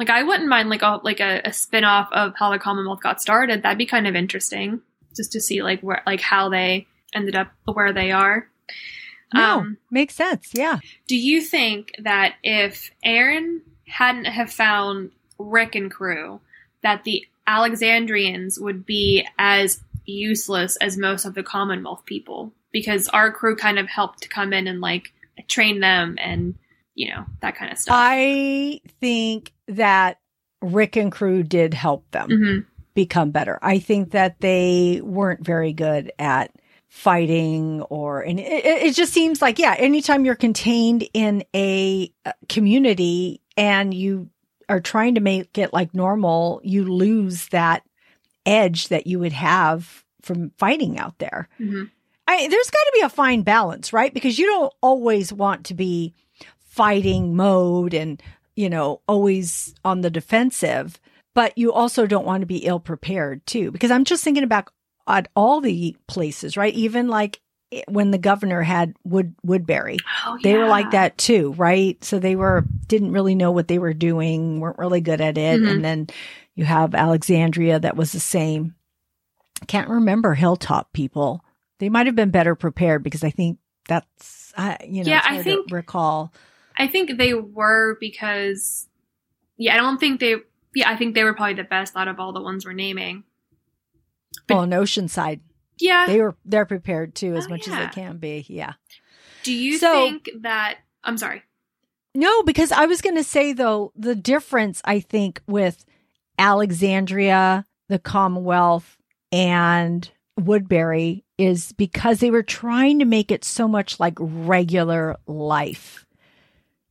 Like 0.00 0.10
I 0.10 0.24
wouldn't 0.24 0.48
mind 0.48 0.68
like 0.70 0.82
a 0.82 1.00
like 1.04 1.20
a, 1.20 1.40
a 1.44 1.52
spin 1.52 1.84
off 1.84 2.08
of 2.10 2.34
how 2.36 2.50
the 2.50 2.58
Commonwealth 2.58 3.00
got 3.00 3.22
started. 3.22 3.62
That'd 3.62 3.78
be 3.78 3.86
kind 3.86 4.08
of 4.08 4.16
interesting 4.16 4.80
just 5.14 5.30
to 5.32 5.40
see 5.40 5.62
like 5.62 5.82
where 5.82 6.02
like 6.04 6.20
how 6.20 6.48
they 6.48 6.88
ended 7.16 7.34
up 7.34 7.48
where 7.64 7.92
they 7.92 8.12
are. 8.12 8.48
No, 9.34 9.58
Um, 9.60 9.78
makes 9.90 10.14
sense. 10.14 10.50
Yeah. 10.54 10.78
do 11.08 11.16
you 11.16 11.40
think 11.40 11.92
that 11.98 12.34
if 12.44 12.90
Aaron 13.02 13.62
hadn't 13.88 14.26
have 14.26 14.52
found 14.52 15.10
Rick 15.38 15.74
and 15.74 15.90
crew, 15.90 16.40
that 16.82 17.02
the 17.04 17.26
Alexandrians 17.46 18.58
would 18.60 18.86
be 18.86 19.26
as 19.38 19.80
useless 20.04 20.76
as 20.76 20.96
most 20.96 21.24
of 21.24 21.34
the 21.34 21.42
Commonwealth 21.42 22.04
people? 22.06 22.52
Because 22.72 23.08
our 23.08 23.32
crew 23.32 23.56
kind 23.56 23.78
of 23.78 23.88
helped 23.88 24.22
to 24.22 24.28
come 24.28 24.52
in 24.52 24.66
and 24.66 24.80
like 24.80 25.12
train 25.48 25.80
them 25.80 26.16
and 26.20 26.54
you 26.94 27.10
know 27.10 27.24
that 27.42 27.56
kind 27.56 27.70
of 27.72 27.78
stuff. 27.78 27.94
I 27.98 28.80
think 29.00 29.52
that 29.68 30.18
Rick 30.62 30.96
and 30.96 31.10
crew 31.12 31.42
did 31.42 31.74
help 31.74 32.10
them 32.12 32.28
hmm 32.30 32.58
become 32.94 33.30
better. 33.30 33.58
I 33.60 33.78
think 33.78 34.12
that 34.12 34.40
they 34.40 35.02
weren't 35.04 35.44
very 35.44 35.74
good 35.74 36.12
at 36.18 36.50
fighting 36.96 37.82
or 37.82 38.22
and 38.22 38.40
it, 38.40 38.64
it 38.64 38.94
just 38.94 39.12
seems 39.12 39.42
like 39.42 39.58
yeah 39.58 39.74
anytime 39.78 40.24
you're 40.24 40.34
contained 40.34 41.06
in 41.12 41.44
a 41.54 42.10
uh, 42.24 42.32
community 42.48 43.42
and 43.58 43.92
you 43.92 44.30
are 44.70 44.80
trying 44.80 45.14
to 45.14 45.20
make 45.20 45.58
it 45.58 45.74
like 45.74 45.94
normal 45.94 46.58
you 46.64 46.84
lose 46.84 47.48
that 47.48 47.82
edge 48.46 48.88
that 48.88 49.06
you 49.06 49.18
would 49.18 49.32
have 49.32 50.04
from 50.22 50.50
fighting 50.56 50.98
out 50.98 51.18
there 51.18 51.50
hmm 51.58 51.84
I, 52.28 52.48
there's 52.48 52.70
got 52.70 52.82
to 52.84 52.92
be 52.94 53.02
a 53.02 53.08
fine 53.08 53.42
balance, 53.42 53.92
right? 53.92 54.12
Because 54.12 54.36
you 54.36 54.46
don't 54.46 54.72
always 54.82 55.32
want 55.32 55.66
to 55.66 55.74
be 55.74 56.12
fighting 56.58 57.36
mode 57.36 57.94
and, 57.94 58.20
you 58.56 58.68
know, 58.68 59.00
always 59.06 59.74
on 59.84 60.00
the 60.00 60.10
defensive, 60.10 61.00
but 61.34 61.56
you 61.56 61.72
also 61.72 62.04
don't 62.04 62.26
want 62.26 62.40
to 62.40 62.46
be 62.46 62.66
ill 62.66 62.80
prepared 62.80 63.46
too. 63.46 63.70
Because 63.70 63.92
I'm 63.92 64.04
just 64.04 64.24
thinking 64.24 64.42
about 64.42 64.70
at 65.08 65.28
all 65.36 65.60
the 65.60 65.96
places, 66.06 66.56
right? 66.56 66.74
Even 66.74 67.08
like 67.08 67.40
eh, 67.72 67.82
when 67.88 68.10
the 68.10 68.18
governor 68.18 68.62
had 68.62 68.94
Wood 69.04 69.34
Woodbury, 69.42 69.98
Oh, 70.26 70.38
they 70.42 70.56
were 70.56 70.68
like 70.68 70.90
that 70.92 71.16
too, 71.18 71.52
right? 71.56 72.02
So 72.04 72.18
they 72.18 72.36
were 72.36 72.64
didn't 72.86 73.12
really 73.12 73.34
know 73.34 73.50
what 73.52 73.68
they 73.68 73.78
were 73.78 73.94
doing, 73.94 74.60
weren't 74.60 74.78
really 74.78 75.00
good 75.00 75.20
at 75.20 75.38
it, 75.38 75.60
Mhm. 75.60 75.70
and 75.70 75.84
then 75.84 76.06
you 76.54 76.64
have 76.64 76.94
Alexandria 76.94 77.78
that 77.80 77.96
was 77.96 78.12
the 78.12 78.20
same. 78.20 78.74
Can't 79.66 79.88
remember 79.88 80.34
Hilltop 80.34 80.92
people. 80.92 81.44
They 81.78 81.88
might 81.88 82.06
have 82.06 82.14
been 82.16 82.30
better 82.30 82.54
prepared 82.54 83.02
because 83.02 83.22
I 83.24 83.30
think 83.30 83.58
that's 83.88 84.52
I 84.56 84.78
you 84.86 85.04
know 85.04 85.10
Yeah, 85.10 85.22
I 85.24 85.42
think- 85.42 85.70
recall. 85.70 86.32
I 86.78 86.86
think 86.88 87.16
they 87.16 87.32
were 87.34 87.96
because 88.00 88.88
yeah, 89.56 89.74
I 89.74 89.76
don't 89.78 89.98
think 89.98 90.20
they. 90.20 90.36
Yeah, 90.74 90.90
I 90.90 90.96
think 90.96 91.14
they 91.14 91.24
were 91.24 91.32
probably 91.32 91.54
the 91.54 91.64
best 91.64 91.96
out 91.96 92.06
of 92.08 92.20
all 92.20 92.34
the 92.34 92.42
ones 92.42 92.66
we're 92.66 92.74
naming. 92.74 93.24
But- 94.46 94.54
Well, 94.54 94.64
in 94.64 94.70
Oceanside, 94.70 95.40
Yeah. 95.78 96.06
they 96.06 96.20
were 96.20 96.36
they're 96.44 96.66
prepared 96.66 97.14
too 97.14 97.34
as 97.36 97.46
Oh, 97.46 97.50
much 97.50 97.68
as 97.68 97.74
they 97.74 97.88
can 97.88 98.18
be. 98.18 98.44
Yeah. 98.48 98.74
Do 99.42 99.52
you 99.52 99.78
So- 99.78 99.92
think 100.08 100.30
that? 100.40 100.78
I'm 101.04 101.18
sorry. 101.18 101.42
No, 102.14 102.42
because 102.44 102.72
I 102.72 102.86
was 102.86 103.00
going 103.02 103.16
to 103.16 103.24
say 103.24 103.52
though, 103.52 103.92
the 103.94 104.14
difference 104.14 104.80
I 104.84 105.00
think 105.00 105.42
with 105.46 105.84
Alexandria, 106.38 107.66
the 107.88 107.98
Commonwealth, 107.98 108.96
and 109.30 110.10
Woodbury 110.38 111.24
is 111.38 111.72
because 111.72 112.20
they 112.20 112.30
were 112.30 112.42
trying 112.42 112.98
to 112.98 113.04
make 113.04 113.30
it 113.30 113.44
so 113.44 113.68
much 113.68 114.00
like 114.00 114.14
regular 114.18 115.16
life. 115.26 116.06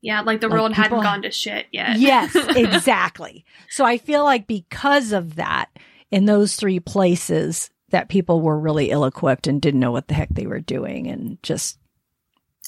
Yeah, 0.02 0.22
like 0.22 0.40
the 0.40 0.48
Like 0.48 0.60
world 0.60 0.74
hadn't 0.74 1.02
gone 1.02 1.24
to 1.24 1.32
shit 1.32 1.66
yet. 1.72 1.98
Yes, 1.98 2.36
exactly. 2.56 3.44
so 3.70 3.84
I 3.84 3.98
feel 3.98 4.24
like 4.24 4.46
because 4.46 5.12
of 5.12 5.36
that, 5.36 5.70
in 6.12 6.26
those 6.26 6.56
three 6.56 6.80
places, 6.80 7.70
that 7.90 8.10
people 8.10 8.42
were 8.42 8.60
really 8.60 8.92
ill 8.92 9.06
equipped 9.06 9.48
and 9.48 9.62
didn't 9.62 9.80
know 9.80 9.92
what 9.92 10.08
the 10.08 10.14
heck 10.14 10.30
they 10.30 10.48
were 10.48 10.60
doing 10.60 11.08
and 11.08 11.42
just 11.44 11.78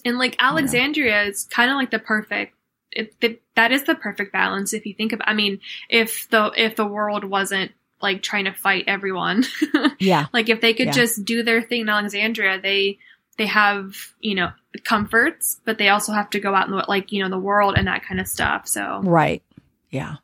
and 0.06 0.18
like 0.18 0.36
Alexandria 0.40 1.24
is 1.24 1.46
kind 1.46 1.72
of 1.72 1.76
like 1.76 1.92
the 1.92 2.00
perfect. 2.00 2.54
It, 2.92 3.14
it, 3.22 3.42
that 3.56 3.72
is 3.72 3.84
the 3.84 3.96
perfect 3.96 4.32
balance 4.32 4.74
if 4.74 4.86
you 4.86 4.94
think 4.94 5.12
of. 5.12 5.22
I 5.24 5.34
mean, 5.34 5.60
if 5.90 6.30
the 6.30 6.52
if 6.56 6.76
the 6.76 6.86
world 6.86 7.24
wasn't 7.24 7.72
like 8.02 8.22
trying 8.22 8.46
to 8.46 8.54
fight 8.54 8.86
everyone, 8.88 9.44
yeah, 10.00 10.28
like 10.34 10.50
if 10.50 10.62
they 10.62 10.74
could 10.74 10.88
Yeah. 10.88 10.94
just 10.94 11.26
do 11.26 11.44
their 11.44 11.62
thing 11.62 11.82
in 11.82 11.90
Alexandria, 11.90 12.62
they 12.62 13.00
they 13.38 13.48
have 13.48 13.96
you 14.20 14.36
know 14.36 14.52
comforts, 14.84 15.60
but 15.66 15.78
they 15.78 15.90
also 15.90 16.14
have 16.14 16.30
to 16.32 16.40
go 16.40 16.56
out 16.56 16.68
in 16.68 16.76
the 16.76 16.86
like 16.88 17.12
you 17.12 17.22
know 17.24 17.30
the 17.30 17.40
world 17.40 17.76
and 17.78 17.88
that 17.88 18.04
kind 18.06 18.20
of 18.22 18.28
stuff. 18.28 18.68
So, 18.68 19.02
right. 19.04 19.44
Yeah. 19.90 20.16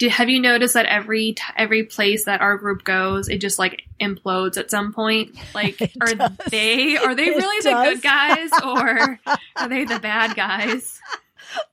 Do, 0.00 0.08
have 0.08 0.28
you 0.28 0.40
noticed 0.40 0.74
that 0.74 0.86
every 0.86 1.34
t- 1.34 1.42
every 1.56 1.84
place 1.84 2.24
that 2.24 2.40
our 2.40 2.56
group 2.56 2.82
goes, 2.82 3.28
it 3.28 3.38
just 3.40 3.58
like 3.60 3.82
implodes 4.00 4.56
at 4.56 4.70
some 4.70 4.92
point? 4.92 5.36
Like, 5.54 5.80
It 5.80 5.92
are 6.00 6.14
does. 6.14 6.30
they 6.50 6.96
are 6.96 7.14
they 7.14 7.26
It 7.28 7.36
really 7.36 7.60
the 7.62 7.84
good 7.94 8.02
guys 8.02 8.50
or 8.64 9.20
are 9.56 9.68
they 9.68 9.84
the 9.84 10.00
bad 10.00 10.34
guys? 10.34 10.98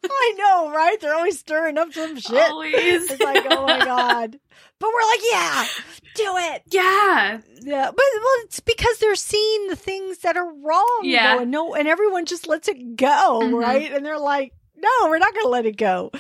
I 0.04 0.34
know, 0.38 0.72
right? 0.72 1.00
They're 1.00 1.14
always 1.16 1.40
stirring 1.40 1.78
up 1.78 1.94
some 1.94 2.18
shit. 2.20 2.36
Always. 2.52 2.74
It's 3.12 3.22
like, 3.22 3.46
oh 3.50 3.66
my 3.66 3.80
god. 3.80 4.40
But 4.80 4.90
we're 4.94 5.10
like, 5.10 5.22
yeah, 5.32 5.66
do 6.14 6.34
it. 6.54 6.62
Yeah. 6.70 7.40
Yeah, 7.62 7.86
but 7.90 7.96
well, 8.14 8.34
it's 8.44 8.60
because 8.60 9.00
they're 9.00 9.16
seeing 9.16 9.70
the 9.70 9.76
things 9.76 10.20
that 10.20 10.38
are 10.38 10.54
wrong. 10.54 11.00
Yeah. 11.02 11.38
though, 11.38 11.42
and 11.42 11.50
no, 11.52 11.74
and 11.74 11.88
everyone 11.88 12.26
just 12.28 12.48
lets 12.48 12.68
it 12.68 12.96
go, 12.96 13.40
Mhm. 13.42 13.60
right? 13.60 13.92
And 13.92 14.06
they're 14.06 14.20
like, 14.20 14.54
no, 14.76 14.90
we're 15.10 15.18
not 15.18 15.34
going 15.34 15.46
to 15.46 15.50
let 15.50 15.66
it 15.66 15.78
go. 15.78 16.12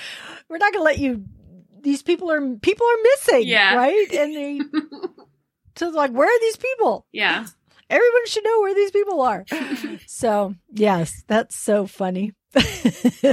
We're 0.50 0.58
not 0.58 0.74
going 0.74 0.80
to 0.82 0.86
let 0.86 0.98
you. 0.98 1.26
These 1.88 2.04
people 2.04 2.30
are 2.30 2.41
people 2.58 2.86
are 2.86 3.02
missing, 3.04 3.47
Yeah. 3.47 3.76
right? 3.76 4.12
And 4.12 4.36
they 4.36 4.60
so 5.78 5.88
it's 5.88 5.95
like, 5.95 6.12
where 6.12 6.28
are 6.28 6.39
these 6.41 6.58
people? 6.58 7.06
Yeah. 7.13 7.45
Everyone 7.89 8.28
should 8.28 8.43
know 8.43 8.60
where 8.60 8.76
these 8.76 8.91
people 8.91 9.21
are. 9.21 9.45
so 10.06 10.54
yes, 10.73 11.23
that's 11.28 11.56
so 11.56 11.88
funny. 11.88 12.34
it's 12.54 13.32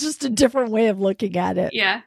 just 0.00 0.24
a 0.24 0.30
different 0.30 0.70
way 0.70 0.88
of 0.88 0.98
looking 0.98 1.36
at 1.36 1.58
it. 1.58 1.74
Yeah. 1.74 2.00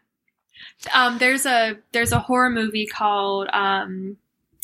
Um, 0.93 1.17
there's 1.19 1.45
a 1.45 1.77
there's 1.91 2.11
a 2.11 2.19
horror 2.19 2.49
movie 2.49 2.87
called 2.87 3.47
um, 3.53 4.17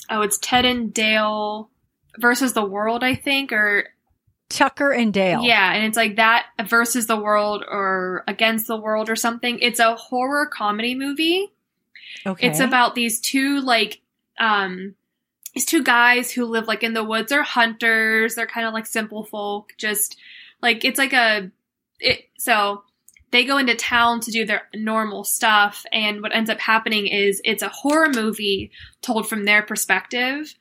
oh 0.10 0.22
it's 0.22 0.40
Ted 0.40 0.66
and 0.66 0.92
Dale 0.94 1.70
versus 2.18 2.54
the 2.54 2.66
world 2.66 3.04
I 3.04 3.14
think 3.14 3.52
or 3.52 3.90
Tucker 4.50 4.92
and 4.92 5.14
Dale. 5.14 5.42
yeah 5.44 5.74
and 5.74 5.86
it's 5.86 5.98
like 5.98 6.18
that 6.18 6.46
versus 6.68 7.08
the 7.08 7.18
world 7.18 7.64
or 7.68 8.24
against 8.28 8.68
the 8.68 8.78
world 8.78 9.10
or 9.10 9.16
something. 9.16 9.60
It's 9.60 9.80
a 9.80 9.96
horror 9.96 10.46
comedy 10.46 10.96
movie. 10.96 11.52
Okay. 12.26 12.48
It's 12.48 12.60
about 12.60 12.96
these 12.96 13.20
two 13.20 13.60
like 13.62 14.02
um 14.40 14.96
these 15.54 15.66
two 15.66 15.84
guys 15.84 16.32
who 16.32 16.46
live 16.46 16.68
like 16.68 16.84
in 16.84 16.94
the 16.94 17.04
woods 17.04 17.32
are 17.32 17.42
hunters. 17.44 18.36
They're 18.36 18.46
kind 18.48 18.68
of 18.68 18.74
like 18.74 18.86
simple 18.86 19.24
folk. 19.24 19.74
Just 19.78 20.18
like 20.62 20.86
it's 20.86 20.98
like 21.00 21.14
a 21.14 21.50
it 22.00 22.26
so 22.38 22.84
they 23.32 23.44
go 23.46 23.58
into 23.58 23.76
town 23.76 24.20
to 24.22 24.32
do 24.32 24.46
their 24.46 24.64
normal 24.76 25.24
stuff 25.24 25.86
and 25.92 26.22
what 26.22 26.34
ends 26.34 26.50
up 26.50 26.60
happening 26.60 27.08
is 27.08 27.42
it's 27.44 27.64
a 27.64 27.70
horror 27.70 28.10
movie 28.14 28.72
told 29.02 29.28
from 29.28 29.44
their 29.46 29.62
perspective. 29.64 30.54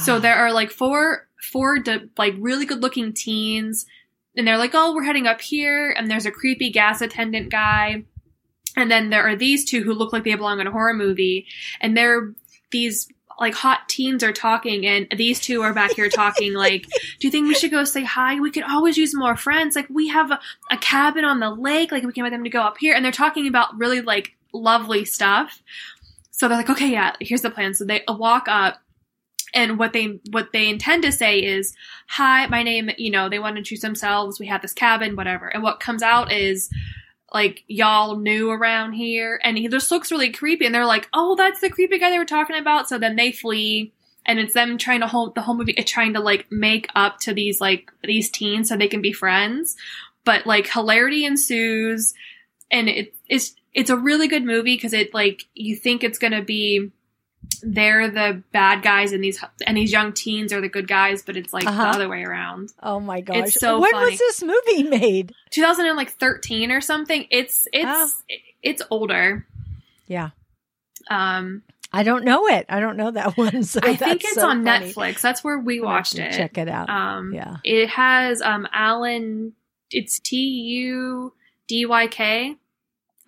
So 0.00 0.16
Ah. 0.16 0.18
there 0.18 0.34
are 0.36 0.52
like 0.52 0.70
four 0.70 1.25
four 1.40 1.78
de- 1.78 2.08
like 2.16 2.34
really 2.38 2.66
good 2.66 2.82
looking 2.82 3.12
teens 3.12 3.86
and 4.36 4.46
they're 4.46 4.58
like, 4.58 4.72
"Oh, 4.74 4.94
we're 4.94 5.04
heading 5.04 5.26
up 5.26 5.40
here." 5.40 5.90
And 5.90 6.10
there's 6.10 6.26
a 6.26 6.30
creepy 6.30 6.70
gas 6.70 7.00
attendant 7.00 7.50
guy. 7.50 8.04
And 8.76 8.90
then 8.90 9.08
there 9.08 9.26
are 9.26 9.36
these 9.36 9.64
two 9.64 9.82
who 9.82 9.94
look 9.94 10.12
like 10.12 10.24
they 10.24 10.34
belong 10.34 10.60
in 10.60 10.66
a 10.66 10.70
horror 10.70 10.92
movie 10.92 11.46
and 11.80 11.96
they're 11.96 12.34
these 12.70 13.08
like 13.38 13.54
hot 13.54 13.88
teens 13.88 14.22
are 14.22 14.32
talking 14.32 14.86
and 14.86 15.06
these 15.16 15.40
two 15.40 15.62
are 15.62 15.74
back 15.74 15.92
here 15.92 16.08
talking 16.08 16.54
like 16.54 16.86
do 17.18 17.26
you 17.26 17.30
think 17.30 17.46
we 17.46 17.54
should 17.54 17.70
go 17.70 17.84
say 17.84 18.02
hi 18.02 18.40
we 18.40 18.50
could 18.50 18.62
always 18.62 18.96
use 18.96 19.14
more 19.14 19.36
friends 19.36 19.76
like 19.76 19.86
we 19.90 20.08
have 20.08 20.30
a, 20.30 20.40
a 20.70 20.78
cabin 20.78 21.24
on 21.24 21.38
the 21.38 21.50
lake 21.50 21.92
like 21.92 22.02
we 22.02 22.12
can 22.12 22.24
invite 22.24 22.36
them 22.36 22.44
to 22.44 22.50
go 22.50 22.62
up 22.62 22.78
here 22.78 22.94
and 22.94 23.04
they're 23.04 23.12
talking 23.12 23.46
about 23.46 23.76
really 23.76 24.00
like 24.00 24.34
lovely 24.52 25.04
stuff 25.04 25.62
so 26.30 26.48
they're 26.48 26.56
like 26.56 26.70
okay 26.70 26.90
yeah 26.90 27.14
here's 27.20 27.42
the 27.42 27.50
plan 27.50 27.74
so 27.74 27.84
they 27.84 28.02
walk 28.08 28.46
up 28.48 28.80
and 29.54 29.78
what 29.78 29.92
they 29.92 30.18
what 30.30 30.52
they 30.52 30.68
intend 30.68 31.02
to 31.04 31.12
say 31.12 31.38
is 31.38 31.74
hi 32.08 32.46
my 32.46 32.62
name 32.62 32.90
you 32.98 33.10
know 33.10 33.28
they 33.28 33.38
want 33.38 33.54
to 33.54 33.58
introduce 33.58 33.82
themselves 33.82 34.40
we 34.40 34.46
have 34.46 34.62
this 34.62 34.72
cabin 34.72 35.16
whatever. 35.16 35.48
And 35.48 35.62
what 35.62 35.80
comes 35.80 36.02
out 36.02 36.32
is 36.32 36.70
like 37.32 37.64
y'all 37.66 38.16
new 38.16 38.50
around 38.50 38.92
here. 38.92 39.40
And 39.42 39.58
he 39.58 39.68
just 39.68 39.90
looks 39.90 40.10
really 40.10 40.30
creepy. 40.30 40.66
And 40.66 40.74
they're 40.74 40.86
like 40.86 41.08
oh 41.12 41.34
that's 41.36 41.60
the 41.60 41.70
creepy 41.70 41.98
guy 41.98 42.10
they 42.10 42.18
were 42.18 42.24
talking 42.24 42.56
about. 42.56 42.88
So 42.88 42.98
then 42.98 43.16
they 43.16 43.32
flee. 43.32 43.92
And 44.24 44.40
it's 44.40 44.54
them 44.54 44.76
trying 44.76 45.00
to 45.00 45.06
hold 45.06 45.34
the 45.34 45.42
whole 45.42 45.56
movie 45.56 45.74
trying 45.74 46.14
to 46.14 46.20
like 46.20 46.46
make 46.50 46.88
up 46.94 47.18
to 47.20 47.34
these 47.34 47.60
like 47.60 47.92
these 48.02 48.30
teens 48.30 48.68
so 48.68 48.76
they 48.76 48.88
can 48.88 49.02
be 49.02 49.12
friends. 49.12 49.76
But 50.24 50.46
like 50.46 50.68
hilarity 50.68 51.24
ensues. 51.24 52.14
And 52.70 52.88
it, 52.88 53.14
it's 53.28 53.54
it's 53.72 53.90
a 53.90 53.96
really 53.96 54.26
good 54.26 54.44
movie 54.44 54.74
because 54.74 54.92
it 54.92 55.14
like 55.14 55.44
you 55.54 55.76
think 55.76 56.02
it's 56.02 56.18
gonna 56.18 56.42
be 56.42 56.90
they're 57.62 58.10
the 58.10 58.42
bad 58.52 58.82
guys 58.82 59.12
and 59.12 59.22
these 59.24 59.42
and 59.66 59.76
these 59.76 59.90
young 59.92 60.12
teens 60.12 60.52
are 60.52 60.60
the 60.60 60.68
good 60.68 60.86
guys 60.88 61.22
but 61.22 61.36
it's 61.36 61.52
like 61.52 61.64
Uh-huh. 61.66 61.84
the 61.84 61.88
other 61.90 62.08
way 62.08 62.22
around 62.22 62.72
Oh 62.82 63.00
my 63.00 63.20
gosh. 63.20 63.48
It's 63.48 63.54
so 63.60 63.80
when 63.80 63.92
funny. 63.92 64.06
Ah. 64.06 64.10
was 64.10 64.18
this 64.18 64.42
movie 64.42 64.82
made? 64.82 65.32
2013 65.50 66.70
or 66.70 66.80
something 66.80 67.26
it's 67.30 67.66
it's 67.72 68.22
it's 68.62 68.82
older 68.90 69.46
Yeah. 70.06 70.30
Um, 71.10 71.62
I 71.92 72.02
don't 72.02 72.24
know 72.24 72.46
it. 72.48 72.66
I 72.68 72.80
don't 72.80 72.96
know 72.96 73.12
that 73.12 73.36
one. 73.38 73.62
So 73.62 73.78
I 73.82 73.94
think 73.96 74.24
it's 74.24 74.34
so 74.34 74.48
on 74.48 74.64
funny. 74.64 74.92
Netflix. 74.92 75.20
That's 75.20 75.44
where 75.44 75.58
we 75.58 75.76
I'm 75.76 75.82
gonna 75.82 75.90
have 75.92 75.98
watched 75.98 76.18
it. 76.18 76.32
Check 76.32 76.58
it 76.58 76.68
out. 76.68 76.90
Um, 76.90 77.32
yeah. 77.32 77.56
It 77.64 77.88
has 77.90 78.42
um 78.42 78.66
Alan. 78.72 79.52
It's 79.90 80.18
T 80.18 80.36
U 80.36 81.32
D 81.68 81.86
Y 81.86 82.06
K. 82.08 82.56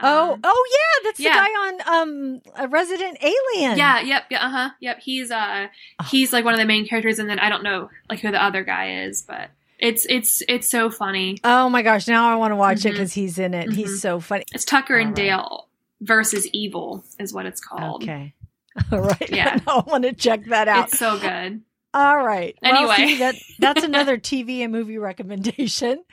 Oh, 0.01 0.33
Um, 0.35 0.41
oh 0.45 0.67
yeah, 0.71 1.05
that's 1.09 1.21
yeah. 1.21 1.31
the 1.31 1.37
guy 1.37 1.49
on 1.49 2.03
um 2.03 2.41
a 2.57 2.69
Resident 2.69 3.19
Alien. 3.21 3.77
yeah, 3.79 4.01
yep, 4.01 4.25
yeah, 4.31 4.47
uh 4.47 4.51
huh, 4.51 4.71
yep. 4.81 5.01
He's 5.01 5.31
uh, 5.31 5.67
Oh. 6.01 6.05
he's 6.05 6.33
like 6.33 6.45
one 6.45 6.55
of 6.55 6.61
the 6.61 6.67
main 6.67 6.87
characters, 6.87 7.19
and 7.19 7.29
then 7.29 7.39
I 7.39 7.49
don't 7.49 7.63
know 7.63 7.91
like 8.09 8.21
who 8.21 8.31
the 8.31 8.43
other 8.43 8.63
guy 8.65 9.03
is, 9.05 9.23
but 9.23 9.51
it's 9.79 10.07
it's 10.09 10.43
it's 10.49 10.69
so 10.69 10.91
funny. 10.91 11.39
Oh 11.45 11.69
my 11.69 11.83
gosh, 11.83 12.07
now 12.09 12.31
I 12.31 12.37
want 12.37 12.53
to 12.53 12.57
watch 12.57 12.85
it 12.85 12.91
Mhm. 12.91 12.93
because 12.93 13.13
he's 13.13 13.39
in 13.39 13.55
it. 13.55 13.69
Mhm. 13.69 13.75
He's 13.75 14.01
so 14.01 14.21
funny. 14.21 14.45
It's 14.53 14.65
Tucker 14.65 14.95
All 14.95 15.01
and 15.01 15.09
right. 15.11 15.17
Dale 15.17 15.69
versus 16.01 16.47
Evil 16.53 17.05
is 17.19 17.33
what 17.33 17.47
it's 17.47 17.61
called. 17.61 18.03
Okay. 18.05 18.35
All 18.93 19.01
right. 19.01 19.31
Yeah. 19.31 19.59
I 19.67 19.83
want 19.87 20.05
to 20.05 20.13
check 20.13 20.45
that 20.47 20.69
out. 20.69 20.89
It's 20.91 20.99
so 20.99 21.19
good. 21.19 21.63
All 21.95 22.23
right. 22.23 22.57
Well, 22.63 22.77
Anyway. 22.77 22.97
see, 22.97 23.19
that 23.19 23.35
that's 23.59 23.83
another 23.83 24.17
TV 24.19 24.61
and 24.63 24.71
movie 24.73 24.99
recommendation. 24.99 26.05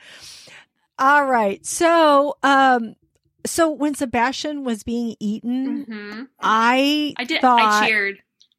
All 0.98 1.24
right. 1.26 1.64
So, 1.66 2.36
um, 2.42 2.94
so 3.46 3.70
when 3.70 3.94
Sebastian 3.94 4.64
was 4.64 4.82
being 4.82 5.16
eaten, 5.20 5.84
hmm 5.84 6.22
I 6.40 7.14
I 7.16 7.24
did. 7.24 7.40
Thought, 7.40 7.60
I 7.60 7.86
cheered. 7.88 8.18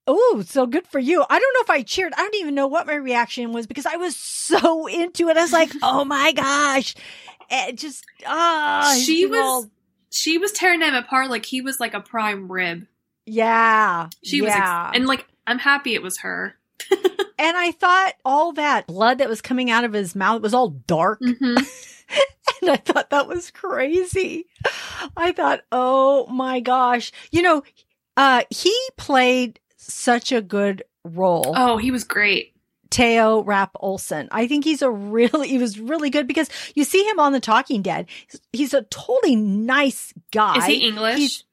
Oh, 0.09 0.41
so 0.45 0.65
good 0.65 0.87
for 0.87 0.99
you. 0.99 1.21
I 1.29 1.37
don't 1.39 1.53
know 1.53 1.61
if 1.61 1.69
I 1.69 1.83
cheered. 1.83 2.13
I 2.13 2.17
don't 2.17 2.35
even 2.35 2.55
know 2.55 2.67
what 2.67 2.87
my 2.87 2.95
reaction 2.95 3.51
was 3.51 3.67
because 3.67 3.85
I 3.85 3.97
was 3.97 4.15
so 4.15 4.87
into 4.91 5.27
it. 5.29 5.37
I 5.37 5.41
was 5.41 5.51
like, 5.53 5.71
oh 5.83 6.05
my 6.05 6.31
gosh. 6.31 6.95
It 7.49 7.77
just, 7.77 8.05
ah. 8.25 8.97
She 9.03 9.27
doing 9.27 9.41
all- 9.41 9.61
was. 9.63 9.69
She 10.09 10.37
was 10.37 10.53
tearing 10.53 10.81
him 10.81 10.95
apart 10.95 11.29
like 11.29 11.45
he 11.45 11.59
was 11.61 11.79
like 11.81 11.93
a 11.93 11.99
prime 11.99 12.49
rib. 12.51 12.87
yeah. 13.25 14.07
She 14.23 14.41
was, 14.41 14.51
ex- 14.53 14.91
and 14.95 15.05
like 15.05 15.27
I'm 15.45 15.59
happy 15.59 15.93
it 15.95 16.01
was 16.01 16.19
her. 16.19 16.55
and 16.91 17.57
I 17.57 17.71
thought 17.71 18.13
all 18.25 18.53
that 18.53 18.87
blood 18.87 19.17
that 19.19 19.29
was 19.29 19.41
coming 19.41 19.69
out 19.69 19.83
of 19.83 19.93
his 19.93 20.15
mouth 20.15 20.41
was 20.41 20.53
all 20.53 20.69
dark. 20.69 21.21
Mm-hmm. 21.21 21.63
And 22.61 22.71
I 22.71 22.77
thought 22.77 23.09
that 23.09 23.27
was 23.27 23.51
crazy. 23.51 24.45
I 25.15 25.31
thought, 25.31 25.61
oh 25.71 26.25
my 26.27 26.59
gosh. 26.61 27.11
You 27.31 27.41
know, 27.41 27.63
uh, 28.15 28.43
he 28.49 28.73
played 28.97 29.59
such 29.75 30.31
a 30.31 30.41
good 30.41 30.83
role. 31.03 31.53
Oh, 31.55 31.77
he 31.77 31.91
was 31.91 32.03
great. 32.03 32.53
Teo 32.89 33.43
Rapp-Olsson. 33.43 34.29
I 34.31 34.47
think 34.47 34.63
he's 34.63 34.81
a 34.81 34.89
really, 34.89 35.49
he 35.49 35.57
was 35.57 35.79
really 35.79 36.09
good 36.09 36.27
because 36.27 36.49
you 36.73 36.83
see 36.83 37.03
him 37.07 37.19
on 37.19 37.33
The 37.33 37.39
Talking 37.39 37.81
Dead. 37.81 38.07
He's, 38.27 38.41
he's 38.53 38.73
a 38.73 38.83
totally 38.83 39.35
nice 39.35 40.13
guy. 40.31 40.57
Is 40.57 40.65
he 40.65 40.87
English? 40.87 41.17
he's- 41.17 41.43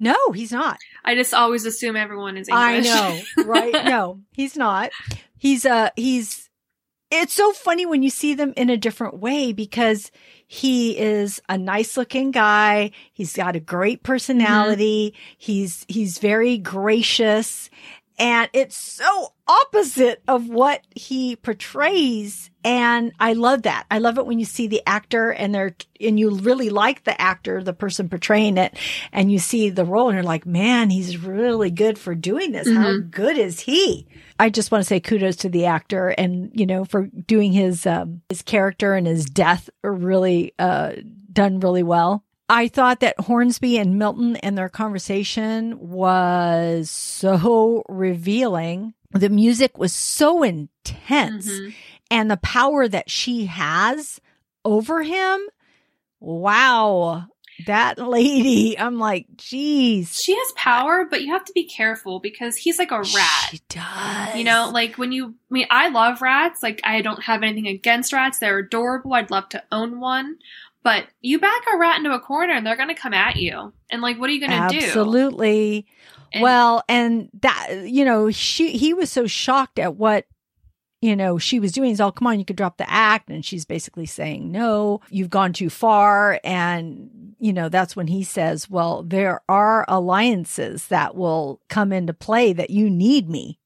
No, 0.00 0.16
he's 0.32 0.50
not. 0.50 0.78
I 1.04 1.14
just 1.14 1.34
always 1.34 1.66
assume 1.66 1.94
everyone 1.94 2.38
is 2.38 2.48
English. 2.48 2.64
I 2.64 2.80
know, 2.80 3.20
right? 3.44 3.72
no, 3.84 4.20
he's 4.32 4.56
not. 4.56 4.90
He's 5.36 5.66
uh 5.66 5.90
he's 5.94 6.48
it's 7.10 7.34
so 7.34 7.52
funny 7.52 7.86
when 7.86 8.02
you 8.02 8.10
see 8.10 8.34
them 8.34 8.54
in 8.56 8.70
a 8.70 8.76
different 8.76 9.18
way 9.18 9.52
because 9.52 10.10
he 10.46 10.96
is 10.96 11.42
a 11.48 11.58
nice 11.58 11.96
looking 11.96 12.30
guy. 12.30 12.92
He's 13.12 13.34
got 13.34 13.56
a 13.56 13.60
great 13.60 14.02
personality. 14.02 15.14
He's 15.36 15.84
he's 15.88 16.18
very 16.18 16.56
gracious 16.56 17.68
and 18.20 18.48
it's 18.52 18.76
so 18.76 19.32
opposite 19.48 20.22
of 20.28 20.48
what 20.48 20.82
he 20.94 21.34
portrays 21.34 22.50
and 22.62 23.12
I 23.18 23.32
love 23.32 23.62
that. 23.62 23.86
I 23.90 23.98
love 23.98 24.18
it 24.18 24.26
when 24.26 24.38
you 24.38 24.44
see 24.44 24.66
the 24.66 24.82
actor 24.86 25.30
and 25.30 25.54
they're 25.54 25.74
and 25.98 26.20
you 26.20 26.30
really 26.30 26.68
like 26.68 27.04
the 27.04 27.18
actor, 27.20 27.62
the 27.62 27.72
person 27.72 28.08
portraying 28.10 28.58
it 28.58 28.76
and 29.12 29.32
you 29.32 29.38
see 29.38 29.70
the 29.70 29.84
role 29.84 30.08
and 30.10 30.14
you're 30.16 30.22
like, 30.22 30.44
"Man, 30.44 30.90
he's 30.90 31.16
really 31.16 31.70
good 31.70 31.98
for 31.98 32.14
doing 32.14 32.52
this. 32.52 32.68
How 32.68 32.92
Mhm. 32.92 33.10
good 33.10 33.38
is 33.38 33.60
he?" 33.60 34.06
I 34.38 34.50
just 34.50 34.70
want 34.70 34.82
to 34.84 34.86
say 34.88 35.00
kudos 35.00 35.36
to 35.36 35.48
the 35.48 35.64
actor 35.66 36.08
and, 36.08 36.50
you 36.54 36.66
know, 36.66 36.84
for 36.84 37.06
doing 37.26 37.52
his 37.52 37.86
um 37.86 38.20
his 38.28 38.42
character 38.42 38.94
and 38.94 39.06
his 39.06 39.24
death 39.24 39.70
are 39.82 39.92
really 39.94 40.52
uh 40.58 40.92
done 41.32 41.60
really 41.60 41.82
well. 41.82 42.22
I 42.52 42.66
thought 42.66 42.98
that 43.00 43.18
Hornsby 43.20 43.78
and 43.78 43.96
Milton 43.98 44.34
and 44.36 44.58
their 44.58 44.68
conversation 44.68 45.78
was 45.78 46.90
so 46.90 47.84
revealing. 47.88 48.94
The 49.12 49.28
music 49.28 49.78
was 49.78 49.92
so 49.92 50.42
intense 50.42 51.48
Mhm. 51.48 51.74
and 52.10 52.30
the 52.30 52.36
power 52.38 52.88
that 52.88 53.08
she 53.08 53.46
has 53.46 54.20
over 54.64 55.02
him. 55.02 55.40
Wow. 56.18 57.26
that 57.66 57.98
lady, 57.98 58.78
I'm 58.78 58.98
like, 58.98 59.26
geez. 59.36 60.18
She 60.18 60.32
has 60.34 60.52
power, 60.56 61.04
but 61.10 61.20
you 61.20 61.30
have 61.30 61.44
to 61.44 61.52
be 61.52 61.64
careful 61.64 62.18
because 62.18 62.56
he's 62.56 62.78
like 62.78 62.90
a 62.90 63.00
rat. 63.00 63.48
She 63.50 63.60
does. 63.68 64.34
You 64.34 64.44
know, 64.44 64.70
like 64.72 64.96
when 64.96 65.12
you, 65.12 65.26
I 65.26 65.52
mean, 65.52 65.66
I 65.70 65.90
love 65.90 66.22
rats. 66.22 66.62
Like, 66.62 66.80
I 66.84 67.02
don't 67.02 67.22
have 67.24 67.42
anything 67.42 67.66
against 67.66 68.14
rats. 68.14 68.38
They're 68.38 68.60
adorable. 68.60 69.12
I'd 69.12 69.30
love 69.30 69.50
to 69.50 69.62
own 69.70 70.00
one. 70.00 70.38
But 70.82 71.06
you 71.20 71.38
back 71.38 71.62
a 71.72 71.76
rat 71.76 71.98
into 71.98 72.12
a 72.12 72.20
corner 72.20 72.54
and 72.54 72.66
they're 72.66 72.76
going 72.76 72.88
to 72.88 72.94
come 72.94 73.12
at 73.12 73.36
you. 73.36 73.72
And, 73.90 74.00
like, 74.00 74.18
what 74.18 74.30
are 74.30 74.32
you 74.32 74.46
going 74.46 74.68
to 74.68 74.78
do? 74.78 74.86
Absolutely. 74.86 75.86
And- 76.32 76.42
well, 76.42 76.82
and 76.88 77.28
that, 77.42 77.82
you 77.84 78.04
know, 78.04 78.30
she, 78.30 78.76
he 78.76 78.94
was 78.94 79.10
so 79.10 79.26
shocked 79.26 79.78
at 79.78 79.96
what, 79.96 80.26
you 81.02 81.16
know, 81.16 81.38
she 81.38 81.60
was 81.60 81.72
doing. 81.72 81.88
He's 81.88 82.00
all, 82.00 82.12
come 82.12 82.28
on, 82.28 82.38
you 82.38 82.44
could 82.44 82.56
drop 82.56 82.76
the 82.76 82.90
act. 82.90 83.28
And 83.28 83.44
she's 83.44 83.64
basically 83.64 84.06
saying, 84.06 84.50
no, 84.52 85.00
you've 85.10 85.30
gone 85.30 85.52
too 85.52 85.70
far. 85.70 86.40
And, 86.44 87.34
you 87.38 87.52
know, 87.52 87.68
that's 87.68 87.96
when 87.96 88.06
he 88.06 88.22
says, 88.22 88.70
well, 88.70 89.02
there 89.02 89.42
are 89.48 89.84
alliances 89.88 90.86
that 90.88 91.14
will 91.14 91.60
come 91.68 91.92
into 91.92 92.14
play 92.14 92.52
that 92.52 92.70
you 92.70 92.88
need 92.88 93.28
me. 93.28 93.58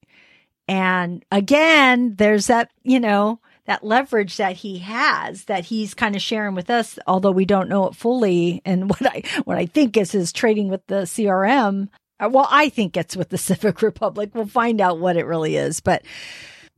And 0.67 1.25
again, 1.31 2.17
there's 2.17 2.47
that, 2.47 2.71
you 2.83 2.99
know, 2.99 3.41
that 3.67 3.83
leverage 3.85 4.37
that 4.37 4.57
he 4.57 4.79
has 4.81 5.45
that 5.45 5.65
he's 5.67 5.95
kind 5.95 6.15
of 6.15 6.23
sharing 6.23 6.55
with 6.55 6.69
us, 6.71 6.99
although 7.07 7.31
we 7.31 7.45
don't 7.47 7.69
know 7.69 7.87
it 7.87 7.95
fully. 7.95 8.61
And 8.65 8.91
what 8.91 9.07
I, 9.07 9.23
what 9.45 9.57
I 9.59 9.67
think 9.67 9.97
is 9.97 10.13
his 10.13 10.33
trading 10.33 10.69
with 10.69 10.87
the 10.87 11.03
CRM. 11.03 11.89
Uh, 12.21 12.29
Well, 12.31 12.47
I 12.51 12.69
think 12.69 12.97
it's 12.97 13.17
with 13.17 13.31
the 13.31 13.39
Civic 13.51 13.83
Republic. 13.83 14.31
We'll 14.35 14.47
find 14.47 14.81
out 14.81 14.99
what 15.01 15.17
it 15.17 15.27
really 15.27 15.57
is, 15.57 15.81
but 15.81 16.03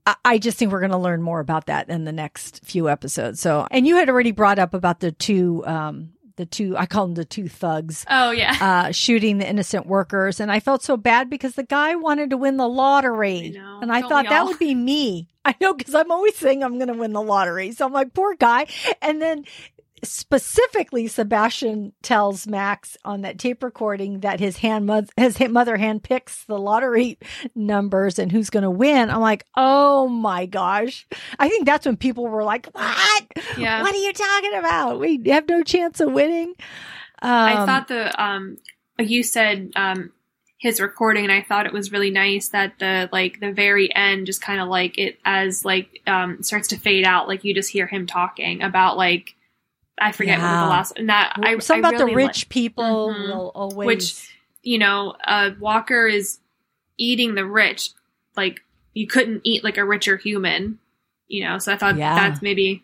I- 0.07 0.15
I 0.25 0.39
just 0.39 0.59
think 0.59 0.71
we're 0.71 0.81
going 0.81 0.93
to 0.93 0.97
learn 0.99 1.23
more 1.23 1.41
about 1.41 1.67
that 1.67 1.89
in 1.89 2.05
the 2.05 2.13
next 2.13 2.65
few 2.65 2.89
episodes. 2.89 3.41
So, 3.41 3.67
and 3.71 3.87
you 3.87 3.97
had 3.97 4.09
already 4.09 4.31
brought 4.33 4.59
up 4.61 4.73
about 4.73 5.01
the 5.01 5.11
two, 5.13 5.65
um, 5.67 6.11
the 6.37 6.47
two, 6.47 6.77
I 6.77 6.87
call 6.87 7.07
them 7.07 7.15
the 7.15 7.25
two 7.25 7.49
thugs 7.49 8.05
Oh, 8.09 8.31
yeah. 8.31 8.57
uh, 8.61 8.93
shooting 8.93 9.39
the 9.39 9.49
innocent 9.49 9.87
workers. 9.87 10.39
And 10.41 10.53
I 10.53 10.61
felt 10.61 10.83
so 10.83 10.97
bad 10.97 11.29
because 11.31 11.55
the 11.55 11.63
guy 11.65 11.95
wanted 11.97 12.31
to 12.31 12.37
win 12.37 12.57
the 12.57 12.69
lottery. 12.69 13.53
I. 13.55 13.81
And 13.83 13.93
I 13.93 14.01
Don't 14.01 14.11
thought 14.11 14.29
that 14.29 14.45
would 14.47 14.59
be 14.59 14.75
me. 14.75 15.29
I 15.45 15.55
know 15.61 15.75
because 15.75 15.95
I'm 15.95 16.11
always 16.11 16.37
saying 16.37 16.63
I'm 16.65 16.77
going 16.79 16.89
to 16.89 16.95
win 16.95 17.13
the 17.13 17.23
lottery. 17.23 17.73
So 17.73 17.87
I'm 17.87 17.93
like, 17.93 18.13
poor 18.15 18.35
guy. 18.35 18.67
And 19.01 19.23
then 19.23 19.45
specifically, 20.03 21.07
Sebastian 21.07 21.93
tells 22.03 22.47
Max 22.47 22.97
on 23.05 23.23
that 23.23 23.39
tape 23.39 23.63
recording 23.63 24.21
that 24.21 24.41
his 24.41 24.59
hand, 24.59 24.87
mo- 24.87 25.07
his 25.17 25.39
mother 25.49 25.77
hand 25.77 26.03
picks 26.03 26.45
the 26.45 26.59
lottery 26.59 27.19
numbers 27.55 28.19
and 28.19 28.31
who's 28.31 28.51
going 28.51 28.63
to 28.63 28.71
win. 28.71 29.11
I'm 29.11 29.21
like, 29.21 29.45
oh 29.57 30.09
my 30.09 30.47
gosh. 30.47 31.07
I 31.39 31.49
think 31.49 31.67
that's 31.67 31.87
when 31.87 31.97
people 31.97 32.27
were 32.27 32.45
like, 32.45 32.67
what? 32.73 33.25
Yeah. 33.57 33.83
What 33.83 33.95
are 33.95 33.99
you 33.99 34.13
talking 34.13 34.55
about? 34.55 35.01
We 35.01 35.23
have 35.27 35.49
no 35.49 35.63
chance 35.63 36.01
of 36.01 36.13
winning. 36.13 36.55
Um, 37.23 37.33
I 37.33 37.67
thought 37.67 37.89
the 37.89 38.23
um 38.23 38.59
you 38.99 39.23
said 39.23 39.73
um 39.77 40.13
his 40.59 40.81
recording 40.81 41.25
and 41.25 41.33
I 41.33 41.43
thought 41.43 41.67
it 41.67 41.73
was 41.73 41.93
really 41.93 42.11
nice 42.11 42.49
that 42.49 42.79
the 42.79 43.09
like 43.13 43.41
the 43.41 43.53
very 43.53 43.95
end 43.95 44.27
just 44.27 44.41
kind 44.41 44.61
of 44.61 44.69
like 44.69 44.99
it 44.99 45.19
as 45.25 45.65
like 45.65 46.01
um 46.07 46.43
starts 46.43 46.69
to 46.69 46.79
fade 46.79 47.05
out 47.05 47.29
like 47.29 47.45
you 47.45 47.55
just 47.55 47.71
hear 47.71 47.87
him 47.87 48.07
talking 48.07 48.63
about 48.63 48.97
like 48.97 49.36
I 49.99 50.13
forget 50.13 50.39
what 50.39 50.45
the 50.49 50.69
last 50.69 50.93
and 50.99 51.09
that 51.09 51.35
I 51.43 51.59
something 51.59 51.85
I 51.85 51.89
about 51.89 51.99
the 51.99 52.05
really 52.07 52.23
li- 52.23 52.27
rich 52.29 52.49
people 52.49 53.15
Mhm. 53.15 53.29
will 53.29 53.53
always 53.55 53.87
Which- 53.87 54.39
you 54.63 54.79
know 54.79 55.15
uh 55.25 55.51
Walker 55.61 56.07
is 56.07 56.39
eating 56.99 57.35
the 57.35 57.45
rich 57.47 57.91
like 58.37 58.63
you 58.95 59.07
couldn't 59.07 59.43
eat 59.45 59.63
like 59.65 59.79
a 59.79 59.85
richer 59.85 60.17
human 60.17 60.79
you 61.29 61.45
know 61.45 61.59
so 61.59 61.73
I 61.73 61.77
thought 61.77 61.97
Yeah. 61.97 62.15
that's 62.29 62.43
maybe 62.43 62.83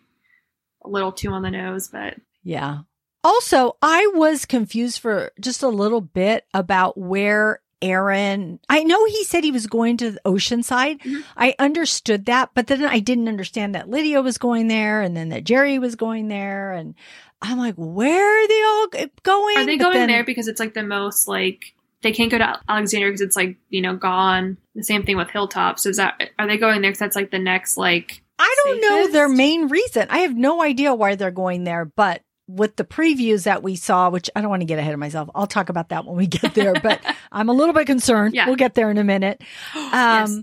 a 0.83 0.89
little 0.89 1.11
too 1.11 1.29
on 1.31 1.41
the 1.43 1.51
nose 1.51 1.87
but 1.87 2.15
yeah 2.43 2.79
also 3.23 3.77
i 3.81 4.05
was 4.15 4.43
confused 4.45 4.99
for 4.99 5.31
just 5.39 5.63
a 5.63 5.69
little 5.69 6.01
bit 6.01 6.45
about 6.53 6.97
where 6.97 7.61
aaron 7.83 8.59
i 8.69 8.83
know 8.83 9.03
he 9.05 9.23
said 9.23 9.43
he 9.43 9.51
was 9.51 9.67
going 9.67 9.97
to 9.97 10.11
the 10.11 10.19
oceanside 10.25 10.99
Mhm. 11.01 11.23
i 11.37 11.53
understood 11.59 12.25
that 12.25 12.49
but 12.55 12.67
then 12.67 12.83
i 12.85 12.99
didn't 12.99 13.27
understand 13.27 13.75
that 13.75 13.89
lydia 13.89 14.21
was 14.21 14.37
going 14.37 14.67
there 14.69 15.01
and 15.01 15.15
then 15.17 15.29
that 15.29 15.43
jerry 15.43 15.77
was 15.79 15.95
going 15.95 16.27
there 16.29 16.71
and 16.71 16.95
i'm 17.41 17.57
like 17.57 17.75
where 17.75 18.43
are 18.43 18.47
they 18.47 18.63
all 18.63 18.87
going 19.23 19.57
Are 19.57 19.65
they 19.65 19.77
But 19.77 19.83
going 19.83 19.97
then- 19.97 20.07
there 20.09 20.23
because 20.23 20.47
it's 20.47 20.59
like 20.59 20.73
the 20.73 20.83
most 20.83 21.27
like 21.27 21.73
they 22.01 22.11
can't 22.11 22.29
go 22.29 22.37
to 22.37 22.59
Alexandria 22.67 23.11
because 23.11 23.21
it's 23.21 23.37
like 23.37 23.55
you 23.69 23.79
know 23.81 23.95
gone. 23.95 24.57
The 24.75 24.83
same 24.83 25.03
thing 25.03 25.15
with 25.15 25.29
Hilltops. 25.29 25.85
Is 25.85 25.95
that 25.95 26.31
are 26.37 26.47
they 26.47 26.57
going 26.57 26.81
there 26.81 26.91
because 26.91 26.99
that's 26.99 27.15
like 27.15 27.31
the 27.31 27.39
next 27.39 27.77
like 27.77 28.21
I 28.37 28.53
don't 28.65 28.81
know 28.81 29.07
their 29.09 29.29
main 29.29 29.69
reason. 29.69 30.07
I 30.09 30.17
have 30.19 30.35
no 30.35 30.61
idea 30.61 30.93
why 30.93 31.15
they're 31.15 31.31
going 31.31 31.63
there, 31.63 31.85
but 31.85 32.21
with 32.47 32.75
the 32.75 32.83
previews 32.83 33.43
that 33.43 33.63
we 33.63 33.75
saw, 33.75 34.09
which 34.09 34.29
I 34.35 34.41
don't 34.41 34.49
want 34.49 34.61
to 34.61 34.65
get 34.65 34.79
ahead 34.79 34.93
of 34.93 34.99
myself. 34.99 35.29
I'll 35.33 35.47
talk 35.47 35.69
about 35.69 35.89
that 35.89 36.05
when 36.05 36.15
we 36.17 36.27
get 36.27 36.53
there, 36.53 36.73
but 36.73 36.99
I'm 37.31 37.49
a 37.49 37.53
little 37.53 37.73
bit 37.73 37.87
concerned. 37.87 38.35
Yeah. 38.35 38.47
We'll 38.47 38.55
get 38.57 38.73
there 38.75 38.91
in 38.91 38.97
a 38.97 39.03
minute. 39.03 39.41
Um, 39.75 39.91
yes. 39.91 40.41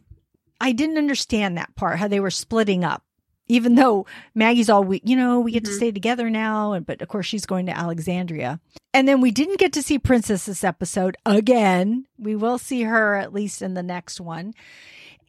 I 0.60 0.72
didn't 0.72 0.98
understand 0.98 1.56
that 1.56 1.74
part, 1.76 1.98
how 1.98 2.06
they 2.08 2.20
were 2.20 2.30
splitting 2.30 2.84
up. 2.84 3.02
Even 3.48 3.74
though 3.74 4.06
Maggie's 4.34 4.70
all 4.70 4.84
we, 4.84 5.00
you 5.04 5.16
know, 5.16 5.40
we 5.40 5.50
get 5.52 5.64
to 5.64 5.70
Mhm. 5.72 5.76
stay 5.76 5.90
together 5.90 6.30
now, 6.30 6.72
and 6.72 6.86
but 6.86 7.02
of 7.02 7.08
course 7.08 7.26
she's 7.26 7.46
going 7.46 7.66
to 7.66 7.76
Alexandria. 7.76 8.60
And 8.94 9.08
then 9.08 9.20
we 9.20 9.30
didn't 9.32 9.58
get 9.58 9.72
to 9.72 9.82
see 9.82 9.98
Princess 9.98 10.46
this 10.46 10.62
episode 10.62 11.16
again. 11.26 12.04
We 12.18 12.36
will 12.36 12.58
see 12.58 12.82
her 12.82 13.16
at 13.16 13.32
least 13.32 13.60
in 13.62 13.74
the 13.74 13.82
next 13.82 14.20
one. 14.20 14.54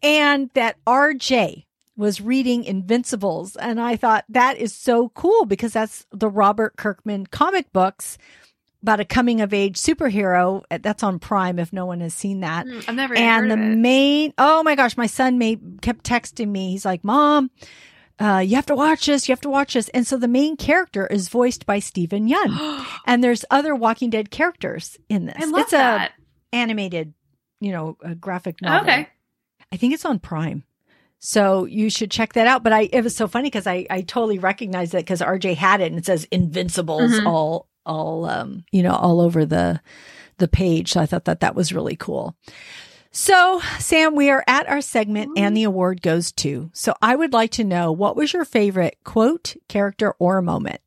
And 0.04 0.50
that 0.54 0.78
RJ 0.86 1.66
was 2.02 2.20
reading 2.20 2.64
Invincibles. 2.66 3.56
And 3.56 3.80
I 3.80 3.96
thought 3.96 4.26
that 4.30 4.58
is 4.58 4.74
so 4.76 5.10
cool 5.10 5.46
because 5.46 5.72
that's 5.74 6.06
the 6.12 6.28
Robert 6.30 6.76
Kirkman 6.76 7.28
comic 7.28 7.72
books 7.72 8.18
about 8.82 9.00
a 9.00 9.06
coming 9.06 9.40
of 9.42 9.54
age 9.54 9.78
superhero. 9.78 10.64
That's 10.70 11.04
on 11.04 11.20
Prime 11.20 11.60
if 11.60 11.72
no 11.72 11.86
one 11.86 12.02
has 12.02 12.14
seen 12.14 12.40
that. 12.42 12.66
Hmm, 12.68 12.80
I've 12.88 12.96
never 12.96 13.16
And 13.16 13.44
heard 13.44 13.52
the 13.52 13.64
of 13.64 13.72
it. 13.72 13.78
main, 13.78 14.34
oh 14.38 14.64
my 14.64 14.76
gosh, 14.76 14.98
my 14.98 15.06
son 15.08 15.38
made, 15.38 15.82
kept 15.82 16.04
texting 16.04 16.50
me. 16.50 16.72
He's 16.72 16.84
like, 16.86 17.04
Mom, 17.04 17.52
uh, 18.20 18.40
you 18.40 18.56
have 18.56 18.66
to 18.66 18.76
watch 18.76 19.06
this. 19.06 19.30
You 19.30 19.34
have 19.34 19.42
to 19.42 19.50
watch 19.50 19.76
this. 19.76 19.88
And 19.90 20.06
so 20.06 20.18
the 20.18 20.28
main 20.28 20.58
character 20.58 21.06
is 21.08 21.30
voiced 21.30 21.66
by 21.68 21.78
Steven 21.80 22.28
Yeun. 22.28 22.86
and 23.06 23.24
there's 23.24 23.46
other 23.52 23.76
Walking 23.76 24.10
Dead 24.10 24.32
characters 24.32 24.98
in 25.08 25.28
this. 25.28 25.36
I 25.40 25.46
love 25.46 25.62
it's 25.62 25.72
that. 25.72 26.12
a 26.52 26.56
animated, 26.56 27.14
you 27.60 27.72
know, 27.72 27.98
a 28.04 28.16
graphic 28.16 28.62
novel. 28.62 28.90
Okay. 28.90 29.08
I 29.72 29.78
think 29.78 29.94
it's 29.94 30.06
on 30.06 30.20
Prime. 30.20 30.64
So 31.24 31.66
you 31.66 31.92
should 31.92 32.10
check 32.10 32.34
that 32.34 32.48
out. 32.48 32.64
But 32.64 32.74
I, 32.74 32.90
it 32.92 33.04
was 33.04 33.16
so 33.16 33.28
funny 33.28 33.46
because 33.48 33.68
I, 33.68 33.86
I 33.90 34.02
totally 34.02 34.40
recognized 34.40 34.94
it 34.96 35.06
because 35.06 35.22
RJ 35.22 35.56
had 35.56 35.80
it 35.80 35.92
and 35.92 35.98
it 36.00 36.06
says 36.06 36.28
Invincibles 36.32 37.12
Mhm. 37.12 37.28
all, 37.28 37.68
all, 37.86 38.26
um, 38.26 38.66
you 38.72 38.82
know, 38.82 38.96
all 38.96 39.22
over 39.22 39.46
the, 39.46 39.80
the 40.38 40.48
page. 40.48 40.94
So 40.94 41.00
I 41.00 41.06
thought 41.06 41.26
that 41.26 41.42
that 41.42 41.54
was 41.56 41.72
really 41.72 41.96
cool. 41.96 42.36
So 43.12 43.62
Sam, 43.78 44.16
we 44.16 44.30
are 44.32 44.44
at 44.48 44.68
our 44.68 44.82
segment 44.82 45.38
and 45.38 45.56
the 45.56 45.64
award 45.64 46.02
goes 46.02 46.32
to. 46.34 46.72
So 46.74 46.96
I 47.02 47.16
would 47.16 47.34
like 47.34 47.52
to 47.52 47.64
know 47.64 47.92
what 47.92 48.16
was 48.16 48.34
your 48.34 48.46
favorite 48.46 48.98
quote, 49.04 49.56
character, 49.68 50.16
or 50.18 50.42
moment? 50.42 50.82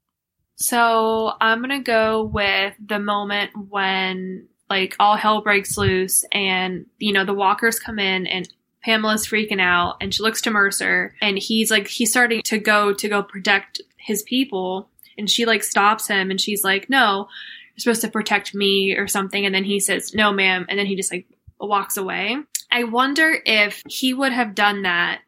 So 0.56 1.32
I'm 1.40 1.60
gonna 1.60 1.82
go 1.82 2.24
with 2.24 2.74
the 2.84 2.98
moment 2.98 3.50
when 3.68 4.48
like 4.70 4.96
all 4.98 5.16
hell 5.16 5.42
breaks 5.42 5.76
loose 5.76 6.24
and 6.32 6.86
you 6.98 7.12
know 7.12 7.24
the 7.24 7.34
walkers 7.34 7.78
come 7.78 7.98
in 7.98 8.26
and 8.26 8.48
Pamela's 8.84 9.26
freaking 9.26 9.60
out 9.60 9.96
and 10.00 10.14
she 10.14 10.22
looks 10.22 10.42
to 10.42 10.50
Mercer 10.50 11.14
and 11.22 11.38
he's 11.38 11.70
like 11.70 11.88
he's 11.88 12.10
starting 12.10 12.42
to 12.42 12.58
go 12.58 12.92
to 12.92 13.08
go 13.08 13.22
protect 13.22 13.80
his 13.96 14.22
people 14.22 14.88
and 15.16 15.30
she 15.30 15.46
like 15.46 15.62
stops 15.62 16.06
him 16.06 16.30
and 16.30 16.40
she's 16.40 16.62
like 16.62 16.90
no 16.90 17.28
you're 17.74 17.82
supposed 17.82 18.02
to 18.02 18.08
protect 18.08 18.54
me 18.54 18.94
or 18.96 19.08
something 19.08 19.46
and 19.46 19.54
then 19.54 19.64
he 19.64 19.80
says 19.80 20.14
no 20.14 20.32
ma'am 20.32 20.66
and 20.68 20.78
then 20.78 20.86
he 20.86 20.96
just 20.96 21.10
like 21.10 21.26
walks 21.58 21.96
away. 21.96 22.36
I 22.70 22.84
wonder 22.84 23.36
if 23.44 23.82
he 23.88 24.12
would 24.14 24.32
have 24.32 24.54
done 24.54 24.82
that 24.82 25.20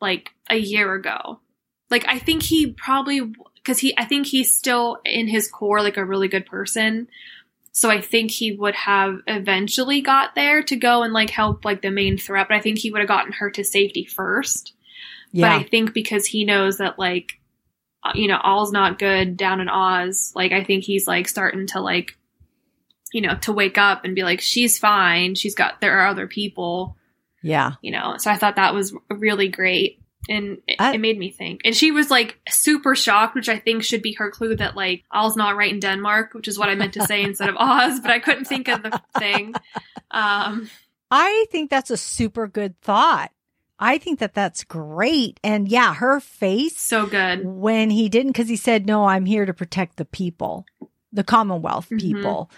like 0.00 0.30
a 0.50 0.56
year 0.56 0.94
ago. 0.94 1.40
Like 1.90 2.04
I 2.08 2.18
think 2.18 2.42
he 2.42 2.72
probably 2.72 3.32
because 3.56 3.78
he 3.78 3.96
I 3.98 4.04
think 4.04 4.26
he's 4.26 4.54
still 4.54 4.98
in 5.04 5.28
his 5.28 5.50
core 5.50 5.82
like 5.82 5.96
a 5.96 6.04
really 6.04 6.28
good 6.28 6.46
person. 6.46 7.08
So 7.76 7.90
I 7.90 8.00
think 8.00 8.30
he 8.30 8.52
would 8.52 8.76
have 8.76 9.18
eventually 9.26 10.00
got 10.00 10.36
there 10.36 10.62
to 10.62 10.76
go 10.76 11.02
and 11.02 11.12
like 11.12 11.28
help 11.28 11.64
like 11.64 11.82
the 11.82 11.90
main 11.90 12.16
threat, 12.16 12.46
but 12.48 12.54
I 12.54 12.60
think 12.60 12.78
he 12.78 12.92
would 12.92 13.00
have 13.00 13.08
gotten 13.08 13.32
her 13.32 13.50
to 13.50 13.64
safety 13.64 14.04
first. 14.04 14.74
Yeah. 15.32 15.48
But 15.48 15.60
I 15.60 15.68
think 15.68 15.92
because 15.92 16.24
he 16.24 16.44
knows 16.44 16.78
that 16.78 17.00
like 17.00 17.40
uh, 18.04 18.12
you 18.14 18.28
know 18.28 18.38
all's 18.40 18.70
not 18.70 19.00
good 19.00 19.36
down 19.36 19.60
in 19.60 19.68
Oz, 19.68 20.32
like 20.36 20.52
I 20.52 20.62
think 20.62 20.84
he's 20.84 21.08
like 21.08 21.26
starting 21.26 21.66
to 21.68 21.80
like 21.80 22.16
you 23.12 23.20
know 23.20 23.34
to 23.42 23.52
wake 23.52 23.76
up 23.76 24.04
and 24.04 24.14
be 24.14 24.22
like 24.22 24.40
she's 24.40 24.78
fine, 24.78 25.34
she's 25.34 25.56
got 25.56 25.80
there 25.80 25.98
are 25.98 26.06
other 26.06 26.28
people, 26.28 26.96
yeah. 27.42 27.72
you 27.82 27.90
know. 27.90 28.18
So 28.18 28.30
I 28.30 28.36
thought 28.36 28.54
that 28.54 28.72
was 28.72 28.94
really 29.10 29.48
great. 29.48 30.00
And 30.28 30.58
it, 30.66 30.76
I- 30.78 30.94
it 30.94 30.98
made 31.00 31.18
me 31.18 31.30
think. 31.30 31.60
And 31.64 31.74
she 31.76 31.90
was 31.90 32.10
like 32.10 32.38
super 32.48 32.94
shocked, 32.94 33.34
which 33.34 33.48
I 33.48 33.58
think 33.58 33.82
should 33.82 34.02
be 34.02 34.12
her 34.14 34.30
clue 34.30 34.56
that 34.56 34.76
like 34.76 35.04
all's 35.10 35.36
not 35.36 35.56
right 35.56 35.72
in 35.72 35.80
Denmark, 35.80 36.34
which 36.34 36.48
is 36.48 36.58
what 36.58 36.68
I 36.68 36.74
meant 36.74 36.94
to 36.94 37.06
say 37.06 37.22
instead 37.28 37.48
of 37.48 37.56
Oz, 37.58 38.00
but 38.00 38.10
I 38.10 38.18
couldn't 38.18 38.46
think 38.46 38.68
of 38.68 38.82
the 38.82 39.00
thing. 39.18 39.54
Um, 40.10 40.70
I 41.10 41.46
think 41.50 41.70
that's 41.70 41.90
a 41.90 41.96
super 41.96 42.46
good 42.48 42.80
thought. 42.80 43.30
I 43.78 43.98
think 43.98 44.20
that 44.20 44.34
that's 44.34 44.64
great. 44.64 45.40
And 45.42 45.68
yeah, 45.68 45.94
her 45.94 46.20
face 46.20 46.80
so 46.80 47.06
good. 47.06 47.44
when 47.44 47.90
he 47.90 48.08
didn't, 48.08 48.32
because 48.32 48.48
he 48.48 48.56
said, 48.56 48.86
No, 48.86 49.04
I'm 49.06 49.26
here 49.26 49.44
to 49.46 49.52
protect 49.54 49.96
the 49.96 50.04
people. 50.04 50.64
the 51.12 51.22
Commonwealth 51.24 51.88
Mhm. 51.90 52.00
people. 52.00 52.50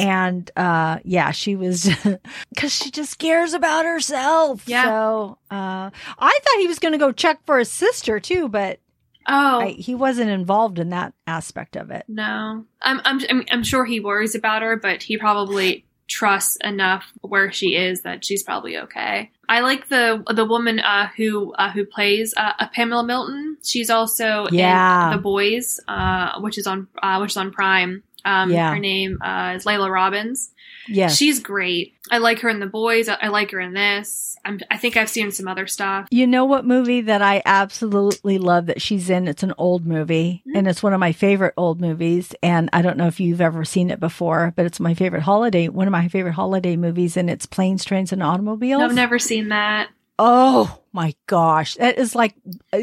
And 0.00 0.50
uh 0.56 0.98
yeah, 1.04 1.30
she 1.30 1.56
was 1.56 1.88
cuz 2.56 2.72
she 2.74 2.90
just 2.90 3.18
cares 3.18 3.52
about 3.52 3.84
herself. 3.84 4.62
Yeah. 4.66 4.84
So, 4.84 5.38
uh 5.50 5.90
I 6.18 6.38
thought 6.42 6.60
he 6.60 6.66
was 6.66 6.78
going 6.78 6.92
to 6.92 6.98
go 6.98 7.12
check 7.12 7.40
for 7.46 7.58
his 7.58 7.70
sister 7.70 8.18
too, 8.20 8.48
but 8.48 8.80
Oh, 9.28 9.60
I, 9.60 9.68
he 9.68 9.94
wasn't 9.94 10.30
involved 10.30 10.78
in 10.78 10.90
that 10.90 11.12
aspect 11.26 11.76
of 11.76 11.90
it. 11.90 12.04
No, 12.08 12.64
I'm, 12.82 13.00
I'm 13.04 13.20
I'm 13.28 13.44
I'm 13.52 13.62
sure 13.62 13.84
he 13.84 14.00
worries 14.00 14.34
about 14.34 14.62
her, 14.62 14.76
but 14.76 15.02
he 15.02 15.18
probably 15.18 15.84
trusts 16.08 16.56
enough 16.64 17.12
where 17.20 17.52
she 17.52 17.76
is 17.76 18.02
that 18.02 18.24
she's 18.24 18.42
probably 18.42 18.76
okay. 18.76 19.30
I 19.48 19.60
like 19.60 19.88
the 19.88 20.24
the 20.34 20.44
woman 20.44 20.80
uh, 20.80 21.08
who 21.16 21.52
uh, 21.52 21.70
who 21.70 21.84
plays 21.84 22.34
uh, 22.36 22.54
uh, 22.58 22.68
Pamela 22.74 23.04
Milton. 23.04 23.58
She's 23.62 23.90
also 23.90 24.46
Yeah. 24.50 25.10
in 25.10 25.16
The 25.16 25.22
Boys, 25.22 25.78
uh, 25.86 26.40
which 26.40 26.56
is 26.58 26.66
on 26.66 26.88
uh, 27.02 27.18
which 27.18 27.32
is 27.32 27.36
on 27.36 27.52
Prime. 27.52 28.02
Um, 28.24 28.50
Yeah. 28.50 28.70
Her 28.72 28.78
name 28.78 29.18
uh, 29.22 29.54
is 29.56 29.64
Laila 29.66 29.90
Robins. 29.90 30.50
Yes. 30.88 31.16
She's 31.16 31.40
great. 31.40 31.94
I 32.10 32.18
like 32.18 32.40
her 32.40 32.48
in 32.48 32.58
The 32.58 32.66
Boys. 32.66 33.08
I, 33.08 33.14
I 33.22 33.28
like 33.28 33.50
her 33.52 33.60
in 33.60 33.74
this. 33.74 34.36
I'm, 34.44 34.58
I 34.70 34.76
think 34.78 34.96
I've 34.96 35.10
seen 35.10 35.30
some 35.30 35.46
other 35.46 35.66
stuff. 35.66 36.08
You 36.10 36.26
know 36.26 36.46
what 36.46 36.64
movie 36.64 37.02
that 37.02 37.20
I 37.22 37.42
absolutely 37.44 38.38
love 38.38 38.66
that 38.66 38.80
she's 38.82 39.10
in? 39.10 39.28
It's 39.28 39.42
an 39.42 39.52
old 39.58 39.86
movie 39.86 40.42
Mhm. 40.48 40.56
and 40.58 40.68
it's 40.68 40.82
one 40.82 40.94
of 40.94 41.00
my 41.00 41.12
favorite 41.12 41.54
old 41.56 41.80
movies. 41.80 42.34
And 42.42 42.70
I 42.72 42.82
don't 42.82 42.96
know 42.96 43.06
if 43.06 43.20
you've 43.20 43.40
ever 43.42 43.64
seen 43.64 43.90
it 43.90 44.00
before, 44.00 44.52
but 44.56 44.64
it's 44.66 44.80
my 44.80 44.94
favorite 44.94 45.22
holiday, 45.22 45.68
one 45.68 45.86
of 45.86 45.92
my 45.92 46.08
favorite 46.08 46.32
holiday 46.32 46.76
movies. 46.76 47.16
And 47.16 47.28
it's 47.30 47.46
Planes, 47.46 47.84
Trains, 47.84 48.12
and 48.12 48.22
Automobiles. 48.22 48.82
I've 48.82 48.94
never 48.94 49.18
seen 49.18 49.48
that. 49.50 49.90
Oh 50.18 50.80
my 50.92 51.14
gosh. 51.26 51.74
That 51.74 51.98
is 51.98 52.14
like, 52.14 52.34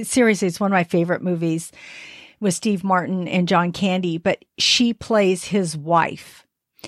seriously, 0.03 0.47
it's 0.47 0.59
one 0.59 0.71
of 0.71 0.75
my 0.75 0.83
favorite 0.85 1.21
movies 1.23 1.71
with 2.39 2.53
Steve 2.53 2.83
Martin 2.83 3.27
and 3.27 3.47
John 3.47 3.71
Candy, 3.71 4.17
but 4.17 4.43
she 4.57 4.93
plays 4.93 5.45
his 5.45 5.75
wife. 5.77 6.45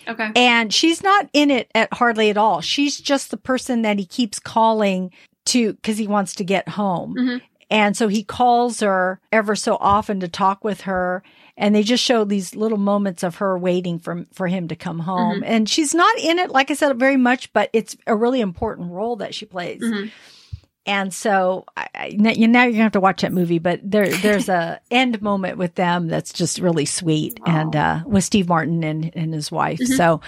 Okay. 0.08 0.30
And 0.36 0.74
she's 0.74 1.02
not 1.02 1.30
in 1.34 1.50
it 1.50 1.70
at 1.74 1.92
hardly 1.94 2.30
at 2.30 2.38
all. 2.38 2.62
She's 2.62 3.00
just 3.00 3.32
the 3.32 3.38
person 3.38 3.82
that 3.82 3.98
he 3.98 4.06
keeps 4.06 4.38
calling 4.40 5.12
to 5.48 5.74
because 5.74 5.98
he 5.98 6.08
wants 6.08 6.36
to 6.36 6.44
get 6.44 6.70
home. 6.70 7.16
Mhm. 7.18 7.42
And 7.72 7.98
so 7.98 8.08
he 8.08 8.24
calls 8.24 8.80
her 8.82 9.20
ever 9.32 9.56
so 9.56 9.78
often 9.80 10.20
to 10.20 10.28
talk 10.28 10.64
with 10.64 10.82
her. 10.82 11.24
And 11.58 11.76
they 11.76 11.84
just 11.84 12.04
show 12.04 12.24
these 12.24 12.56
little 12.56 12.78
moments 12.78 13.22
of 13.22 13.36
her 13.36 13.58
waiting 13.58 14.00
for, 14.00 14.26
for 14.34 14.48
him 14.48 14.68
to 14.70 14.76
come 14.76 15.00
home. 15.00 15.44
And 15.46 15.68
she's 15.68 15.94
not 15.94 16.18
in 16.20 16.40
it, 16.40 16.52
like 16.52 16.72
I 16.72 16.74
said, 16.74 16.98
very 16.98 17.18
much, 17.18 17.52
but 17.52 17.70
it's 17.74 17.98
a 18.08 18.16
really 18.16 18.40
important 18.40 18.92
role 18.92 19.18
that 19.18 19.36
she 19.36 19.46
plays. 19.46 19.82
Mhm. 19.82 20.10
And 20.90 21.14
so 21.14 21.66
I, 21.78 21.88
I, 21.94 22.16
now 22.18 22.32
you- 22.32 22.48
now 22.48 22.64
you're 22.64 22.72
gonna 22.72 22.84
have 22.84 22.92
to 22.94 23.00
watch 23.00 23.22
that 23.22 23.32
movie, 23.32 23.60
but 23.60 23.80
there 23.84 24.10
there's 24.10 24.50
a 24.50 24.80
end 24.92 25.22
moment 25.22 25.58
with 25.58 25.76
them 25.76 26.08
that's 26.08 26.34
just 26.34 26.60
really 26.60 26.86
sweet, 26.86 27.40
Aw. 27.46 27.60
and 27.62 27.76
uh, 27.76 28.00
with 28.06 28.24
Steve 28.24 28.48
Martin 28.50 28.84
and 28.84 29.12
and 29.16 29.34
his 29.34 29.52
wife. 29.52 29.80
Mhm. 29.80 29.96
So, 29.98 30.22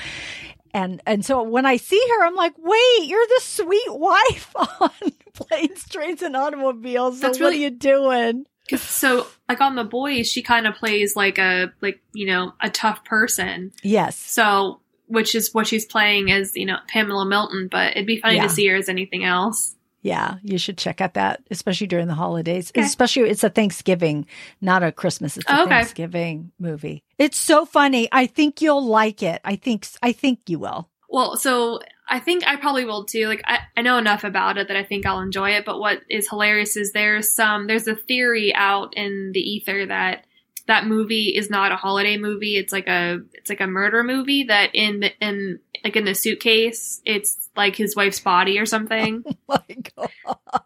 and 0.74 1.01
and 1.07 1.26
so 1.26 1.41
when 1.43 1.66
I 1.66 1.78
see 1.78 2.01
her, 2.12 2.26
I'm 2.26 2.36
like, 2.36 2.53
wait, 2.57 3.07
you're 3.07 3.26
the 3.28 3.41
sweet 3.41 3.88
wife 3.89 4.53
on 4.82 4.91
planes, 5.34 5.88
trains, 5.89 6.22
and 6.22 6.36
automobiles. 6.36 7.20
So 7.20 7.28
That's 7.28 7.39
what 7.39 7.45
really- 7.51 7.57
are 7.66 7.70
you 7.70 7.72
doing? 7.72 8.45
So, 8.78 9.28
like 9.49 9.59
on 9.59 9.76
the 9.76 9.84
boys, 9.84 10.32
she 10.32 10.41
kind 10.43 10.66
of 10.68 10.76
plays 10.76 11.16
like 11.16 11.38
a 11.39 11.74
like 11.82 12.01
you 12.14 12.28
know 12.28 12.53
a 12.62 12.70
tough 12.70 13.03
person. 13.03 13.74
Yes, 13.84 14.16
So, 14.16 14.80
which 15.07 15.36
is 15.36 15.53
what 15.53 15.68
she's 15.68 15.86
playing 15.86 16.32
as 16.32 16.55
you 16.55 16.66
know 16.68 16.78
Pamela 16.88 17.26
Milton. 17.26 17.68
But 17.70 17.91
it'd 17.93 18.05
be 18.05 18.18
funny 18.22 18.36
Yeah. 18.36 18.43
to 18.43 18.49
see 18.49 18.68
her 18.68 18.76
as 18.78 18.88
anything 18.88 19.26
else. 19.26 19.76
Yeah, 20.02 20.36
you 20.41 20.58
should 20.58 20.78
check 20.78 20.99
out 21.02 21.14
that, 21.14 21.41
especially 21.52 21.88
during 21.88 22.08
the 22.08 22.14
holidays. 22.14 22.72
Okay. 22.72 22.82
Especially 22.86 23.30
it's 23.30 23.43
a 23.43 23.49
Thanksgiving, 23.49 24.26
not 24.60 24.84
a 24.84 24.91
Christmas. 24.91 25.38
It's 25.38 25.47
a 25.49 25.60
Oh, 25.60 25.62
okay. 25.64 25.70
Thanksgiving 25.70 26.52
movie. 26.60 27.04
It's 27.18 27.38
so 27.38 27.66
funny. 27.66 28.10
I 28.12 28.26
think 28.26 28.62
you'll 28.62 28.86
like 28.86 29.22
it. 29.22 29.41
I 29.43 29.56
think 29.56 29.88
I 30.02 30.12
think 30.12 30.39
you 30.47 30.60
will. 30.60 30.89
Well, 31.08 31.36
so 31.38 31.82
I 32.08 32.20
think 32.20 32.47
I 32.47 32.56
probably 32.56 32.86
will 32.86 33.06
too. 33.06 33.28
Like 33.28 33.41
I, 33.45 33.60
I 33.78 33.82
know 33.82 33.97
enough 33.97 34.24
about 34.24 34.58
it 34.58 34.68
that 34.70 34.78
I 34.78 34.84
think 34.84 35.06
I'll 35.06 35.20
enjoy 35.20 35.52
it. 35.52 35.66
But 35.66 35.80
what 35.80 35.99
is 36.10 36.28
hilarious 36.30 36.76
is 36.78 36.91
there's 36.93 37.30
some 37.30 37.68
there's 37.68 37.88
a 37.88 37.95
theory 37.95 38.56
out 38.56 38.93
in 38.95 39.32
the 39.34 39.39
ether 39.39 39.86
that 39.86 40.26
that 40.68 40.86
movie 40.86 41.36
is 41.36 41.49
not 41.49 41.72
a 41.72 41.76
holiday 41.76 42.18
movie. 42.18 42.57
It's 42.57 42.72
like 42.72 42.88
a 42.88 43.20
it's 43.34 43.49
like 43.49 43.62
a 43.62 43.68
murder 43.68 44.03
movie 44.03 44.43
that 44.45 44.72
in 44.74 45.01
the 45.01 45.12
in 45.20 45.59
like 45.84 45.95
in 45.95 46.05
the 46.05 46.14
suitcase 46.16 47.01
it's 47.05 47.49
like 47.55 47.76
his 47.76 47.95
wife's 47.95 48.20
body 48.20 48.59
or 48.59 48.66
something. 48.66 49.24
Oh 49.49 49.59
my 49.68 49.76
God. 49.97 50.62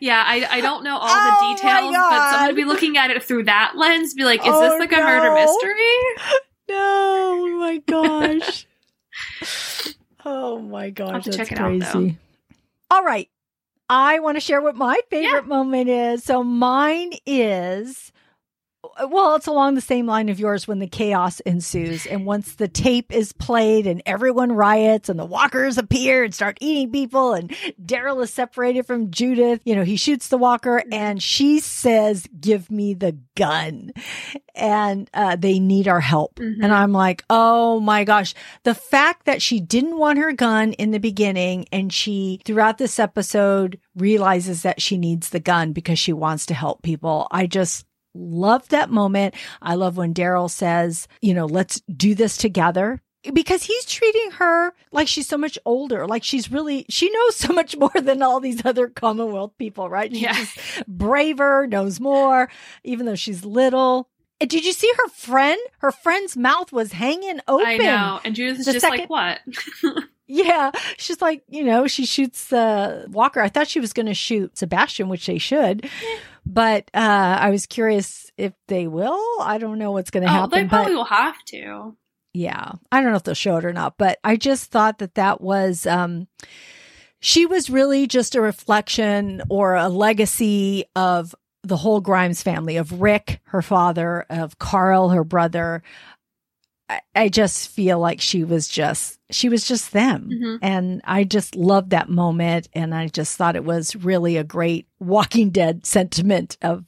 Yeah, 0.00 0.22
I, 0.24 0.46
I 0.48 0.60
don't 0.60 0.84
know 0.84 0.96
all 0.96 1.08
Oh 1.08 1.54
the 1.56 1.62
details, 1.62 1.92
but 1.92 2.30
so 2.30 2.36
I'm 2.36 2.40
gonna 2.44 2.54
be 2.54 2.64
looking 2.64 2.96
at 2.96 3.10
it 3.10 3.22
through 3.22 3.44
that 3.44 3.72
lens. 3.76 4.14
Be 4.14 4.24
like, 4.24 4.40
is 4.40 4.46
Oh, 4.48 4.60
this 4.60 4.78
like 4.78 4.92
a 4.92 4.96
murder 5.04 5.34
mystery? 5.34 6.36
No, 6.68 6.76
oh 6.76 7.58
my 7.58 7.78
gosh. 7.78 8.66
oh 10.24 10.58
my 10.60 10.90
gosh, 10.90 11.24
that's 11.24 11.36
check 11.36 11.50
it 11.52 11.58
out, 11.58 11.66
crazy. 11.66 11.82
though. 12.90 12.96
All 12.96 13.02
right. 13.04 13.28
I 13.88 14.20
want 14.20 14.36
to 14.36 14.40
share 14.40 14.60
what 14.62 14.76
my 14.76 15.00
favorite 15.10 15.46
moment 15.48 15.88
is. 15.90 16.22
So 16.22 16.44
mine 16.44 17.12
is 17.26 18.12
well, 19.08 19.34
it's 19.36 19.46
along 19.46 19.74
the 19.74 19.80
same 19.80 20.06
line 20.06 20.28
of 20.28 20.40
yours 20.40 20.66
when 20.68 20.78
the 20.78 20.86
chaos 20.86 21.40
ensues. 21.40 22.06
And 22.06 22.26
once 22.26 22.54
the 22.54 22.68
tape 22.68 23.12
is 23.12 23.32
played 23.32 23.86
and 23.86 24.02
everyone 24.06 24.52
riots 24.52 25.08
and 25.08 25.18
the 25.18 25.24
walkers 25.24 25.78
appear 25.78 26.24
and 26.24 26.34
start 26.34 26.58
eating 26.60 26.90
people 26.92 27.34
and 27.34 27.50
Daryl 27.84 28.22
is 28.22 28.32
separated 28.32 28.86
from 28.86 29.10
Judith, 29.10 29.60
you 29.64 29.74
know, 29.74 29.84
he 29.84 29.96
shoots 29.96 30.28
the 30.28 30.38
walker 30.38 30.82
and 30.92 31.22
she 31.22 31.60
says, 31.60 32.26
give 32.40 32.70
me 32.70 32.94
the 32.94 33.16
gun. 33.36 33.92
And 34.54 35.08
uh, 35.14 35.36
they 35.36 35.58
need 35.58 35.88
our 35.88 36.00
help. 36.00 36.36
Mhm. 36.36 36.58
And 36.62 36.72
I'm 36.72 36.92
like, 36.92 37.24
oh 37.30 37.80
my 37.80 38.04
gosh. 38.04 38.34
The 38.64 38.74
fact 38.74 39.24
that 39.26 39.40
she 39.40 39.60
didn't 39.60 39.98
want 39.98 40.18
her 40.18 40.32
gun 40.32 40.72
in 40.74 40.90
the 40.90 40.98
beginning 41.00 41.66
and 41.72 41.92
she, 41.92 42.40
throughout 42.44 42.78
this 42.78 42.98
episode, 42.98 43.78
realizes 43.96 44.62
that 44.62 44.82
she 44.82 44.96
needs 44.98 45.30
the 45.30 45.40
gun 45.40 45.72
because 45.72 45.98
she 45.98 46.12
wants 46.12 46.46
to 46.46 46.54
help 46.54 46.82
people. 46.82 47.26
I 47.30 47.46
just 47.46 47.86
love 48.14 48.68
that 48.68 48.90
moment. 48.90 49.34
I 49.62 49.74
love 49.74 49.96
when 49.96 50.14
Daryl 50.14 50.50
says, 50.50 51.08
you 51.20 51.34
know, 51.34 51.46
let's 51.46 51.80
do 51.82 52.14
this 52.14 52.36
together. 52.36 53.00
Because 53.34 53.62
he's 53.64 53.84
treating 53.84 54.30
her 54.38 54.72
like 54.92 55.06
she's 55.06 55.28
so 55.28 55.36
much 55.36 55.58
older, 55.66 56.06
like 56.06 56.24
she's 56.24 56.50
really, 56.50 56.86
she 56.88 57.10
knows 57.10 57.36
so 57.36 57.52
much 57.52 57.76
more 57.76 57.90
than 58.02 58.22
all 58.22 58.40
these 58.40 58.64
other 58.64 58.88
Commonwealth 58.88 59.52
people, 59.58 59.90
right? 59.90 60.10
She's 60.10 60.22
Yeah. 60.22 60.82
braver, 60.88 61.66
knows 61.66 62.00
more, 62.00 62.48
even 62.82 63.04
though 63.04 63.14
she's 63.16 63.44
little. 63.44 64.08
And 64.40 64.48
Did 64.48 64.64
you 64.64 64.72
see 64.72 64.90
her 64.96 65.08
friend? 65.10 65.60
Her 65.80 65.92
friend's 65.92 66.34
mouth 66.34 66.72
was 66.72 66.92
hanging 66.92 67.40
open. 67.46 67.66
I 67.66 67.76
know. 67.76 68.20
And 68.24 68.34
Judith 68.34 68.60
is 68.60 68.64
The 68.66 68.72
just 68.72 68.86
second- 68.86 69.10
like, 69.10 69.10
what? 69.10 69.40
Yeah, 70.32 70.70
she's 70.96 71.20
like, 71.20 71.42
you 71.48 71.64
know, 71.64 71.88
she 71.88 72.06
shoots 72.06 72.52
uh, 72.52 73.06
Walker. 73.08 73.40
I 73.40 73.48
thought 73.48 73.66
she 73.66 73.80
was 73.80 73.92
going 73.92 74.06
to 74.06 74.14
shoot 74.14 74.56
Sebastian, 74.56 75.08
which 75.08 75.26
they 75.26 75.38
should, 75.38 75.90
but 76.46 76.88
uh, 76.94 77.36
I 77.40 77.50
was 77.50 77.66
curious 77.66 78.30
if 78.36 78.52
they 78.68 78.86
will. 78.86 79.20
I 79.40 79.58
don't 79.58 79.78
know 79.78 79.90
what's 79.90 80.10
going 80.10 80.22
to 80.22 80.28
oh, 80.28 80.32
happen. 80.32 80.50
they 80.50 80.68
probably 80.68 80.92
but 80.92 80.98
will 80.98 81.04
have 81.04 81.44
to. 81.46 81.96
yeah, 82.32 82.72
I 82.92 83.00
don't 83.00 83.10
know 83.10 83.16
if 83.16 83.24
they'll 83.24 83.34
show 83.34 83.56
it 83.56 83.64
or 83.64 83.72
not. 83.72 83.98
But 83.98 84.20
I 84.22 84.36
just 84.36 84.70
thought 84.70 84.98
that 84.98 85.16
that 85.16 85.40
was. 85.40 85.84
Um, 85.84 86.28
she 87.18 87.44
was 87.44 87.68
really 87.68 88.06
just 88.06 88.34
a 88.34 88.40
reflection 88.40 89.42
or 89.50 89.74
a 89.74 89.88
legacy 89.88 90.84
of 90.94 91.34
the 91.62 91.76
whole 91.76 92.00
Grimes 92.00 92.42
family 92.42 92.76
of 92.76 93.00
Rick, 93.02 93.40
her 93.46 93.62
father, 93.62 94.24
of 94.30 94.58
Carl, 94.58 95.10
her 95.10 95.24
brother. 95.24 95.82
I, 96.90 97.00
I 97.14 97.28
just 97.28 97.68
feel 97.68 98.00
like 98.00 98.20
she 98.20 98.42
was 98.44 98.66
just 98.66 99.18
she 99.30 99.48
was 99.48 99.66
just 99.66 99.92
them. 99.92 100.28
Mhm. 100.32 100.58
And 100.60 101.00
I 101.04 101.22
just 101.24 101.54
loved 101.54 101.90
that 101.90 102.08
moment 102.08 102.68
and 102.72 102.94
I 102.94 103.06
just 103.08 103.36
thought 103.36 103.54
it 103.56 103.64
was 103.64 103.94
really 103.94 104.36
a 104.36 104.44
great 104.44 104.88
Walking 104.98 105.50
Dead 105.50 105.86
sentiment 105.86 106.56
of 106.62 106.84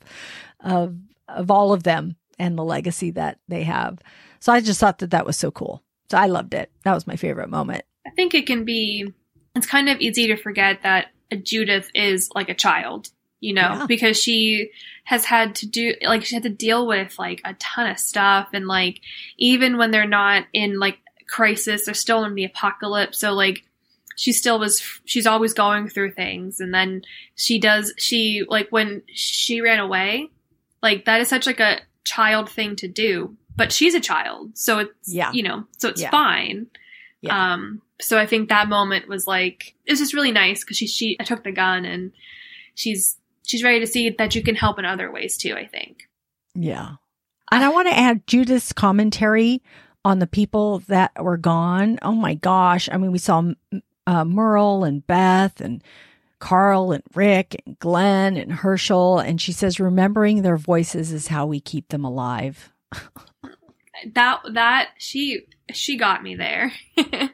of 0.61 0.97
of 1.29 1.51
all 1.51 1.73
of 1.73 1.85
them 1.85 2.17
and 2.39 2.59
the 2.59 2.65
legacy 2.65 3.13
that 3.13 3.39
they 3.49 3.63
have. 3.63 4.01
So 4.41 4.53
I 4.53 4.61
just 4.61 4.81
thought 4.81 4.99
that 4.99 5.13
that 5.13 5.25
was 5.25 5.37
so 5.37 5.51
cool. 5.53 5.83
So 6.11 6.19
I 6.19 6.27
loved 6.27 6.53
it. 6.53 6.71
That 6.85 6.95
was 6.95 7.07
my 7.07 7.17
favorite 7.17 7.49
moment. 7.49 7.85
I 8.05 8.11
think 8.11 8.35
it 8.35 8.47
can 8.47 8.65
be, 8.65 9.15
it's 9.55 9.67
kind 9.67 9.89
of 9.89 10.01
easy 10.01 10.27
to 10.27 10.37
forget 10.37 10.83
that 10.83 11.07
Judith 11.45 11.91
is 11.95 12.29
like 12.35 12.49
a 12.49 12.55
child, 12.55 13.11
you 13.43 13.53
know, 13.53 13.61
Yeah. 13.81 13.87
because 13.87 14.17
she 14.19 14.71
has 15.05 15.25
had 15.27 15.57
to 15.57 15.67
do, 15.67 15.95
like, 16.03 16.25
she 16.25 16.37
had 16.37 16.45
to 16.45 16.49
deal 16.49 16.87
with 16.87 17.19
like 17.19 17.41
a 17.45 17.55
ton 17.55 17.91
of 17.91 17.99
stuff. 17.99 18.49
And 18.55 18.67
like, 18.67 19.01
even 19.37 19.77
when 19.77 19.91
they're 19.91 20.07
not 20.07 20.47
in 20.53 20.79
like 20.79 20.99
crisis, 21.27 21.85
they're 21.85 21.93
still 21.95 22.25
in 22.25 22.35
the 22.37 22.45
apocalypse. 22.45 23.19
So 23.19 23.33
like, 23.33 23.65
she 24.17 24.33
still 24.33 24.59
was, 24.61 24.81
she's 25.05 25.27
always 25.27 25.55
going 25.55 25.89
through 25.89 26.13
things. 26.13 26.61
And 26.61 26.73
then 26.73 27.03
she 27.35 27.59
does, 27.59 27.93
she, 27.99 28.45
like, 28.49 28.69
when 28.71 29.03
she 29.13 29.61
ran 29.61 29.81
away, 29.81 30.29
like, 30.83 31.07
that 31.07 31.21
is 31.21 31.29
such 31.29 31.47
like 31.47 31.61
a 31.61 31.81
child 32.05 32.49
thing 32.49 32.77
to 32.77 32.87
do. 32.89 33.37
But 33.57 33.73
she's 33.73 33.95
a 33.95 34.01
child. 34.01 34.57
So 34.57 34.79
it's, 34.81 35.13
Yeah. 35.13 35.33
you 35.33 35.43
know, 35.43 35.65
so 35.79 35.89
it's 35.89 36.01
Yeah. 36.01 36.11
fine. 36.11 36.69
Yeah. 37.23 37.55
Um, 37.55 37.83
so 38.01 38.19
I 38.19 38.27
think 38.27 38.49
that 38.51 38.69
moment 38.69 39.09
was 39.09 39.27
like 39.27 39.75
it 39.87 39.93
was 39.93 40.01
just 40.01 40.13
really 40.15 40.33
nice 40.33 40.61
because 40.65 40.77
she 40.77 40.87
she 40.89 41.17
I 41.21 41.25
took 41.25 41.45
the 41.45 41.53
gun 41.53 41.85
and 41.85 42.11
she's 42.75 43.17
she's 43.43 43.63
ready 43.63 43.81
to 43.81 43.87
see 43.87 44.11
that 44.11 44.35
you 44.35 44.43
can 44.43 44.55
help 44.55 44.79
in 44.79 44.85
other 44.85 45.11
ways 45.11 45.37
too. 45.37 45.55
I 45.55 45.67
think. 45.67 46.09
Yeah. 46.55 46.97
And 47.51 47.63
I 47.63 47.69
want 47.69 47.89
to 47.89 47.99
add 47.99 48.27
Judith's 48.27 48.73
commentary 48.73 49.63
on 50.05 50.19
the 50.19 50.27
people 50.27 50.81
that 50.89 51.13
were 51.23 51.37
gone. 51.37 51.99
Oh 52.03 52.13
my 52.15 52.35
gosh. 52.35 52.89
I 52.91 52.97
mean, 52.97 53.13
we 53.13 53.19
saw 53.19 53.53
uh, 54.07 54.25
Merle 54.25 54.85
and 54.85 55.07
Beth 55.07 55.61
and 55.61 55.83
Carl 56.39 56.93
and 56.93 57.05
Rick 57.15 57.63
and 57.67 57.79
Glenn 57.79 58.37
and 58.37 58.53
Hershel. 58.53 59.19
And 59.19 59.41
she 59.41 59.53
says, 59.53 59.79
remembering 59.79 60.43
their 60.43 60.57
voices 60.57 61.13
is 61.13 61.29
how 61.29 61.47
we 61.47 61.61
keep 61.61 61.89
them 61.89 62.05
alive. 62.05 62.73
that, 64.15 64.41
that, 64.55 64.89
she, 64.99 65.47
she 65.73 65.97
got 65.97 66.23
me 66.23 66.35
there. 66.35 66.73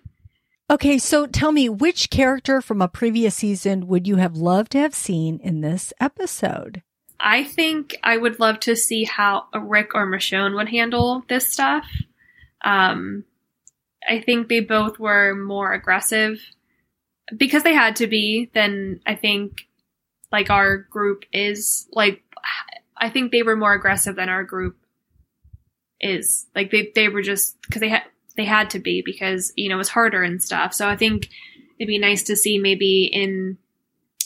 okay. 0.71 0.99
So 0.99 1.27
tell 1.27 1.53
me, 1.53 1.69
which 1.69 2.11
character 2.11 2.61
from 2.61 2.83
a 2.83 2.89
previous 2.89 3.37
season 3.37 3.87
would 3.87 4.07
you 4.07 4.16
have 4.16 4.37
loved 4.37 4.73
to 4.73 4.79
have 4.79 4.95
seen 4.95 5.41
in 5.43 5.61
this 5.61 5.93
episode? 6.01 6.83
I 7.21 7.45
think 7.45 7.97
I 8.05 8.16
would 8.16 8.39
love 8.39 8.61
to 8.61 8.77
see 8.77 9.05
how 9.05 9.47
Rick 9.55 9.95
or 9.95 10.07
Michonne 10.07 10.55
would 10.55 10.69
handle 10.69 11.25
this 11.29 11.53
stuff. 11.53 11.85
Um, 12.64 13.25
I 14.09 14.21
think 14.21 14.49
they 14.49 14.61
both 14.61 14.99
were 14.99 15.35
more 15.35 15.73
aggressive 15.73 16.41
because 17.37 17.62
they 17.62 17.75
had 17.75 17.97
to 17.97 18.07
be. 18.07 18.51
Then 18.55 19.01
I 19.07 19.14
think 19.14 19.66
like 20.31 20.51
our 20.51 20.77
group 20.77 21.25
is 21.33 21.89
like 21.93 22.23
I 22.97 23.11
think 23.11 23.33
they 23.33 23.43
were 23.43 23.57
more 23.57 23.73
aggressive 23.73 24.16
than 24.16 24.29
our 24.29 24.45
group 24.45 24.77
is. 26.01 26.47
Like 26.55 26.71
they 26.71 26.93
they 26.95 27.09
were 27.09 27.23
just 27.23 27.61
because 27.62 27.81
they 27.81 27.89
had 27.89 28.05
they 28.39 28.45
had 28.45 28.70
to 28.70 28.78
be 28.78 29.03
because 29.05 29.53
you 29.57 29.68
know 29.68 29.74
it 29.74 29.78
was 29.78 29.89
harder 29.91 30.22
and 30.22 30.43
stuff. 30.43 30.72
So 30.72 30.89
I 30.89 30.97
think 30.97 31.28
it'd 31.78 31.89
be 31.89 31.99
nice 31.99 32.22
to 32.24 32.36
see 32.36 32.59
maybe 32.59 33.05
in 33.05 33.59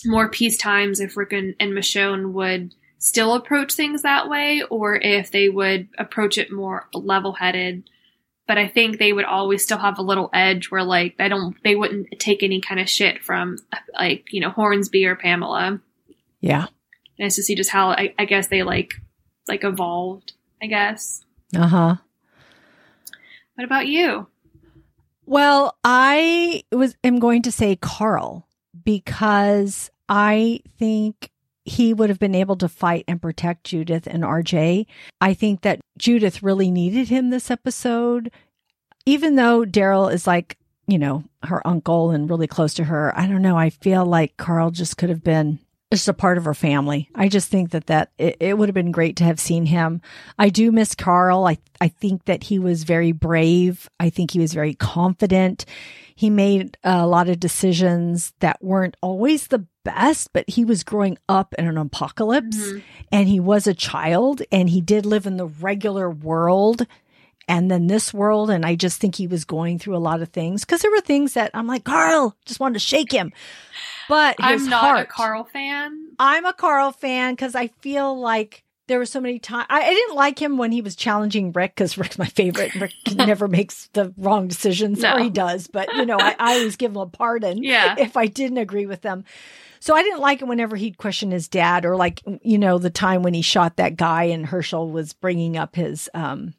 more 0.04 0.28
peace 0.28 0.58
times 0.58 1.00
if 1.00 1.16
Rick 1.16 1.32
and, 1.32 1.54
and 1.58 1.72
Michonne 1.72 2.32
would 2.32 2.74
still 2.98 3.34
approach 3.34 3.72
things 3.72 4.02
that 4.02 4.28
way 4.28 4.62
or 4.70 4.96
if 4.96 5.30
they 5.30 5.48
would 5.48 5.88
approach 5.98 6.38
it 6.38 6.52
more 6.52 6.88
level 6.92 7.32
headed. 7.32 7.88
But 8.46 8.58
I 8.58 8.68
think 8.68 8.98
they 8.98 9.14
would 9.14 9.24
always 9.24 9.62
still 9.62 9.78
have 9.78 9.98
a 9.98 10.02
little 10.02 10.28
edge 10.34 10.70
where 10.70 10.84
like 10.84 11.16
they 11.16 11.28
don't 11.28 11.56
they 11.64 11.74
wouldn't 11.74 12.08
take 12.18 12.42
any 12.42 12.60
kind 12.60 12.80
of 12.80 12.90
shit 12.90 13.22
from 13.24 13.56
like, 13.94 14.26
you 14.30 14.40
know, 14.40 14.50
Hornsby 14.50 15.06
or 15.06 15.16
Pamela. 15.16 15.80
Yeah. 16.40 16.66
Nice 17.18 17.36
to 17.36 17.42
see 17.42 17.54
just 17.54 17.70
how 17.70 17.90
I, 17.90 18.14
I 18.18 18.26
guess 18.26 18.48
they 18.48 18.62
like 18.62 18.92
like 19.48 19.64
evolved, 19.64 20.32
I 20.60 20.66
guess. 20.66 21.24
Uh-huh. 21.56 21.96
What 23.54 23.64
about 23.64 23.86
you? 23.86 24.26
Well, 25.26 25.76
I 25.84 26.64
was 26.72 26.96
am 27.04 27.18
going 27.18 27.42
to 27.42 27.52
say 27.52 27.76
Carl 27.76 28.48
because 28.84 29.90
I 30.08 30.60
think 30.78 31.30
he 31.64 31.94
would 31.94 32.08
have 32.08 32.18
been 32.18 32.34
able 32.34 32.56
to 32.56 32.68
fight 32.68 33.04
and 33.06 33.22
protect 33.22 33.64
Judith 33.64 34.06
and 34.06 34.24
RJ. 34.24 34.86
I 35.20 35.34
think 35.34 35.62
that 35.62 35.80
Judith 35.96 36.42
really 36.42 36.70
needed 36.70 37.08
him 37.08 37.30
this 37.30 37.50
episode. 37.50 38.32
Even 39.06 39.36
though 39.36 39.64
Daryl 39.64 40.12
is 40.12 40.26
like, 40.26 40.58
you 40.86 40.98
know, 40.98 41.24
her 41.44 41.64
uncle 41.66 42.10
and 42.10 42.28
really 42.28 42.48
close 42.48 42.74
to 42.74 42.84
her, 42.84 43.16
I 43.16 43.26
don't 43.26 43.42
know. 43.42 43.56
I 43.56 43.70
feel 43.70 44.04
like 44.04 44.36
Carl 44.36 44.70
just 44.70 44.96
could 44.96 45.08
have 45.08 45.22
been 45.22 45.60
just 45.92 46.08
a 46.08 46.14
part 46.14 46.38
of 46.38 46.46
her 46.46 46.54
family. 46.54 47.10
I 47.14 47.28
just 47.28 47.50
think 47.50 47.72
that 47.72 47.86
that 47.88 48.12
it, 48.16 48.38
it, 48.40 48.56
would 48.56 48.70
have 48.70 48.74
been 48.74 48.92
great 48.92 49.16
to 49.16 49.24
have 49.24 49.38
seen 49.38 49.66
him. 49.66 50.00
I 50.38 50.48
do 50.48 50.72
miss 50.72 50.94
Carl. 50.94 51.46
I 51.46 51.58
I 51.82 51.88
think 51.88 52.24
that 52.24 52.44
he 52.44 52.58
was 52.58 52.84
very 52.84 53.12
brave. 53.12 53.90
I 54.00 54.08
think 54.08 54.30
he 54.30 54.38
was 54.38 54.54
very 54.54 54.72
confident. 54.72 55.66
He 56.14 56.30
made 56.30 56.78
a 56.82 57.06
lot 57.06 57.28
of 57.28 57.40
decisions 57.40 58.32
that 58.40 58.64
weren't 58.64 58.96
always 59.02 59.48
the 59.48 59.66
best, 59.84 60.32
but 60.32 60.48
he 60.48 60.64
was 60.64 60.82
growing 60.82 61.18
up 61.28 61.54
in 61.58 61.66
an 61.66 61.76
apocalypse 61.76 62.56
mm-hmm. 62.56 62.78
and 63.10 63.28
he 63.28 63.38
was 63.38 63.66
a 63.66 63.74
child 63.74 64.40
and 64.50 64.70
he 64.70 64.80
did 64.80 65.04
live 65.04 65.26
in 65.26 65.36
the 65.36 65.46
regular 65.46 66.08
world 66.08 66.86
and 67.48 67.70
then 67.70 67.86
this 67.86 68.12
world. 68.12 68.50
And 68.50 68.64
I 68.64 68.74
just 68.74 69.00
think 69.00 69.14
he 69.14 69.26
was 69.26 69.44
going 69.44 69.78
through 69.78 69.96
a 69.96 69.98
lot 69.98 70.22
of 70.22 70.28
things 70.28 70.64
because 70.64 70.82
there 70.82 70.90
were 70.90 71.00
things 71.00 71.34
that 71.34 71.50
I'm 71.54 71.66
like, 71.66 71.84
Carl, 71.84 72.36
just 72.44 72.60
wanted 72.60 72.74
to 72.74 72.80
shake 72.80 73.12
him. 73.12 73.32
But 74.08 74.36
I'm 74.38 74.68
not 74.68 74.80
heart, 74.80 75.00
a 75.00 75.04
Carl 75.06 75.44
fan. 75.44 76.08
I'm 76.18 76.44
a 76.44 76.52
Carl 76.52 76.92
fan 76.92 77.34
because 77.34 77.54
I 77.54 77.68
feel 77.80 78.18
like 78.18 78.64
there 78.88 78.98
were 78.98 79.06
so 79.06 79.20
many 79.20 79.38
times 79.38 79.66
I, 79.70 79.82
I, 79.82 79.94
didn't 79.94 80.16
like 80.16 80.38
him 80.38 80.58
when 80.58 80.72
he 80.72 80.82
was 80.82 80.96
challenging 80.96 81.52
Rick 81.52 81.76
because 81.76 81.96
Rick's 81.96 82.18
my 82.18 82.26
favorite. 82.26 82.74
Rick 82.74 82.92
never 83.14 83.48
makes 83.48 83.88
the 83.92 84.12
wrong 84.18 84.48
decisions, 84.48 85.00
no. 85.00 85.16
or 85.16 85.20
he 85.20 85.30
does, 85.30 85.66
but 85.66 85.94
you 85.94 86.04
know, 86.04 86.18
I, 86.18 86.34
I 86.38 86.54
always 86.58 86.76
give 86.76 86.90
him 86.90 86.98
a 86.98 87.06
pardon 87.06 87.62
yeah. 87.62 87.94
if 87.98 88.16
I 88.16 88.26
didn't 88.26 88.58
agree 88.58 88.86
with 88.86 89.02
them. 89.02 89.24
So 89.80 89.94
I 89.94 90.02
didn't 90.02 90.20
like 90.20 90.42
it 90.42 90.46
whenever 90.46 90.76
he'd 90.76 90.96
question 90.96 91.32
his 91.32 91.48
dad 91.48 91.84
or 91.84 91.96
like, 91.96 92.22
you 92.42 92.56
know, 92.56 92.78
the 92.78 92.90
time 92.90 93.22
when 93.22 93.34
he 93.34 93.42
shot 93.42 93.76
that 93.76 93.96
guy 93.96 94.24
and 94.24 94.46
Hershel 94.46 94.90
was 94.90 95.12
bringing 95.12 95.56
up 95.56 95.74
his, 95.74 96.08
um, 96.14 96.54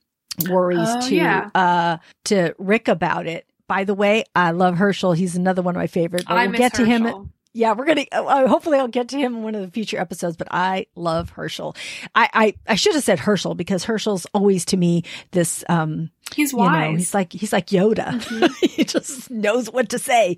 worries 0.50 0.80
oh, 0.82 1.08
to, 1.08 1.16
yeah. 1.16 1.50
uh, 1.56 1.98
to 2.26 2.56
Rick 2.58 2.88
about 2.88 3.28
it. 3.28 3.46
By 3.68 3.84
the 3.84 3.94
way, 3.94 4.26
I 4.36 4.52
love 4.52 4.76
Hershel. 4.76 5.14
He's 5.14 5.36
another 5.36 5.62
one 5.62 5.76
of 5.76 5.80
my 5.80 5.88
favorites. 5.88 6.26
But 6.28 6.38
I 6.38 6.48
we'll 6.48 6.58
get 6.58 6.74
Hershel. 6.74 6.86
to 6.86 6.92
him 6.92 7.34
yeah, 7.54 7.74
we're 7.74 7.86
gonna. 7.86 8.06
Uh, 8.12 8.48
hopefully, 8.48 8.80
I'll 8.80 8.88
get 8.88 9.10
to 9.10 9.18
him 9.18 9.36
in 9.36 9.44
one 9.44 9.54
of 9.54 9.62
the 9.62 9.70
future 9.70 10.00
episodes. 10.00 10.36
But 10.36 10.48
I 10.50 10.88
love 10.96 11.30
Hershel. 11.30 11.76
I 12.16 12.30
I, 12.34 12.54
I 12.68 12.76
should 12.76 12.96
have 12.96 13.04
said 13.04 13.20
Hershel 13.20 13.56
because 13.56 13.86
Hershel's 13.86 14.26
always 14.34 14.66
to 14.66 14.78
me 14.78 15.04
this. 15.32 15.64
um 15.70 16.10
He's 16.34 16.54
wise. 16.54 16.86
You 16.86 16.92
know, 16.92 16.98
he's 16.98 17.14
like 17.14 17.34
he's 17.34 17.54
like 17.54 17.68
Yoda. 17.68 18.20
Mm-hmm. 18.20 18.66
he 18.66 18.84
just 18.84 19.30
knows 19.30 19.70
what 19.70 19.90
to 19.90 20.00
say, 20.00 20.38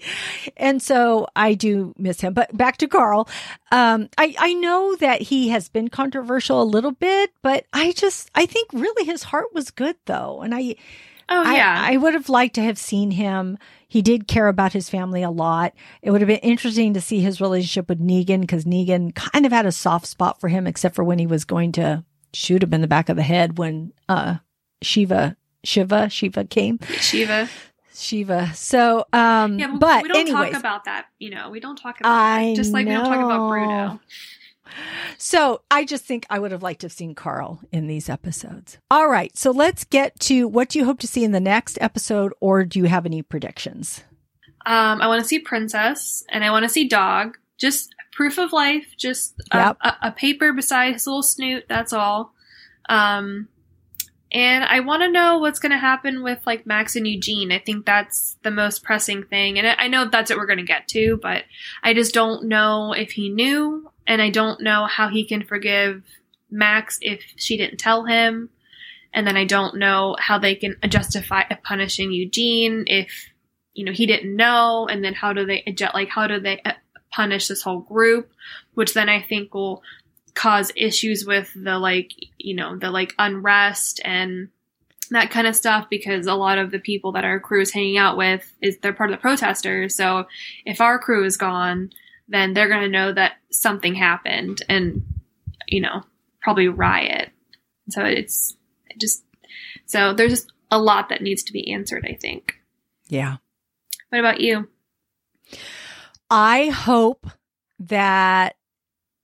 and 0.57 0.81
so 0.81 1.27
I 1.35 1.53
do 1.53 1.93
miss 1.97 2.21
him. 2.21 2.33
But 2.33 2.55
back 2.55 2.77
to 2.77 2.87
Carl. 2.87 3.29
Um, 3.71 4.09
I 4.17 4.35
I 4.37 4.53
know 4.53 4.95
that 4.97 5.21
he 5.21 5.49
has 5.49 5.69
been 5.69 5.89
controversial 5.89 6.61
a 6.61 6.63
little 6.63 6.91
bit, 6.91 7.31
but 7.41 7.65
I 7.71 7.91
just 7.93 8.29
I 8.35 8.45
think 8.45 8.69
really 8.73 9.05
his 9.05 9.23
heart 9.23 9.53
was 9.53 9.71
good 9.71 9.95
though, 10.05 10.41
and 10.41 10.53
I. 10.53 10.75
Oh 11.27 11.41
yeah, 11.51 11.83
I, 11.87 11.93
I 11.93 11.97
would 11.97 12.13
have 12.13 12.29
liked 12.29 12.53
to 12.55 12.61
have 12.61 12.77
seen 12.77 13.09
him 13.09 13.57
he 13.95 14.01
did 14.01 14.27
care 14.27 14.49
about 14.49 14.73
his 14.73 14.89
family 14.89 15.23
a 15.23 15.29
lot. 15.29 15.73
It 16.01 16.11
would 16.11 16.19
have 16.19 16.27
been 16.27 16.37
interesting 16.39 16.93
to 16.95 16.99
see 16.99 17.21
his 17.21 17.39
relationship 17.39 17.87
with 17.87 18.05
Negan 18.05 18.41
because 18.41 18.65
Negan 18.65 19.15
kind 19.15 19.45
of 19.45 19.53
had 19.53 19.65
a 19.65 19.71
soft 19.71 20.07
spot 20.07 20.41
for 20.41 20.49
him, 20.49 20.67
except 20.67 20.95
for 20.95 21.03
when 21.05 21.17
he 21.17 21.25
was 21.25 21.45
going 21.45 21.71
to 21.73 22.03
shoot 22.33 22.61
him 22.61 22.73
in 22.73 22.81
the 22.81 22.87
back 22.87 23.07
of 23.07 23.15
the 23.15 23.23
head 23.23 23.57
when 23.57 23.93
uh, 24.09 24.35
Shiva 24.81 25.37
Shiva 25.65 26.09
Shiva 26.09 26.45
came. 26.45 26.79
Shiva. 26.99 27.49
Shiva. 27.93 28.51
So, 28.53 29.05
um, 29.13 29.57
yeah, 29.57 29.75
but 29.79 30.03
we 30.03 30.09
don't 30.09 30.17
anyways, 30.17 30.51
talk 30.51 30.59
about 30.59 30.85
that. 30.85 31.07
You 31.17 31.29
know, 31.29 31.49
we 31.49 31.59
don't 31.59 31.77
talk 31.77 31.99
about 31.99 32.11
I 32.11 32.47
that. 32.47 32.55
Just 32.55 32.73
like 32.73 32.85
know. 32.85 32.91
we 32.91 32.97
don't 32.97 33.05
talk 33.05 33.25
about 33.25 33.49
Bruno. 33.49 33.99
So 35.17 35.61
I 35.71 35.85
just 35.85 36.03
think 36.05 36.25
I 36.29 36.39
would 36.39 36.51
have 36.51 36.63
liked 36.63 36.81
to 36.81 36.85
have 36.85 36.91
seen 36.91 37.15
Carl 37.15 37.61
in 37.71 37.87
these 37.87 38.09
episodes. 38.09 38.77
All 38.91 39.07
right. 39.07 39.35
So 39.37 39.51
let's 39.51 39.83
get 39.85 40.19
to 40.21 40.47
what 40.47 40.69
do 40.69 40.79
you 40.79 40.85
hope 40.85 40.99
to 40.99 41.07
see 41.07 41.23
in 41.23 41.31
the 41.31 41.39
next 41.39 41.77
episode, 41.79 42.33
or 42.39 42.65
do 42.65 42.79
you 42.79 42.85
have 42.85 43.05
any 43.05 43.21
predictions? 43.21 44.03
Um, 44.65 45.01
I 45.01 45.07
want 45.07 45.21
to 45.21 45.27
see 45.27 45.39
Princess 45.39 46.23
and 46.29 46.43
I 46.43 46.51
want 46.51 46.63
to 46.63 46.69
see 46.69 46.87
Dog. 46.87 47.37
Just 47.57 47.95
proof 48.11 48.37
of 48.37 48.51
life, 48.51 48.87
just 48.97 49.35
a, 49.51 49.57
yep. 49.57 49.77
a, 49.81 49.93
a 50.03 50.11
paper 50.11 50.51
beside 50.51 50.93
his 50.93 51.07
little 51.07 51.23
snoot. 51.23 51.65
That's 51.69 51.93
all. 51.93 52.33
Um, 52.89 53.47
and 54.31 54.63
I 54.63 54.79
want 54.81 55.03
to 55.03 55.11
know 55.11 55.37
what's 55.37 55.59
going 55.59 55.71
to 55.71 55.77
happen 55.77 56.23
with 56.23 56.39
like 56.45 56.65
Max 56.65 56.95
and 56.95 57.07
Eugene. 57.07 57.51
I 57.51 57.59
think 57.59 57.85
that's 57.85 58.37
the 58.43 58.51
most 58.51 58.83
pressing 58.83 59.23
thing. 59.23 59.59
And 59.59 59.67
I 59.79 59.87
know 59.87 60.09
that's 60.09 60.29
what 60.29 60.39
we're 60.39 60.47
going 60.47 60.57
to 60.57 60.63
get 60.63 60.87
to, 60.89 61.17
but 61.21 61.43
I 61.83 61.93
just 61.93 62.13
don't 62.13 62.45
know 62.45 62.93
if 62.93 63.11
he 63.11 63.29
knew 63.29 63.91
and 64.07 64.21
I 64.21 64.29
don't 64.29 64.61
know 64.61 64.85
how 64.87 65.09
he 65.09 65.25
can 65.25 65.43
forgive 65.43 66.03
Max 66.49 66.97
if 67.01 67.23
she 67.35 67.57
didn't 67.57 67.77
tell 67.77 68.05
him. 68.05 68.49
And 69.13 69.25
then 69.25 69.37
I 69.37 69.45
don't 69.45 69.77
know 69.77 70.17
how 70.19 70.39
they 70.39 70.55
can 70.55 70.75
justify 70.89 71.43
punishing 71.63 72.11
Eugene 72.11 72.83
if, 72.87 73.29
you 73.73 73.85
know, 73.85 73.93
he 73.93 74.05
didn't 74.05 74.35
know. 74.35 74.87
And 74.89 75.03
then 75.03 75.13
how 75.13 75.31
do 75.31 75.45
they, 75.45 75.63
like, 75.93 76.09
how 76.09 76.27
do 76.27 76.39
they 76.41 76.59
uh, 76.65 76.73
punish 77.11 77.47
this 77.47 77.61
whole 77.61 77.79
group? 77.79 78.29
Which 78.73 78.93
then 78.93 79.07
I 79.07 79.21
think 79.21 79.53
will 79.53 79.81
cause 80.35 80.71
issues 80.75 81.25
with 81.25 81.51
the, 81.55 81.79
like, 81.79 82.11
you 82.37 82.55
know, 82.55 82.77
the, 82.77 82.91
like, 82.91 83.13
unrest 83.17 83.99
and 84.03 84.49
that 85.11 85.31
kind 85.31 85.47
of 85.47 85.55
stuff 85.55 85.87
because 85.89 86.27
a 86.27 86.33
lot 86.33 86.57
of 86.57 86.71
the 86.71 86.79
people 86.79 87.13
that 87.13 87.23
our 87.23 87.39
crew 87.39 87.61
is 87.61 87.71
hanging 87.71 87.97
out 87.97 88.17
with 88.17 88.51
is 88.61 88.77
they're 88.77 88.93
part 88.93 89.11
of 89.11 89.15
the 89.15 89.21
protesters. 89.21 89.95
So 89.95 90.25
if 90.65 90.81
our 90.81 90.99
crew 90.99 91.23
is 91.25 91.37
gone, 91.37 91.91
then 92.27 92.53
they're 92.53 92.69
going 92.69 92.81
to 92.81 92.89
know 92.89 93.13
that 93.13 93.33
something 93.51 93.95
happened 93.95 94.63
and, 94.67 95.05
you 95.67 95.81
know, 95.81 96.01
probably 96.41 96.67
riot. 96.67 97.29
So 97.89 98.03
it's 98.03 98.57
just, 98.99 99.23
so 99.85 100.13
there's 100.13 100.31
just 100.31 100.51
a 100.71 100.79
lot 100.79 101.09
that 101.09 101.21
needs 101.21 101.43
to 101.43 101.53
be 101.53 101.71
answered, 101.71 102.05
I 102.09 102.15
think. 102.15 102.55
Yeah. 103.07 103.37
What 104.09 104.19
about 104.19 104.41
you? 104.41 104.67
I 106.29 106.69
hope 106.69 107.27
that 107.79 108.55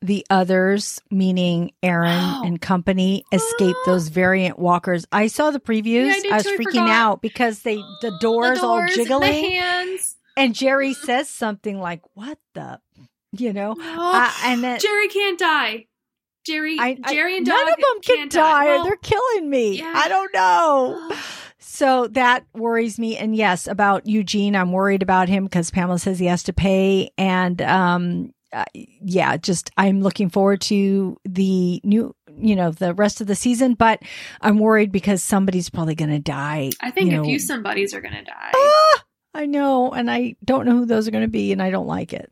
the 0.02 0.26
others, 0.30 1.02
meaning 1.12 1.72
Aaron 1.84 2.20
oh. 2.20 2.44
and 2.44 2.60
company, 2.60 3.24
escape 3.32 3.76
those 3.86 4.08
variant 4.08 4.58
walkers. 4.58 5.06
I 5.12 5.28
saw 5.28 5.52
the 5.52 5.60
previews. 5.60 6.14
Yeah, 6.24 6.32
I, 6.32 6.34
I, 6.34 6.38
was 6.38 6.44
too, 6.46 6.58
freaking 6.58 6.90
out 6.90 7.22
because 7.22 7.62
they 7.62 7.78
the 8.02 8.18
doors, 8.20 8.60
the 8.60 8.62
doors 8.62 8.64
all 8.64 8.88
jiggling. 8.88 9.52
hands. 9.52 10.18
And 10.36 10.56
Jerry 10.56 10.94
says 11.06 11.30
something 11.30 11.80
like, 11.80 12.02
"What 12.16 12.40
the 12.54 12.80
you 13.32 13.54
know? 13.54 13.76
Oh, 13.78 14.12
uh, 14.14 14.32
and 14.46 14.64
then 14.64 14.80
Jerry 14.80 15.08
can't 15.08 15.40
die. 15.40 15.86
Jerry, 16.46 16.78
I, 16.80 16.98
I- 17.04 17.14
Jerry 17.14 17.38
and 17.38 17.46
none 17.46 17.70
of 17.70 17.76
them 17.76 18.02
can 18.02 18.18
can't 18.18 18.32
die. 18.32 18.66
Well, 18.66 18.84
They're 18.84 18.96
killing 18.96 19.50
me. 19.50 19.78
yeah. 19.78 19.94
I 19.96 20.08
don't 20.08 20.34
know. 20.34 21.12
So 21.64 22.08
that 22.08 22.44
worries 22.54 22.98
me. 23.00 23.18
And 23.18 23.36
yes, 23.36 23.68
about 23.68 24.08
Eugene, 24.08 24.56
I'm 24.56 24.72
worried 24.72 25.04
about 25.04 25.30
him 25.30 25.46
because 25.46 25.70
Pamela 25.70 26.00
says 26.00 26.18
he 26.18 26.26
has 26.26 26.44
to 26.44 26.54
pay. 26.54 27.12
And 27.20 27.62
um, 27.62 28.34
uh, 28.54 28.66
yeah, 28.74 29.38
just 29.38 29.72
I'm 29.78 30.02
looking 30.02 30.30
forward 30.30 30.62
to 30.62 31.18
the 31.26 31.80
new, 31.84 32.16
you 32.38 32.56
know, 32.56 32.72
the 32.72 32.94
rest 32.94 33.22
of 33.22 33.28
the 33.28 33.36
season. 33.36 33.76
But 33.76 34.02
I'm 34.42 34.60
worried 34.60 34.92
because 34.92 35.24
somebody's 35.24 35.70
probably 35.70 35.96
going 35.96 36.12
to 36.12 36.20
die. 36.20 36.72
I 36.82 36.92
think 36.92 37.12
you 37.12 37.22
a 37.22 37.24
few 37.24 37.40
somebodies 37.40 37.94
are 37.94 38.02
gonna 38.02 38.24
die. 38.24 38.52
Ah, 38.56 39.04
I 39.34 39.46
know, 39.46 39.92
and 39.92 40.12
I 40.12 40.36
don't 40.44 40.66
know 40.66 40.78
who 40.78 40.86
those 40.86 41.08
are 41.08 41.12
going 41.12 41.24
to 41.24 41.30
be, 41.30 41.52
and 41.52 41.62
I 41.62 41.70
don't 41.70 41.88
like 41.88 42.14
it. 42.14 42.32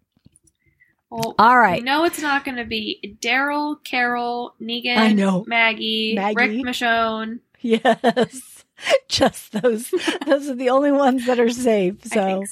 Well, 1.09 1.33
All 1.39 1.57
right, 1.57 1.83
know 1.83 2.03
it's 2.03 2.21
not 2.21 2.45
gonna 2.45 2.65
be 2.65 3.17
Daryl, 3.19 3.83
Carol, 3.83 4.53
Negan, 4.61 4.97
I 4.97 5.13
know. 5.13 5.43
Maggie, 5.47 6.13
Maggie. 6.15 6.35
Rick 6.35 6.51
Michonne. 6.65 7.39
yes, 7.61 8.63
just 9.07 9.53
those. 9.53 9.89
those 10.25 10.49
are 10.49 10.55
the 10.55 10.69
only 10.69 10.91
ones 10.91 11.25
that 11.25 11.39
are 11.39 11.49
safe. 11.49 11.95
I 12.11 12.15
So. 12.15 12.43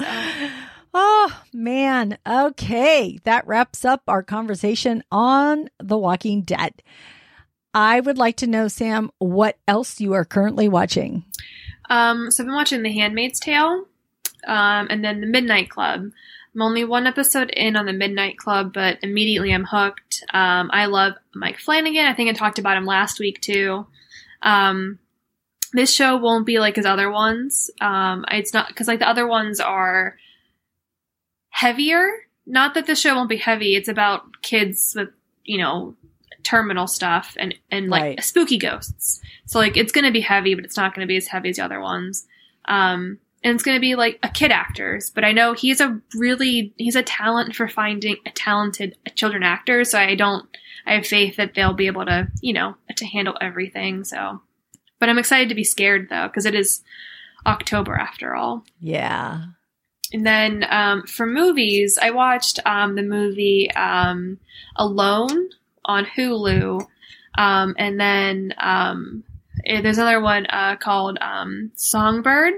Oh 0.93 1.41
man. 1.53 2.17
Okay. 2.27 3.19
That 3.23 3.47
wraps 3.47 3.85
up 3.85 4.03
our 4.07 4.23
conversation 4.23 5.03
on 5.11 5.69
The 5.79 5.97
Walking 5.97 6.41
Dead. 6.41 6.81
I 7.73 7.99
would 7.99 8.17
like 8.17 8.37
to 8.37 8.47
know, 8.47 8.67
Sam, 8.67 9.11
what 9.19 9.57
else 9.67 9.99
you 9.99 10.13
are 10.13 10.25
currently 10.25 10.67
watching. 10.67 11.23
Um, 11.89 12.31
so 12.31 12.43
I've 12.43 12.47
been 12.47 12.55
watching 12.55 12.83
The 12.83 12.91
Handmaid's 12.91 13.39
Tale, 13.39 13.85
um, 14.47 14.87
and 14.89 15.03
then 15.03 15.21
The 15.21 15.27
Midnight 15.27 15.69
Club. 15.69 16.09
I'm 16.55 16.61
only 16.61 16.83
one 16.83 17.05
episode 17.05 17.51
in 17.51 17.75
on 17.75 17.85
The 17.85 17.93
Midnight 17.93 18.37
Club, 18.37 18.73
but 18.73 18.97
immediately 19.03 19.53
I'm 19.53 19.65
hooked. 19.65 20.23
Um, 20.33 20.71
I 20.73 20.87
love 20.87 21.13
Mike 21.35 21.59
Flanagan. 21.59 22.07
I 22.07 22.13
think 22.13 22.29
I 22.29 22.33
talked 22.33 22.57
about 22.57 22.77
him 22.77 22.85
last 22.85 23.19
week 23.19 23.41
too. 23.41 23.85
Um, 24.41 24.97
this 25.73 25.93
show 25.93 26.17
won't 26.17 26.45
be 26.45 26.59
like 26.59 26.77
his 26.77 26.85
other 26.85 27.11
ones. 27.11 27.69
Um, 27.79 28.25
it's 28.31 28.53
not 28.53 28.69
because 28.69 28.87
like 28.87 28.99
the 28.99 29.09
other 29.09 29.27
ones 29.27 29.59
are 29.59 30.17
heavier. 31.57 32.07
Not 32.45 32.75
that 32.75 32.85
the 32.87 32.95
show 32.95 33.15
won't 33.15 33.29
be 33.29 33.37
heavy. 33.37 33.75
It's 33.75 33.89
about 33.89 34.41
kids 34.41 34.93
with 34.95 35.09
you 35.43 35.57
know 35.57 35.95
terminal 36.43 36.87
stuff 36.87 37.35
and 37.39 37.53
and 37.71 37.89
like 37.89 38.01
Right. 38.01 38.23
spooky 38.23 38.57
ghosts. 38.57 39.21
So 39.45 39.59
like 39.59 39.75
it's 39.75 39.91
gonna 39.91 40.11
be 40.11 40.21
heavy, 40.21 40.53
but 40.55 40.63
it's 40.65 40.77
not 40.77 40.93
gonna 40.93 41.07
be 41.07 41.17
as 41.17 41.27
heavy 41.27 41.49
as 41.49 41.57
the 41.57 41.63
other 41.65 41.81
ones. 41.81 42.25
Um, 42.65 43.17
and 43.43 43.53
it's 43.53 43.63
gonna 43.63 43.79
be 43.79 43.95
like 43.95 44.19
a 44.23 44.29
kid 44.29 44.51
actors, 44.51 45.09
but 45.09 45.23
I 45.25 45.31
know 45.31 45.53
he's 45.53 45.81
a 45.81 45.99
really 46.15 46.73
he's 46.77 46.95
a 46.95 47.03
talent 47.03 47.55
for 47.55 47.67
finding 47.67 48.17
a 48.25 48.31
talented 48.31 48.95
children 49.15 49.43
actor. 49.43 49.83
So 49.83 49.99
I 49.99 50.15
don't 50.15 50.45
I 50.85 50.93
have 50.93 51.05
faith 51.07 51.35
that 51.37 51.53
they'll 51.53 51.73
be 51.73 51.87
able 51.87 52.05
to 52.05 52.27
you 52.41 52.53
know 52.53 52.75
to 52.95 53.05
handle 53.05 53.35
everything. 53.41 54.03
So, 54.03 54.41
but 54.99 55.09
I'm 55.09 55.17
excited 55.19 55.49
to 55.49 55.55
be 55.55 55.63
scared 55.65 56.07
though 56.09 56.27
because 56.27 56.45
it 56.45 56.55
is 56.55 56.81
October 57.45 57.95
after 57.95 58.35
all. 58.35 58.63
Yeah. 58.79 59.43
And 60.13 60.25
then 60.25 60.65
um, 60.69 61.03
for 61.03 61.25
movies, 61.25 61.97
I 62.01 62.11
watched 62.11 62.59
um, 62.65 62.95
the 62.95 63.03
movie 63.03 63.69
um, 63.75 64.39
Alone 64.75 65.49
on 65.83 66.05
Hulu. 66.05 66.85
Um, 67.37 67.75
and 67.77 67.99
then 67.99 68.53
um, 68.57 69.23
eh, 69.65 69.81
there's 69.81 69.97
another 69.97 70.21
one 70.21 70.45
uh, 70.47 70.77
called 70.77 71.17
um, 71.19 71.71
Songbird. 71.75 72.53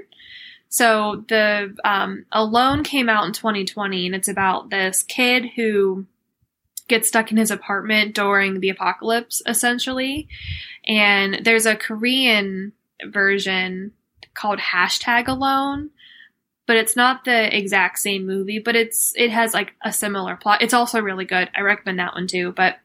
So 0.69 1.25
the 1.27 1.75
um, 1.83 2.25
Alone 2.31 2.83
came 2.83 3.09
out 3.09 3.25
in 3.25 3.33
2020, 3.33 4.05
and 4.05 4.15
it's 4.15 4.27
about 4.27 4.69
this 4.69 5.01
kid 5.01 5.45
who 5.55 6.05
gets 6.87 7.07
stuck 7.07 7.31
in 7.31 7.37
his 7.37 7.51
apartment 7.51 8.13
during 8.13 8.59
the 8.59 8.69
apocalypse, 8.69 9.41
essentially. 9.47 10.27
And 10.87 11.41
there's 11.43 11.65
a 11.65 11.75
Korean 11.75 12.73
version 13.03 13.93
called 14.35 14.59
hashtag 14.59 15.27
Alone 15.27 15.89
but 16.70 16.78
it's 16.78 16.95
not 16.95 17.26
the 17.26 17.57
exact 17.57 17.97
same 17.97 18.28
movie, 18.28 18.59
but 18.59 18.76
it's 18.76 19.11
it 19.15 19.32
has 19.32 19.55
like 19.55 19.74
a 19.84 19.91
similar 19.91 20.36
plot. 20.36 20.61
It's 20.61 20.76
also 20.76 21.01
really 21.01 21.26
good. 21.26 21.49
I 21.57 21.61
recommend 21.61 21.97
that 21.97 22.13
one 22.13 22.28
too. 22.28 22.51
But 22.51 22.78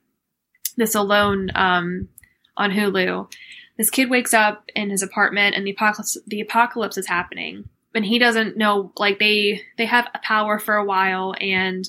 this 0.79 0.95
alone 0.95 1.51
um, 1.55 2.09
on 2.57 2.71
Hulu, 2.71 3.31
this 3.77 3.91
kid 3.91 4.09
wakes 4.09 4.33
up 4.33 4.65
in 4.75 4.89
his 4.89 5.03
apartment 5.03 5.55
and 5.55 5.67
the 5.67 5.73
apocalypse 5.73 6.17
the 6.27 6.41
apocalypse 6.41 6.97
is 6.97 7.09
happening, 7.09 7.69
and 7.95 8.07
he 8.07 8.19
doesn't 8.19 8.57
know. 8.57 8.91
Like 8.97 9.19
they 9.19 9.61
they 9.77 9.85
have 9.85 10.09
a 10.15 10.21
power 10.21 10.59
for 10.59 10.77
a 10.77 10.85
while, 10.87 11.35
and 11.39 11.87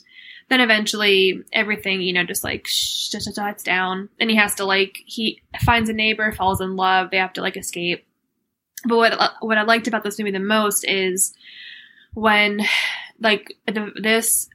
then 0.50 0.60
eventually 0.60 1.44
everything 1.54 2.02
you 2.02 2.12
know 2.12 2.26
just 2.26 2.44
like 2.44 2.68
shh, 2.68 3.10
down, 3.64 4.10
and 4.20 4.30
he 4.30 4.36
has 4.36 4.56
to 4.56 4.66
like 4.66 4.98
he 5.06 5.42
finds 5.64 5.90
a 5.90 5.94
neighbor, 5.94 6.34
falls 6.34 6.60
in 6.60 6.76
love. 6.76 7.10
They 7.10 7.20
have 7.20 7.32
to 7.34 7.42
like 7.42 7.56
escape. 7.56 8.06
But 8.84 8.98
what 8.98 9.34
what 9.40 9.58
I 9.58 9.62
liked 9.62 9.88
about 9.88 10.04
this 10.04 10.20
movie 10.20 10.32
the 10.32 10.40
most 10.42 10.84
is 10.84 11.34
when 12.16 12.62
like 13.20 13.56
the, 13.68 13.92
this 14.02 14.50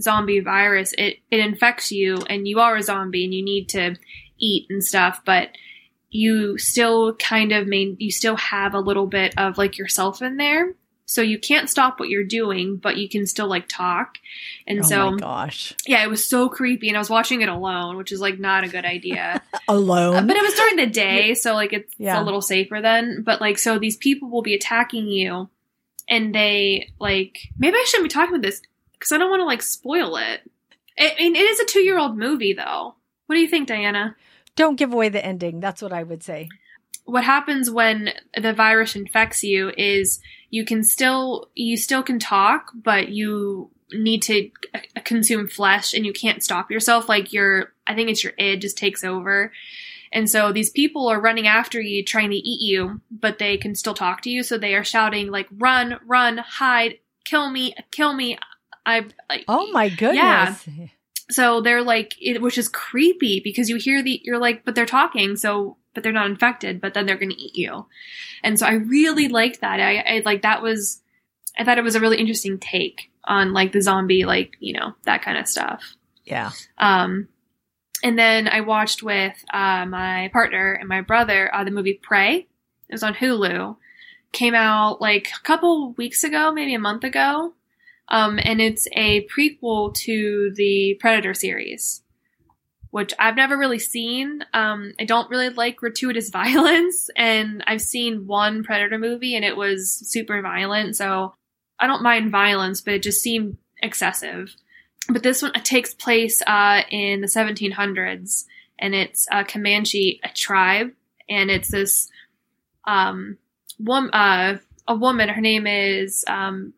zombie 0.00 0.40
virus 0.40 0.92
it 0.98 1.16
it 1.30 1.40
infects 1.40 1.90
you 1.90 2.18
and 2.28 2.46
you 2.46 2.60
are 2.60 2.76
a 2.76 2.82
zombie 2.82 3.24
and 3.24 3.32
you 3.32 3.42
need 3.42 3.66
to 3.70 3.96
eat 4.38 4.66
and 4.68 4.84
stuff 4.84 5.22
but 5.24 5.48
you 6.10 6.58
still 6.58 7.14
kind 7.16 7.50
of 7.52 7.66
main 7.66 7.96
you 7.98 8.10
still 8.10 8.36
have 8.36 8.74
a 8.74 8.78
little 8.80 9.06
bit 9.06 9.32
of 9.38 9.56
like 9.56 9.78
yourself 9.78 10.20
in 10.20 10.36
there 10.36 10.74
so 11.08 11.22
you 11.22 11.38
can't 11.38 11.70
stop 11.70 11.98
what 11.98 12.08
you're 12.10 12.24
doing 12.24 12.76
but 12.76 12.96
you 12.98 13.08
can 13.08 13.26
still 13.26 13.46
like 13.48 13.66
talk 13.68 14.18
and 14.66 14.80
oh 14.80 14.82
so 14.82 15.10
my 15.12 15.16
gosh. 15.16 15.74
yeah 15.86 16.02
it 16.02 16.10
was 16.10 16.28
so 16.28 16.48
creepy 16.48 16.88
and 16.88 16.96
i 16.96 17.00
was 17.00 17.08
watching 17.10 17.40
it 17.40 17.48
alone 17.48 17.96
which 17.96 18.12
is 18.12 18.20
like 18.20 18.38
not 18.38 18.64
a 18.64 18.68
good 18.68 18.84
idea 18.84 19.40
Alone. 19.68 20.14
uh, 20.16 20.22
but 20.22 20.36
it 20.36 20.42
was 20.42 20.54
during 20.54 20.76
the 20.76 20.86
day, 20.86 21.34
so 21.34 21.54
like 21.54 21.72
it's 21.72 21.92
Yeah. 21.98 22.22
a 22.22 22.24
little 22.24 22.40
safer 22.40 22.80
then. 22.80 23.22
But 23.24 23.40
like, 23.40 23.58
so 23.58 23.80
these 23.80 23.96
people 23.96 24.30
will 24.30 24.42
be 24.42 24.54
attacking 24.54 25.08
you, 25.08 25.48
and 26.08 26.34
they 26.34 26.92
like 26.98 27.38
maybe 27.58 27.76
I 27.76 27.84
shouldn't 27.86 28.10
be 28.10 28.12
talking 28.12 28.34
about 28.34 28.42
this 28.42 28.62
because 28.92 29.12
I 29.12 29.18
don't 29.18 29.30
want 29.30 29.40
to 29.40 29.44
like 29.44 29.62
spoil 29.62 30.16
it. 30.16 30.40
I 30.98 31.14
mean, 31.18 31.36
it 31.36 31.40
is 31.40 31.60
a 31.60 31.66
two-year-old 31.66 32.16
movie 32.16 32.54
though. 32.54 32.94
What 33.26 33.34
do 33.34 33.40
you 33.40 33.48
think, 33.48 33.68
Diana? 33.68 34.16
Don't 34.54 34.76
give 34.76 34.92
away 34.92 35.08
the 35.08 35.24
ending. 35.24 35.60
That's 35.60 35.82
what 35.82 35.92
I 35.92 36.02
would 36.02 36.22
say. 36.22 36.48
What 37.04 37.24
happens 37.24 37.70
when 37.70 38.10
the 38.36 38.52
virus 38.52 38.96
infects 38.96 39.42
you 39.42 39.70
is 39.76 40.20
you 40.50 40.64
can 40.64 40.82
still 40.82 41.50
you 41.54 41.76
still 41.76 42.02
can 42.02 42.18
talk, 42.18 42.72
but 42.74 43.10
you 43.10 43.70
need 43.92 44.22
to 44.22 44.50
consume 45.04 45.48
flesh 45.48 45.94
and 45.94 46.04
you 46.04 46.12
can't 46.12 46.42
stop 46.42 46.70
yourself 46.70 47.08
like 47.08 47.32
your 47.32 47.72
I 47.86 47.94
think 47.94 48.10
it's 48.10 48.24
your 48.24 48.32
id 48.38 48.60
just 48.60 48.78
takes 48.78 49.04
over. 49.04 49.52
And 50.16 50.30
so 50.30 50.50
these 50.50 50.70
people 50.70 51.08
are 51.08 51.20
running 51.20 51.46
after 51.46 51.80
you 51.80 52.02
trying 52.04 52.30
to 52.30 52.36
eat 52.36 52.60
you, 52.60 53.00
but 53.10 53.38
they 53.38 53.56
can 53.58 53.74
still 53.74 53.94
talk 53.94 54.22
to 54.22 54.30
you 54.30 54.42
so 54.42 54.56
they 54.56 54.74
are 54.74 54.84
shouting 54.84 55.30
like 55.30 55.46
run, 55.52 55.98
run, 56.06 56.38
hide, 56.38 56.98
kill 57.24 57.50
me, 57.50 57.74
kill 57.90 58.14
me. 58.14 58.38
I 58.86 59.04
like 59.28 59.44
Oh 59.46 59.70
my 59.72 59.88
goodness. 59.90 60.66
Yeah. 60.66 60.86
so 61.28 61.60
they're 61.60 61.82
like 61.82 62.14
it, 62.20 62.40
which 62.40 62.56
is 62.56 62.68
creepy 62.68 63.40
because 63.44 63.68
you 63.68 63.76
hear 63.76 64.02
the 64.02 64.20
you're 64.24 64.38
like 64.38 64.64
but 64.64 64.74
they're 64.74 64.86
talking 64.86 65.36
so 65.36 65.76
but 65.92 66.02
they're 66.02 66.12
not 66.20 66.30
infected 66.30 66.80
but 66.80 66.94
then 66.94 67.04
they're 67.04 67.16
going 67.18 67.32
to 67.36 67.42
eat 67.42 67.56
you 67.56 67.84
and 68.44 68.58
so 68.58 68.64
i 68.66 68.74
really 68.74 69.26
liked 69.28 69.60
that 69.60 69.80
I, 69.80 69.96
I 70.18 70.22
like 70.24 70.42
that 70.42 70.62
was 70.62 71.02
i 71.58 71.64
thought 71.64 71.78
it 71.78 71.84
was 71.84 71.96
a 71.96 72.00
really 72.00 72.18
interesting 72.18 72.58
take 72.60 73.10
on 73.24 73.52
like 73.52 73.72
the 73.72 73.82
zombie 73.82 74.24
like 74.24 74.52
you 74.60 74.72
know 74.74 74.94
that 75.04 75.22
kind 75.22 75.36
of 75.38 75.48
stuff 75.48 75.82
Yeah. 76.24 76.50
um 76.78 77.26
and 78.06 78.18
then 78.18 78.48
i 78.48 78.60
watched 78.60 79.02
with 79.02 79.34
uh, 79.52 79.84
my 79.86 80.30
partner 80.32 80.72
and 80.72 80.88
my 80.88 81.00
brother 81.00 81.54
uh, 81.54 81.64
the 81.64 81.70
movie 81.70 82.00
prey 82.02 82.46
it 82.88 82.92
was 82.92 83.02
on 83.02 83.14
hulu 83.14 83.76
came 84.32 84.54
out 84.54 85.00
like 85.00 85.28
a 85.36 85.42
couple 85.42 85.92
weeks 85.92 86.24
ago 86.24 86.52
maybe 86.52 86.74
a 86.74 86.78
month 86.78 87.04
ago 87.04 87.52
um, 88.08 88.38
and 88.42 88.60
it's 88.60 88.86
a 88.92 89.26
prequel 89.26 89.92
to 89.94 90.52
the 90.54 90.96
Predator 91.00 91.34
series, 91.34 92.02
which 92.90 93.12
I've 93.18 93.36
never 93.36 93.56
really 93.56 93.78
seen. 93.78 94.44
Um, 94.54 94.92
I 95.00 95.04
don't 95.04 95.30
really 95.30 95.48
like 95.48 95.76
gratuitous 95.76 96.30
violence, 96.30 97.10
and 97.16 97.64
I've 97.66 97.82
seen 97.82 98.26
one 98.26 98.62
Predator 98.62 98.98
movie, 98.98 99.34
and 99.34 99.44
it 99.44 99.56
was 99.56 99.90
super 100.08 100.40
violent. 100.40 100.96
So 100.96 101.34
I 101.80 101.86
don't 101.86 102.02
mind 102.02 102.30
violence, 102.30 102.80
but 102.80 102.94
it 102.94 103.02
just 103.02 103.20
seemed 103.20 103.58
excessive. 103.82 104.54
But 105.08 105.22
this 105.22 105.42
one 105.42 105.52
takes 105.62 105.94
place 105.94 106.42
uh, 106.46 106.82
in 106.90 107.20
the 107.20 107.28
1700s, 107.28 108.44
and 108.78 108.94
it's 108.94 109.28
a 109.30 109.44
Comanche 109.44 110.20
a 110.24 110.28
tribe, 110.28 110.92
and 111.28 111.50
it's 111.50 111.70
this 111.70 112.10
um, 112.84 113.38
wom- 113.78 114.10
uh, 114.12 114.56
a 114.88 114.94
woman. 114.94 115.28
Her 115.28 115.40
name 115.40 115.66
is 115.66 116.24
um, 116.26 116.72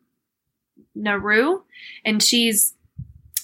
Naru, 0.95 1.61
and 2.05 2.21
she's 2.21 2.75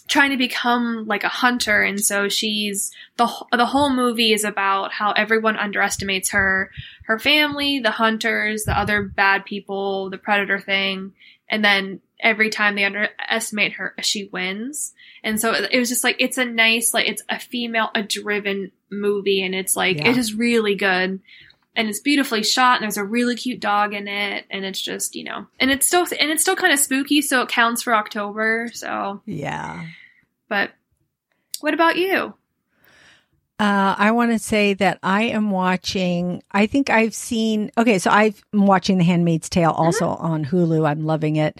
trying 0.07 0.31
to 0.31 0.37
become 0.37 1.05
like 1.07 1.23
a 1.23 1.29
hunter 1.29 1.81
and 1.81 1.99
so 1.99 2.29
she's 2.29 2.91
the 3.17 3.27
the 3.51 3.65
whole 3.65 3.89
movie 3.89 4.33
is 4.33 4.43
about 4.43 4.93
how 4.93 5.11
everyone 5.13 5.57
underestimates 5.57 6.29
her 6.29 6.69
her 7.05 7.17
family 7.17 7.79
the 7.79 7.91
hunters 7.91 8.65
the 8.65 8.77
other 8.77 9.01
bad 9.01 9.43
people 9.45 10.09
the 10.11 10.17
predator 10.17 10.59
thing 10.59 11.11
and 11.49 11.63
then 11.63 12.01
every 12.19 12.49
time 12.49 12.75
they 12.75 12.83
underestimate 12.85 13.73
her 13.73 13.93
she 14.01 14.25
wins. 14.25 14.93
And 15.23 15.39
so 15.39 15.53
it 15.53 15.77
was 15.77 15.89
just 15.89 16.03
like 16.03 16.15
it's 16.19 16.37
a 16.37 16.45
nice 16.45 16.93
like 16.93 17.07
it's 17.07 17.21
a 17.29 17.39
female 17.39 17.89
a 17.93 18.01
driven 18.03 18.71
movie. 18.89 19.43
And 19.43 19.53
it's 19.53 19.75
like 19.75 19.97
Yeah. 19.97 20.09
it 20.11 20.17
is 20.17 20.33
really 20.33 20.75
good. 20.75 21.19
And 21.77 21.89
it's 21.89 21.99
beautifully 21.99 22.41
shot. 22.43 22.75
And 22.75 22.83
there's 22.83 22.95
a 22.97 23.03
really 23.03 23.35
cute 23.35 23.59
dog 23.59 23.93
in 23.93 24.07
it. 24.07 24.45
And 24.49 24.63
it's 24.63 24.81
just 24.81 25.15
you 25.15 25.23
know 25.25 25.45
and 25.59 25.71
it's 25.71 25.85
still 25.85 26.07
and 26.19 26.31
it's 26.31 26.41
still 26.41 26.55
kind 26.55 26.71
of 26.73 26.79
spooky. 26.79 27.21
So 27.21 27.41
it 27.41 27.49
counts 27.49 27.81
for 27.81 27.93
october. 27.93 28.69
So 28.73 29.21
Yeah. 29.25 29.85
but 30.47 30.71
what 31.59 31.73
about 31.73 31.97
you 31.97 32.33
Uh, 33.57 33.95
I 33.97 34.11
want 34.11 34.31
to 34.31 34.39
say 34.39 34.73
that 34.75 34.99
I 35.01 35.23
am 35.23 35.49
watching. 35.49 36.43
I 36.51 36.65
think 36.67 36.89
I've 36.89 37.15
seen. 37.15 37.71
Okay, 37.77 37.99
so 37.99 38.11
I've- 38.11 38.41
I'm 38.53 38.65
watching 38.65 38.97
The 38.97 39.05
Handmaid's 39.05 39.49
Tale 39.49 39.71
also 39.71 40.09
on 40.09 40.43
Hulu. 40.43 40.85
I'm 40.87 41.05
loving 41.05 41.37
it. 41.37 41.59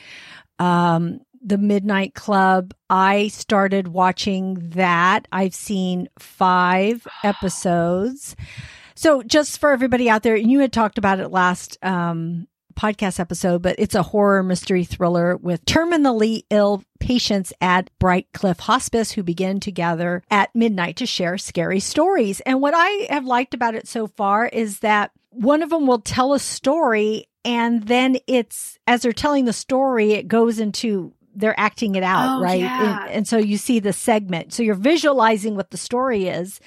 Um, 0.60 1.20
the 1.41 1.58
Midnight 1.58 2.14
Club. 2.16 2.74
I 2.89 3.28
started 3.30 3.88
watching 3.88 4.56
that. 4.72 5.28
I've 5.32 5.54
seen 5.56 6.10
five 6.20 7.08
episodes. 7.24 8.36
So 8.96 9.22
just 9.24 9.60
for 9.60 9.72
everybody 9.72 10.10
out 10.10 10.24
there, 10.24 10.36
and 10.36 10.50
you 10.52 10.60
had 10.60 10.74
talked 10.74 10.98
about 10.98 11.20
it 11.20 11.30
last 11.30 11.78
um, 11.82 12.48
podcast 12.76 13.19
episode, 13.19 13.61
but 13.61 13.76
it's 13.80 13.95
a 13.95 14.03
horror 14.03 14.43
mystery 14.43 14.84
thriller 14.84 15.38
with 15.38 15.65
terminally 15.65 16.43
ill 16.49 16.84
patients 16.99 17.53
at 17.61 17.89
Brightcliffe 17.99 18.59
Hospice 18.61 19.11
who 19.13 19.23
begin 19.23 19.59
to 19.61 19.71
gather 19.71 20.23
at 20.30 20.53
midnight 20.55 20.97
to 20.97 21.05
share 21.05 21.38
scary 21.38 21.80
stories. 21.80 22.39
And 22.41 22.61
what 22.61 22.73
I 22.76 23.07
have 23.09 23.26
liked 23.26 23.53
about 23.53 23.76
it 23.76 23.88
so 23.88 24.07
far 24.07 24.45
is 24.47 24.80
that 24.80 25.11
one 25.30 25.61
of 25.63 25.69
them 25.69 25.88
will 25.88 25.99
tell 25.99 26.34
a 26.34 26.39
story 26.39 27.28
and 27.43 27.84
then 27.88 28.17
it's 28.28 28.80
as 28.88 29.01
they're 29.03 29.11
telling 29.13 29.45
the 29.45 29.53
story, 29.53 30.13
it 30.13 30.28
goes 30.28 30.59
into 30.59 31.13
they're 31.36 31.59
acting 31.59 31.95
it 31.95 32.03
out, 32.03 32.39
Oh, 32.39 32.41
right? 32.41 32.61
yeah. 32.61 33.03
And, 33.03 33.11
and 33.11 33.28
so 33.28 33.38
you 33.38 33.57
see 33.57 33.80
the 33.80 33.91
segment. 33.93 34.53
So 34.53 34.63
you're 34.63 34.73
visualizing 34.76 35.55
what 35.55 35.69
the 35.71 35.78
story 35.78 36.28
is 36.28 36.59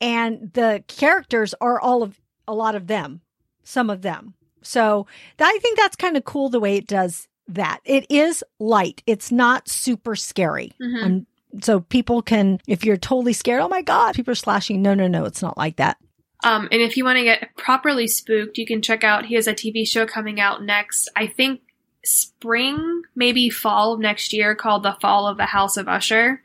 and 0.00 0.50
the 0.54 0.82
characters 0.88 1.54
are 1.60 1.78
all 1.80 2.02
of 2.02 2.18
a 2.46 2.54
lot 2.54 2.74
of 2.74 2.86
them, 2.86 3.20
some 3.64 3.90
of 3.90 4.02
them. 4.02 4.34
So 4.68 5.06
I 5.38 5.58
think 5.62 5.78
that's 5.78 5.96
kind 5.96 6.18
of 6.18 6.24
cool 6.24 6.50
the 6.50 6.60
way 6.60 6.76
it 6.76 6.86
does 6.86 7.26
that. 7.48 7.80
It 7.86 8.04
is 8.10 8.44
light. 8.58 9.02
It's 9.06 9.32
not 9.32 9.66
super 9.66 10.14
scary. 10.14 10.72
Mhm. 10.78 11.02
Um, 11.04 11.26
so 11.62 11.80
people 11.80 12.20
can, 12.20 12.60
if 12.66 12.84
you're 12.84 12.98
totally 12.98 13.32
scared, 13.32 13.62
oh 13.62 13.68
my 13.68 13.80
God, 13.80 14.14
people 14.14 14.32
are 14.32 14.34
slashing. 14.34 14.82
No, 14.82 14.92
no, 14.92 15.08
no, 15.08 15.24
it's 15.24 15.40
not 15.40 15.56
like 15.56 15.76
that. 15.76 15.96
Um, 16.44 16.68
and 16.70 16.82
if 16.82 16.98
you 16.98 17.04
want 17.04 17.16
to 17.16 17.24
get 17.24 17.56
properly 17.56 18.06
spooked, 18.06 18.58
you 18.58 18.66
can 18.66 18.82
check 18.82 19.02
out. 19.02 19.24
He 19.24 19.36
has 19.36 19.46
a 19.46 19.54
TV 19.54 19.88
show 19.88 20.04
coming 20.04 20.38
out 20.38 20.62
next. 20.62 21.08
I 21.16 21.26
think 21.26 21.62
spring, 22.04 23.02
maybe 23.16 23.48
fall 23.48 23.94
of 23.94 24.00
next 24.00 24.34
year, 24.34 24.54
called 24.54 24.82
The 24.82 24.96
Fall 25.00 25.26
of 25.26 25.38
the 25.38 25.46
House 25.46 25.78
of 25.78 25.88
Usher. 25.88 26.42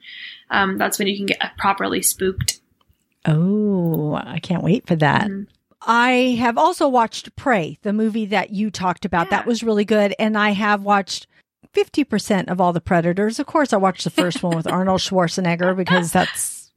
Um, 0.49 0.77
that's 0.77 0.97
when 0.97 1.09
you 1.09 1.17
can 1.17 1.25
get 1.25 1.57
properly 1.57 2.01
spooked. 2.01 2.61
Oh, 3.25 4.13
I 4.15 4.39
can't 4.39 4.63
wait 4.63 4.87
for 4.87 4.95
that. 4.95 5.27
Mhm. 5.27 5.47
I 5.85 6.37
have 6.39 6.57
also 6.57 6.87
watched 6.87 7.35
Prey, 7.35 7.77
the 7.81 7.93
movie 7.93 8.25
that 8.27 8.51
you 8.51 8.71
talked 8.71 9.05
about. 9.05 9.27
Yeah. 9.27 9.37
That 9.37 9.45
was 9.45 9.63
really 9.63 9.85
good. 9.85 10.15
And 10.17 10.37
I 10.37 10.51
have 10.51 10.83
watched 10.83 11.27
50% 11.73 12.49
of 12.49 12.61
all 12.61 12.73
the 12.73 12.81
Predators. 12.81 13.39
Of 13.39 13.47
course, 13.47 13.73
I 13.73 13.77
watched 13.77 14.03
the 14.03 14.09
first 14.09 14.43
one 14.43 14.55
with 14.55 14.67
Arnold 14.71 15.01
Schwarzenegger 15.01 15.75
because 15.75 16.11
that's, 16.11 16.71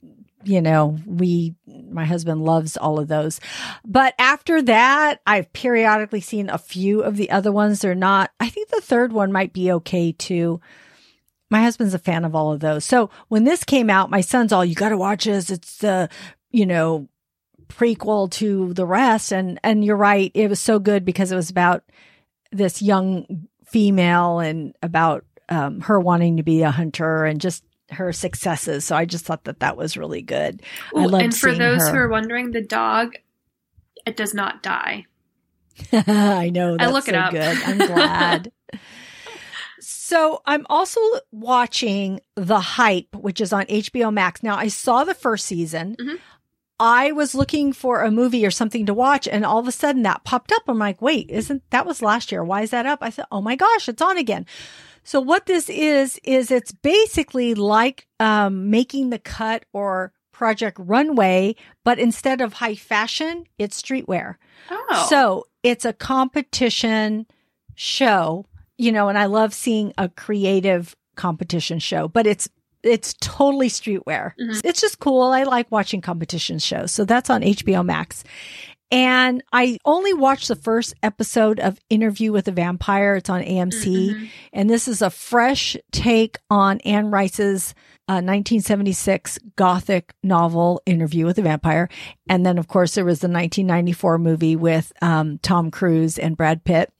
you 0.44 0.60
know, 0.60 0.98
we, 1.06 1.54
my 1.66 2.04
husband 2.04 2.44
loves 2.44 2.76
all 2.76 2.98
of 2.98 3.08
those. 3.08 3.40
But 3.84 4.14
after 4.18 4.62
that, 4.62 5.20
I've 5.26 5.52
periodically 5.52 6.20
seen 6.20 6.48
a 6.48 6.58
few 6.58 7.02
of 7.02 7.16
the 7.16 7.30
other 7.30 7.52
ones. 7.52 7.80
They're 7.80 7.94
not, 7.94 8.30
I 8.40 8.48
think 8.48 8.68
the 8.68 8.80
third 8.80 9.12
one 9.12 9.32
might 9.32 9.52
be 9.52 9.70
okay 9.72 10.12
too. 10.12 10.60
My 11.50 11.62
husband's 11.62 11.94
a 11.94 11.98
fan 11.98 12.24
of 12.24 12.34
all 12.34 12.52
of 12.52 12.60
those. 12.60 12.84
So 12.84 13.10
when 13.28 13.44
this 13.44 13.62
came 13.62 13.88
out, 13.88 14.10
my 14.10 14.20
son's 14.20 14.52
all, 14.52 14.64
you 14.64 14.74
got 14.74 14.88
to 14.88 14.96
watch 14.96 15.24
this. 15.24 15.50
It's 15.50 15.78
the, 15.78 16.08
you 16.50 16.66
know, 16.66 17.08
prequel 17.68 18.30
to 18.30 18.72
the 18.74 18.86
rest 18.86 19.32
and 19.32 19.58
and 19.64 19.84
you're 19.84 19.96
right 19.96 20.30
it 20.34 20.48
was 20.48 20.60
so 20.60 20.78
good 20.78 21.04
because 21.04 21.32
it 21.32 21.36
was 21.36 21.50
about 21.50 21.82
this 22.52 22.80
young 22.80 23.46
female 23.66 24.38
and 24.38 24.74
about 24.82 25.24
um, 25.48 25.80
her 25.80 25.98
wanting 26.00 26.36
to 26.36 26.42
be 26.42 26.62
a 26.62 26.70
hunter 26.70 27.24
and 27.24 27.40
just 27.40 27.64
her 27.90 28.12
successes 28.12 28.84
so 28.84 28.96
i 28.96 29.04
just 29.04 29.24
thought 29.24 29.44
that 29.44 29.60
that 29.60 29.76
was 29.76 29.96
really 29.96 30.22
good 30.22 30.62
I 30.94 31.04
loved 31.06 31.24
and 31.24 31.36
for 31.36 31.52
those 31.52 31.82
her. 31.82 31.90
who 31.92 31.96
are 31.98 32.08
wondering, 32.08 32.50
the 32.52 32.62
dog 32.62 33.14
it 34.06 34.16
does 34.16 34.34
not 34.34 34.62
die. 34.62 35.06
i 35.92 36.50
know 36.50 36.76
that's 36.76 36.92
look 36.92 37.08
it 37.08 37.12
so 37.14 37.18
up. 37.18 37.32
good 37.32 37.58
i'm 37.64 37.78
glad 37.86 38.52
so 39.80 40.40
i'm 40.46 40.64
also 40.68 41.00
watching 41.32 42.20
the 42.34 42.60
hype 42.60 43.14
which 43.14 43.40
is 43.40 43.52
on 43.52 43.64
hbo 43.66 44.12
max 44.12 44.42
now 44.42 44.56
i 44.56 44.68
saw 44.68 45.04
the 45.04 45.14
first 45.14 45.44
season 45.46 45.96
Mhm. 46.00 46.18
I 46.78 47.12
was 47.12 47.34
looking 47.34 47.72
for 47.72 48.02
a 48.02 48.10
movie 48.10 48.44
or 48.44 48.50
something 48.50 48.84
to 48.86 48.94
watch 48.94 49.26
and 49.26 49.44
all 49.44 49.58
of 49.58 49.68
a 49.68 49.72
sudden 49.72 50.02
that 50.02 50.24
popped 50.24 50.52
up. 50.52 50.62
I'm 50.68 50.78
like, 50.78 51.00
wait, 51.00 51.30
isn't 51.30 51.62
that 51.70 51.86
was 51.86 52.02
last 52.02 52.30
year? 52.30 52.44
Why 52.44 52.62
is 52.62 52.70
that 52.70 52.86
up? 52.86 52.98
I 53.02 53.10
said, 53.10 53.24
oh 53.32 53.40
my 53.40 53.56
gosh, 53.56 53.88
it's 53.88 54.02
on 54.02 54.18
again. 54.18 54.46
So 55.02 55.20
what 55.20 55.46
this 55.46 55.68
is, 55.70 56.20
is 56.24 56.50
it's 56.50 56.72
basically 56.72 57.54
like, 57.54 58.06
um, 58.20 58.70
making 58.70 59.10
the 59.10 59.18
cut 59.18 59.64
or 59.72 60.12
Project 60.32 60.76
Runway, 60.78 61.56
but 61.82 61.98
instead 61.98 62.42
of 62.42 62.54
high 62.54 62.74
fashion, 62.74 63.46
it's 63.56 63.80
streetwear. 63.80 64.34
Oh, 64.70 65.06
So 65.08 65.46
it's 65.62 65.86
a 65.86 65.94
competition 65.94 67.26
show, 67.74 68.46
you 68.76 68.92
know, 68.92 69.08
and 69.08 69.16
I 69.16 69.26
love 69.26 69.54
seeing 69.54 69.94
a 69.96 70.08
creative 70.10 70.94
competition 71.14 71.78
show, 71.78 72.08
but 72.08 72.26
it's 72.26 72.48
it's 72.82 73.14
totally 73.20 73.68
streetwear. 73.68 74.32
Mhm. 74.40 74.60
It's 74.64 74.80
just 74.80 74.98
cool. 75.00 75.22
I 75.22 75.42
like 75.44 75.70
watching 75.72 76.00
competition 76.00 76.58
shows. 76.58 76.92
So 76.92 77.04
that's 77.04 77.30
on 77.30 77.42
HBO 77.42 77.82
Max. 77.84 78.22
And 78.92 79.42
I 79.52 79.78
only 79.84 80.14
watched 80.14 80.46
the 80.46 80.54
first 80.54 80.94
episode 81.02 81.58
of 81.58 81.80
Interview 81.90 82.30
with 82.30 82.46
a 82.46 82.52
Vampire. 82.52 83.16
It's 83.16 83.28
on 83.28 83.42
AMC. 83.42 84.10
Mhm. 84.14 84.28
And 84.52 84.70
this 84.70 84.86
is 84.86 85.02
a 85.02 85.10
fresh 85.10 85.76
take 85.90 86.38
on 86.50 86.78
Anne 86.84 87.10
Rice's 87.10 87.74
uh, 88.08 88.22
1976 88.22 89.40
Gothic 89.56 90.14
novel, 90.22 90.80
Interview 90.86 91.26
with 91.26 91.38
a 91.38 91.42
Vampire. 91.42 91.88
And 92.28 92.46
then, 92.46 92.58
of 92.58 92.68
course, 92.68 92.94
there 92.94 93.04
was 93.04 93.18
the 93.18 93.26
1994 93.28 94.18
movie 94.18 94.54
with 94.54 94.92
um, 95.02 95.38
Tom 95.42 95.72
Cruise 95.72 96.16
and 96.16 96.36
Brad 96.36 96.62
Pitt, 96.62 96.92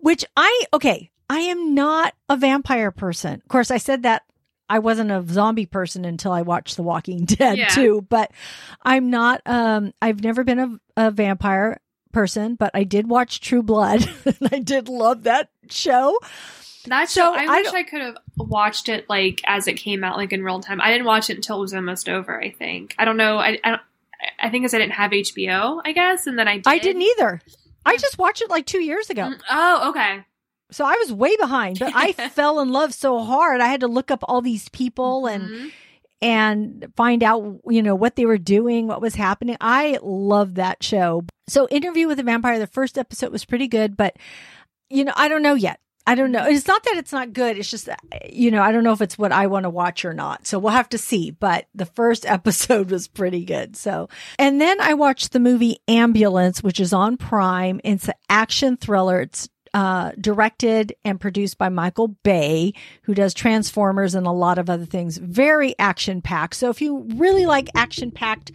which 0.00 0.24
I, 0.38 0.64
okay, 0.72 1.10
I 1.28 1.40
am 1.40 1.74
not 1.74 2.14
a 2.30 2.36
vampire 2.38 2.90
person. 2.90 3.34
Of 3.34 3.48
course, 3.48 3.70
I 3.70 3.76
said 3.76 4.04
that 4.04 4.22
I 4.68 4.78
wasn't 4.80 5.10
a 5.10 5.24
zombie 5.28 5.66
person 5.66 6.04
until 6.04 6.32
I 6.32 6.42
watched 6.42 6.76
The 6.76 6.82
Walking 6.82 7.24
Dead 7.24 7.58
Yeah. 7.58 7.68
too, 7.68 8.06
but 8.08 8.30
I'm 8.82 9.10
not, 9.10 9.40
um, 9.46 9.92
I've 10.02 10.22
never 10.22 10.44
been 10.44 10.58
a, 10.58 10.80
a 11.08 11.10
vampire 11.10 11.80
person, 12.12 12.54
but 12.54 12.70
I 12.74 12.84
did 12.84 13.08
watch 13.08 13.40
True 13.40 13.62
Blood 13.62 14.08
and 14.24 14.48
I 14.52 14.58
did 14.58 14.88
love 14.88 15.24
that 15.24 15.50
show. 15.70 16.18
That 16.86 17.08
So, 17.08 17.20
show, 17.20 17.34
I, 17.34 17.44
I 17.44 17.60
wish 17.62 17.72
I 17.72 17.82
could 17.82 18.00
have 18.00 18.16
watched 18.36 18.88
it 18.88 19.08
like 19.08 19.40
as 19.46 19.68
it 19.68 19.74
came 19.74 20.04
out, 20.04 20.16
like 20.16 20.32
in 20.32 20.42
real 20.42 20.60
time. 20.60 20.80
I 20.80 20.90
didn't 20.90 21.06
watch 21.06 21.28
it 21.28 21.36
until 21.36 21.58
it 21.58 21.60
was 21.60 21.74
almost 21.74 22.08
over. 22.08 22.40
I 22.40 22.50
think 22.50 22.94
I 22.98 23.04
don't 23.04 23.16
know. 23.16 23.36
I 23.38 23.58
I, 23.62 23.70
don't, 23.70 23.80
I 24.40 24.48
think 24.48 24.62
because 24.62 24.74
I 24.74 24.78
didn't 24.78 24.92
have 24.92 25.10
HBO, 25.10 25.82
I 25.84 25.92
guess, 25.92 26.26
and 26.26 26.38
then 26.38 26.48
I 26.48 26.54
did. 26.56 26.66
I 26.66 26.78
didn't 26.78 27.02
either. 27.02 27.42
I 27.84 27.96
just 27.96 28.16
watched 28.18 28.42
it 28.42 28.48
like 28.48 28.64
two 28.64 28.80
years 28.82 29.10
ago. 29.10 29.22
Mm, 29.22 29.40
Oh, 29.50 29.90
okay. 29.90 30.24
So 30.70 30.84
I 30.84 30.96
was 31.00 31.12
way 31.12 31.36
behind, 31.36 31.78
but 31.78 31.92
I 31.94 32.12
fell 32.30 32.60
in 32.60 32.70
love 32.70 32.92
so 32.94 33.20
hard. 33.20 33.60
I 33.60 33.68
had 33.68 33.80
to 33.80 33.88
look 33.88 34.10
up 34.10 34.22
all 34.28 34.42
these 34.42 34.68
people 34.68 35.26
and 35.26 35.42
Mhm. 35.48 35.70
and 36.20 36.92
find 36.96 37.22
out, 37.22 37.60
you 37.68 37.82
know, 37.82 37.94
what 37.94 38.16
they 38.16 38.26
were 38.26 38.38
doing, 38.38 38.86
what 38.86 39.00
was 39.00 39.14
happening. 39.14 39.56
I 39.60 39.98
love 40.02 40.54
that 40.56 40.82
show. 40.82 41.24
So 41.48 41.68
Interview 41.68 42.06
with 42.08 42.16
the 42.18 42.22
Vampire, 42.24 42.58
the 42.58 42.66
first 42.66 42.98
episode 42.98 43.32
was 43.32 43.44
pretty 43.44 43.68
good, 43.68 43.96
but 43.96 44.16
you 44.90 45.04
know, 45.04 45.12
I 45.16 45.28
don't 45.28 45.42
know 45.42 45.54
yet. 45.54 45.80
I 46.06 46.14
don't 46.14 46.32
know. 46.32 46.46
It's 46.46 46.66
not 46.66 46.82
that 46.84 46.96
it's 46.96 47.12
not 47.12 47.34
good. 47.34 47.58
It's 47.58 47.70
just, 47.70 47.90
you 48.30 48.50
know, 48.50 48.62
I 48.62 48.72
don't 48.72 48.82
know 48.82 48.94
if 48.94 49.02
it's 49.02 49.18
what 49.18 49.30
I 49.30 49.46
want 49.46 49.64
to 49.64 49.70
watch 49.70 50.06
or 50.06 50.14
not. 50.14 50.46
So 50.46 50.58
we'll 50.58 50.72
have 50.72 50.88
to 50.88 50.96
see. 50.98 51.30
But 51.30 51.66
the 51.74 51.84
first 51.84 52.24
episode 52.38 52.90
was 52.90 53.06
pretty 53.08 53.44
good. 53.44 53.76
So, 53.76 54.08
and 54.38 54.58
then 54.58 54.80
I 54.80 54.94
watched 54.94 55.32
the 55.32 55.40
movie 55.40 55.80
Ambulance, 55.86 56.62
which 56.62 56.80
is 56.80 56.94
on 56.94 57.18
Prime. 57.18 57.82
It's 57.84 58.08
an 58.08 58.14
action 58.30 58.78
thriller. 58.78 59.20
It's 59.20 59.50
uh, 59.78 60.10
directed 60.20 60.92
and 61.04 61.20
produced 61.20 61.56
by 61.56 61.68
Michael 61.68 62.08
Bay, 62.08 62.72
who 63.02 63.14
does 63.14 63.32
Transformers 63.32 64.16
and 64.16 64.26
a 64.26 64.32
lot 64.32 64.58
of 64.58 64.68
other 64.68 64.84
things. 64.84 65.18
Very 65.18 65.78
action 65.78 66.20
packed. 66.20 66.56
So 66.56 66.68
if 66.68 66.82
you 66.82 67.06
really 67.14 67.46
like 67.46 67.68
action 67.76 68.10
packed 68.10 68.50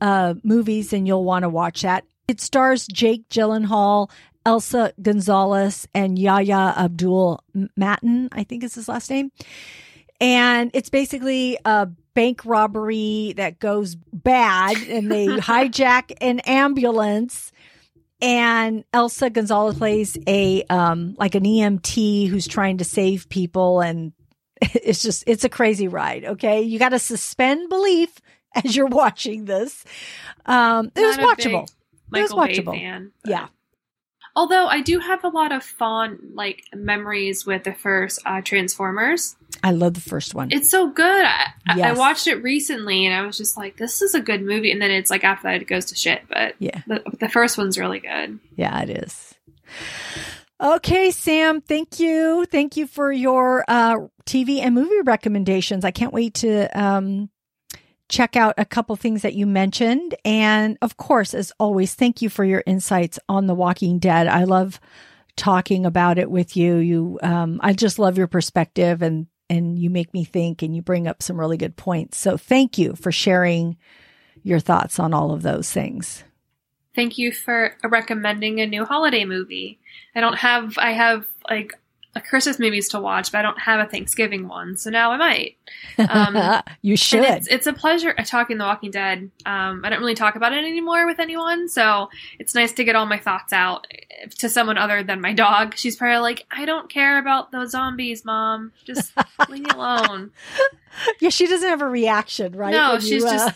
uh, 0.00 0.32
movies, 0.42 0.88
then 0.88 1.04
you'll 1.04 1.22
want 1.24 1.42
to 1.42 1.50
watch 1.50 1.82
that. 1.82 2.06
It 2.28 2.40
stars 2.40 2.86
Jake 2.86 3.28
Gyllenhaal, 3.28 4.10
Eiza 4.46 4.92
Gonzalez, 5.02 5.86
and 5.92 6.18
Yahya 6.18 6.72
Abdul 6.78 7.44
Matin, 7.76 8.30
I 8.32 8.44
think 8.44 8.64
is 8.64 8.74
his 8.74 8.88
last 8.88 9.10
name. 9.10 9.32
and 10.18 10.70
it's 10.72 10.88
basically 10.88 11.58
a 11.66 11.90
bank 12.14 12.40
robbery 12.46 13.34
that 13.36 13.58
goes 13.58 13.96
bad 13.96 14.78
and 14.88 15.12
they 15.12 15.26
hijack 15.26 16.16
an 16.22 16.40
ambulance 16.40 17.52
and 18.20 18.84
Eiza 18.92 19.32
Gonzalez 19.32 19.76
plays 19.76 20.16
a 20.26 20.62
um 20.64 21.14
like 21.18 21.34
an 21.34 21.44
EMT 21.44 22.28
who's 22.28 22.46
trying 22.46 22.78
to 22.78 22.84
save 22.84 23.28
people 23.28 23.80
and 23.80 24.12
it's 24.60 25.02
just 25.02 25.24
it's 25.26 25.44
a 25.44 25.48
crazy 25.48 25.88
ride, 25.88 26.24
okay? 26.24 26.62
You 26.62 26.78
got 26.78 26.90
to 26.90 26.98
suspend 26.98 27.68
belief 27.68 28.20
as 28.54 28.74
you're 28.76 28.86
watching 28.86 29.44
this. 29.44 29.84
Um 30.46 30.90
it 30.94 31.04
was 31.04 31.16
Not 31.18 31.36
big 31.36 31.46
watchable. 31.46 31.72
Michael 32.10 32.36
was 32.36 32.48
watchable. 32.48 32.78
fan. 32.78 33.12
Yeah. 33.24 33.48
Although 34.36 34.66
I 34.66 34.80
do 34.80 34.98
have 34.98 35.22
a 35.22 35.28
lot 35.28 35.52
of 35.52 35.62
fond 35.62 36.18
like 36.34 36.64
memories 36.74 37.46
with 37.46 37.64
the 37.64 37.72
first 37.72 38.20
uh, 38.26 38.40
Transformers. 38.40 39.36
I 39.62 39.70
love 39.70 39.94
the 39.94 40.00
first 40.00 40.34
one. 40.34 40.48
It's 40.50 40.68
so 40.68 40.88
good. 40.90 41.24
I, 41.24 41.52
I- 41.68 41.80
I 41.80 41.92
watched 41.92 42.26
it 42.26 42.42
recently 42.42 43.06
and 43.06 43.14
I 43.14 43.24
was 43.24 43.38
just 43.38 43.56
like, 43.56 43.76
this 43.76 44.02
is 44.02 44.14
a 44.14 44.20
good 44.20 44.42
movie. 44.42 44.72
And 44.72 44.82
then 44.82 44.90
it's 44.90 45.10
like 45.10 45.22
after 45.24 45.44
that 45.48 45.62
it 45.62 45.66
goes 45.68 45.84
to 45.86 45.94
shit. 45.94 46.22
But 46.28 46.56
Yeah. 46.58 46.82
the, 46.86 47.02
the 47.20 47.28
first 47.28 47.56
one's 47.56 47.78
really 47.78 48.00
good. 48.00 48.40
Yeah, 48.56 48.80
it 48.82 48.90
is. 48.90 49.34
Okay, 50.60 51.10
Sam, 51.10 51.60
thank 51.60 51.98
you. 52.00 52.46
Thank 52.50 52.76
you 52.76 52.86
for 52.86 53.12
your 53.12 53.64
uh, 53.68 53.96
TV 54.24 54.60
and 54.60 54.74
movie 54.74 55.00
recommendations. 55.04 55.84
I 55.84 55.90
can't 55.90 56.12
wait 56.12 56.34
to 56.34 56.66
um, 56.80 57.28
check 58.08 58.36
out 58.36 58.54
a 58.58 58.64
couple 58.64 58.94
things 58.96 59.22
that 59.22 59.34
you 59.34 59.46
mentioned. 59.46 60.14
And 60.24 60.78
of 60.82 60.96
course, 60.96 61.34
as 61.34 61.52
always, 61.58 61.94
thank 61.94 62.22
you 62.22 62.28
for 62.28 62.44
your 62.44 62.62
insights 62.66 63.18
on 63.28 63.46
The 63.46 63.54
Walking 63.54 63.98
Dead. 63.98 64.26
I 64.26 64.44
love 64.44 64.80
talking 65.36 65.84
about 65.84 66.18
it 66.18 66.30
with 66.30 66.56
you. 66.56 66.76
You, 66.76 67.18
um, 67.22 67.60
I 67.62 67.72
just 67.72 67.98
love 67.98 68.18
your 68.18 68.28
perspective 68.28 69.02
and 69.02 69.26
and 69.50 69.78
you 69.78 69.90
make 69.90 70.14
me 70.14 70.24
think 70.24 70.62
and 70.62 70.74
you 70.74 70.82
bring 70.82 71.06
up 71.06 71.22
some 71.22 71.38
really 71.38 71.58
good 71.58 71.76
points. 71.76 72.16
So 72.16 72.36
thank 72.36 72.78
you 72.78 72.94
for 72.94 73.12
sharing 73.12 73.76
your 74.42 74.58
thoughts 74.58 74.98
on 74.98 75.12
all 75.12 75.32
of 75.32 75.42
those 75.42 75.70
things. 75.70 76.24
Thank 76.94 77.18
you 77.18 77.32
for 77.32 77.76
recommending 77.84 78.60
a 78.60 78.66
new 78.66 78.84
holiday 78.84 79.24
movie. 79.24 79.80
I 80.14 80.20
don't 80.20 80.38
have, 80.38 80.78
I 80.78 80.92
have 80.92 81.26
like 81.50 81.74
a 82.16 82.20
Christmas 82.20 82.58
movies 82.58 82.88
to 82.90 83.00
watch, 83.00 83.32
but 83.32 83.38
I 83.38 83.42
don't 83.42 83.58
have 83.58 83.80
a 83.80 83.90
Thanksgiving 83.90 84.46
one. 84.46 84.76
So 84.76 84.90
now 84.90 85.10
I 85.12 85.16
might. 85.16 85.56
Um, 85.98 86.62
you 86.82 86.96
should. 86.96 87.24
It's, 87.24 87.48
it's 87.48 87.66
a 87.66 87.72
pleasure 87.72 88.14
uh, 88.16 88.22
talking 88.24 88.58
The 88.58 88.64
Walking 88.64 88.90
Dead. 88.90 89.30
Um, 89.44 89.82
I 89.84 89.90
don't 89.90 89.98
really 89.98 90.14
talk 90.14 90.36
about 90.36 90.52
it 90.52 90.64
anymore 90.64 91.06
with 91.06 91.18
anyone, 91.18 91.68
so 91.68 92.08
it's 92.38 92.54
nice 92.54 92.72
to 92.72 92.84
get 92.84 92.94
all 92.94 93.06
my 93.06 93.18
thoughts 93.18 93.52
out 93.52 93.86
eh, 93.90 94.26
to 94.38 94.48
someone 94.48 94.78
other 94.78 95.02
than 95.02 95.20
my 95.20 95.32
dog. 95.32 95.76
She's 95.76 95.96
probably 95.96 96.18
like, 96.18 96.46
I 96.50 96.64
don't 96.64 96.88
care 96.88 97.18
about 97.18 97.50
those 97.50 97.72
zombies, 97.72 98.24
mom. 98.24 98.72
Just 98.84 99.12
leave 99.48 99.64
me 99.64 99.70
alone. 99.70 100.30
Yeah, 101.20 101.30
she 101.30 101.46
doesn't 101.48 101.68
have 101.68 101.82
a 101.82 101.88
reaction, 101.88 102.54
right? 102.54 102.70
No, 102.70 103.00
she's 103.00 103.24
just. 103.24 103.54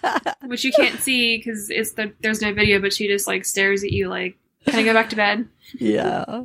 Which 0.44 0.64
you 0.64 0.72
can't 0.72 0.98
see 0.98 1.38
because 1.38 1.70
it's 1.70 1.92
the 1.92 2.12
there's 2.20 2.42
no 2.42 2.52
video, 2.52 2.80
but 2.80 2.92
she 2.92 3.06
just 3.06 3.28
like 3.28 3.44
stares 3.44 3.84
at 3.84 3.92
you 3.92 4.08
like, 4.08 4.36
can 4.66 4.80
I 4.80 4.82
go 4.82 4.92
back 4.92 5.10
to 5.10 5.16
bed? 5.16 5.48
yeah. 5.74 6.44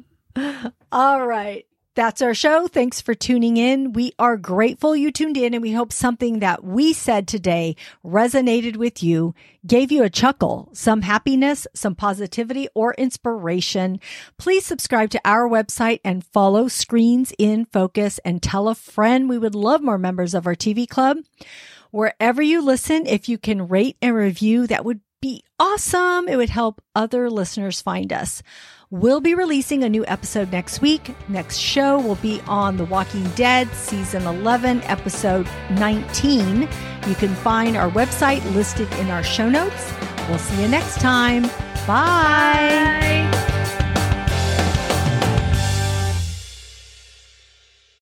All 0.92 1.26
right. 1.26 1.66
That's 1.96 2.22
our 2.22 2.34
show. 2.34 2.68
Thanks 2.68 3.00
for 3.00 3.14
tuning 3.14 3.56
in. 3.56 3.94
We 3.94 4.12
are 4.20 4.36
grateful 4.36 4.98
you 4.98 5.14
tuned 5.14 5.38
in 5.38 5.54
and 5.54 5.62
we 5.62 5.72
hope 5.72 5.94
something 5.94 6.40
that 6.40 6.62
we 6.62 6.92
said 6.92 7.26
today 7.26 7.78
resonated 8.04 8.76
with 8.76 9.02
you, 9.02 9.34
gave 9.66 9.94
you 9.94 10.04
a 10.04 10.10
chuckle, 10.10 10.68
some 10.74 11.04
happiness, 11.04 11.68
some 11.74 11.96
positivity 11.96 12.68
or 12.76 12.96
inspiration. 12.96 14.02
Please 14.38 14.66
subscribe 14.66 15.10
to 15.12 15.22
our 15.24 15.48
website 15.48 16.02
and 16.04 16.26
follow 16.26 16.68
Screens 16.68 17.32
in 17.40 17.64
Focus 17.64 18.20
and 18.26 18.44
tell 18.44 18.68
a 18.68 18.76
friend. 18.76 19.30
We 19.30 19.38
would 19.38 19.56
love 19.56 19.82
more 19.82 19.98
members 19.98 20.34
of 20.34 20.46
our 20.46 20.56
TV 20.56 20.86
club. 20.90 21.20
Wherever 21.92 22.42
you 22.42 22.62
listen, 22.62 23.08
if 23.08 23.30
you 23.30 23.38
can 23.38 23.70
rate 23.70 23.96
and 24.02 24.14
review, 24.14 24.68
that 24.68 24.84
would 24.84 25.00
be 25.22 25.44
awesome. 25.58 26.28
It 26.28 26.36
would 26.36 26.50
help 26.50 26.82
other 26.94 27.30
listeners 27.30 27.82
find 27.82 28.12
us. 28.12 28.44
We'll 28.96 29.20
be 29.20 29.36
releasing 29.36 29.84
a 29.84 29.90
new 29.90 30.06
episode 30.08 30.54
next 30.54 30.82
week. 30.82 31.14
Next 31.28 31.58
show 31.58 32.00
will 32.00 32.16
be 32.16 32.40
on 32.48 32.78
The 32.78 32.86
Walking 32.86 33.26
Dead, 33.32 33.70
season 33.74 34.24
11, 34.24 34.84
episode 34.84 35.50
19. 35.72 36.62
You 36.62 37.16
can 37.16 37.36
find 37.36 37.76
our 37.76 37.90
website 37.92 38.42
listed 38.56 38.90
in 38.94 39.10
our 39.10 39.22
show 39.22 39.50
notes. 39.50 39.92
We'll 40.30 40.38
see 40.38 40.62
you 40.62 40.70
next 40.70 41.02
time. 41.02 41.44
Bye. 41.86 43.28
Bye. 43.32 43.55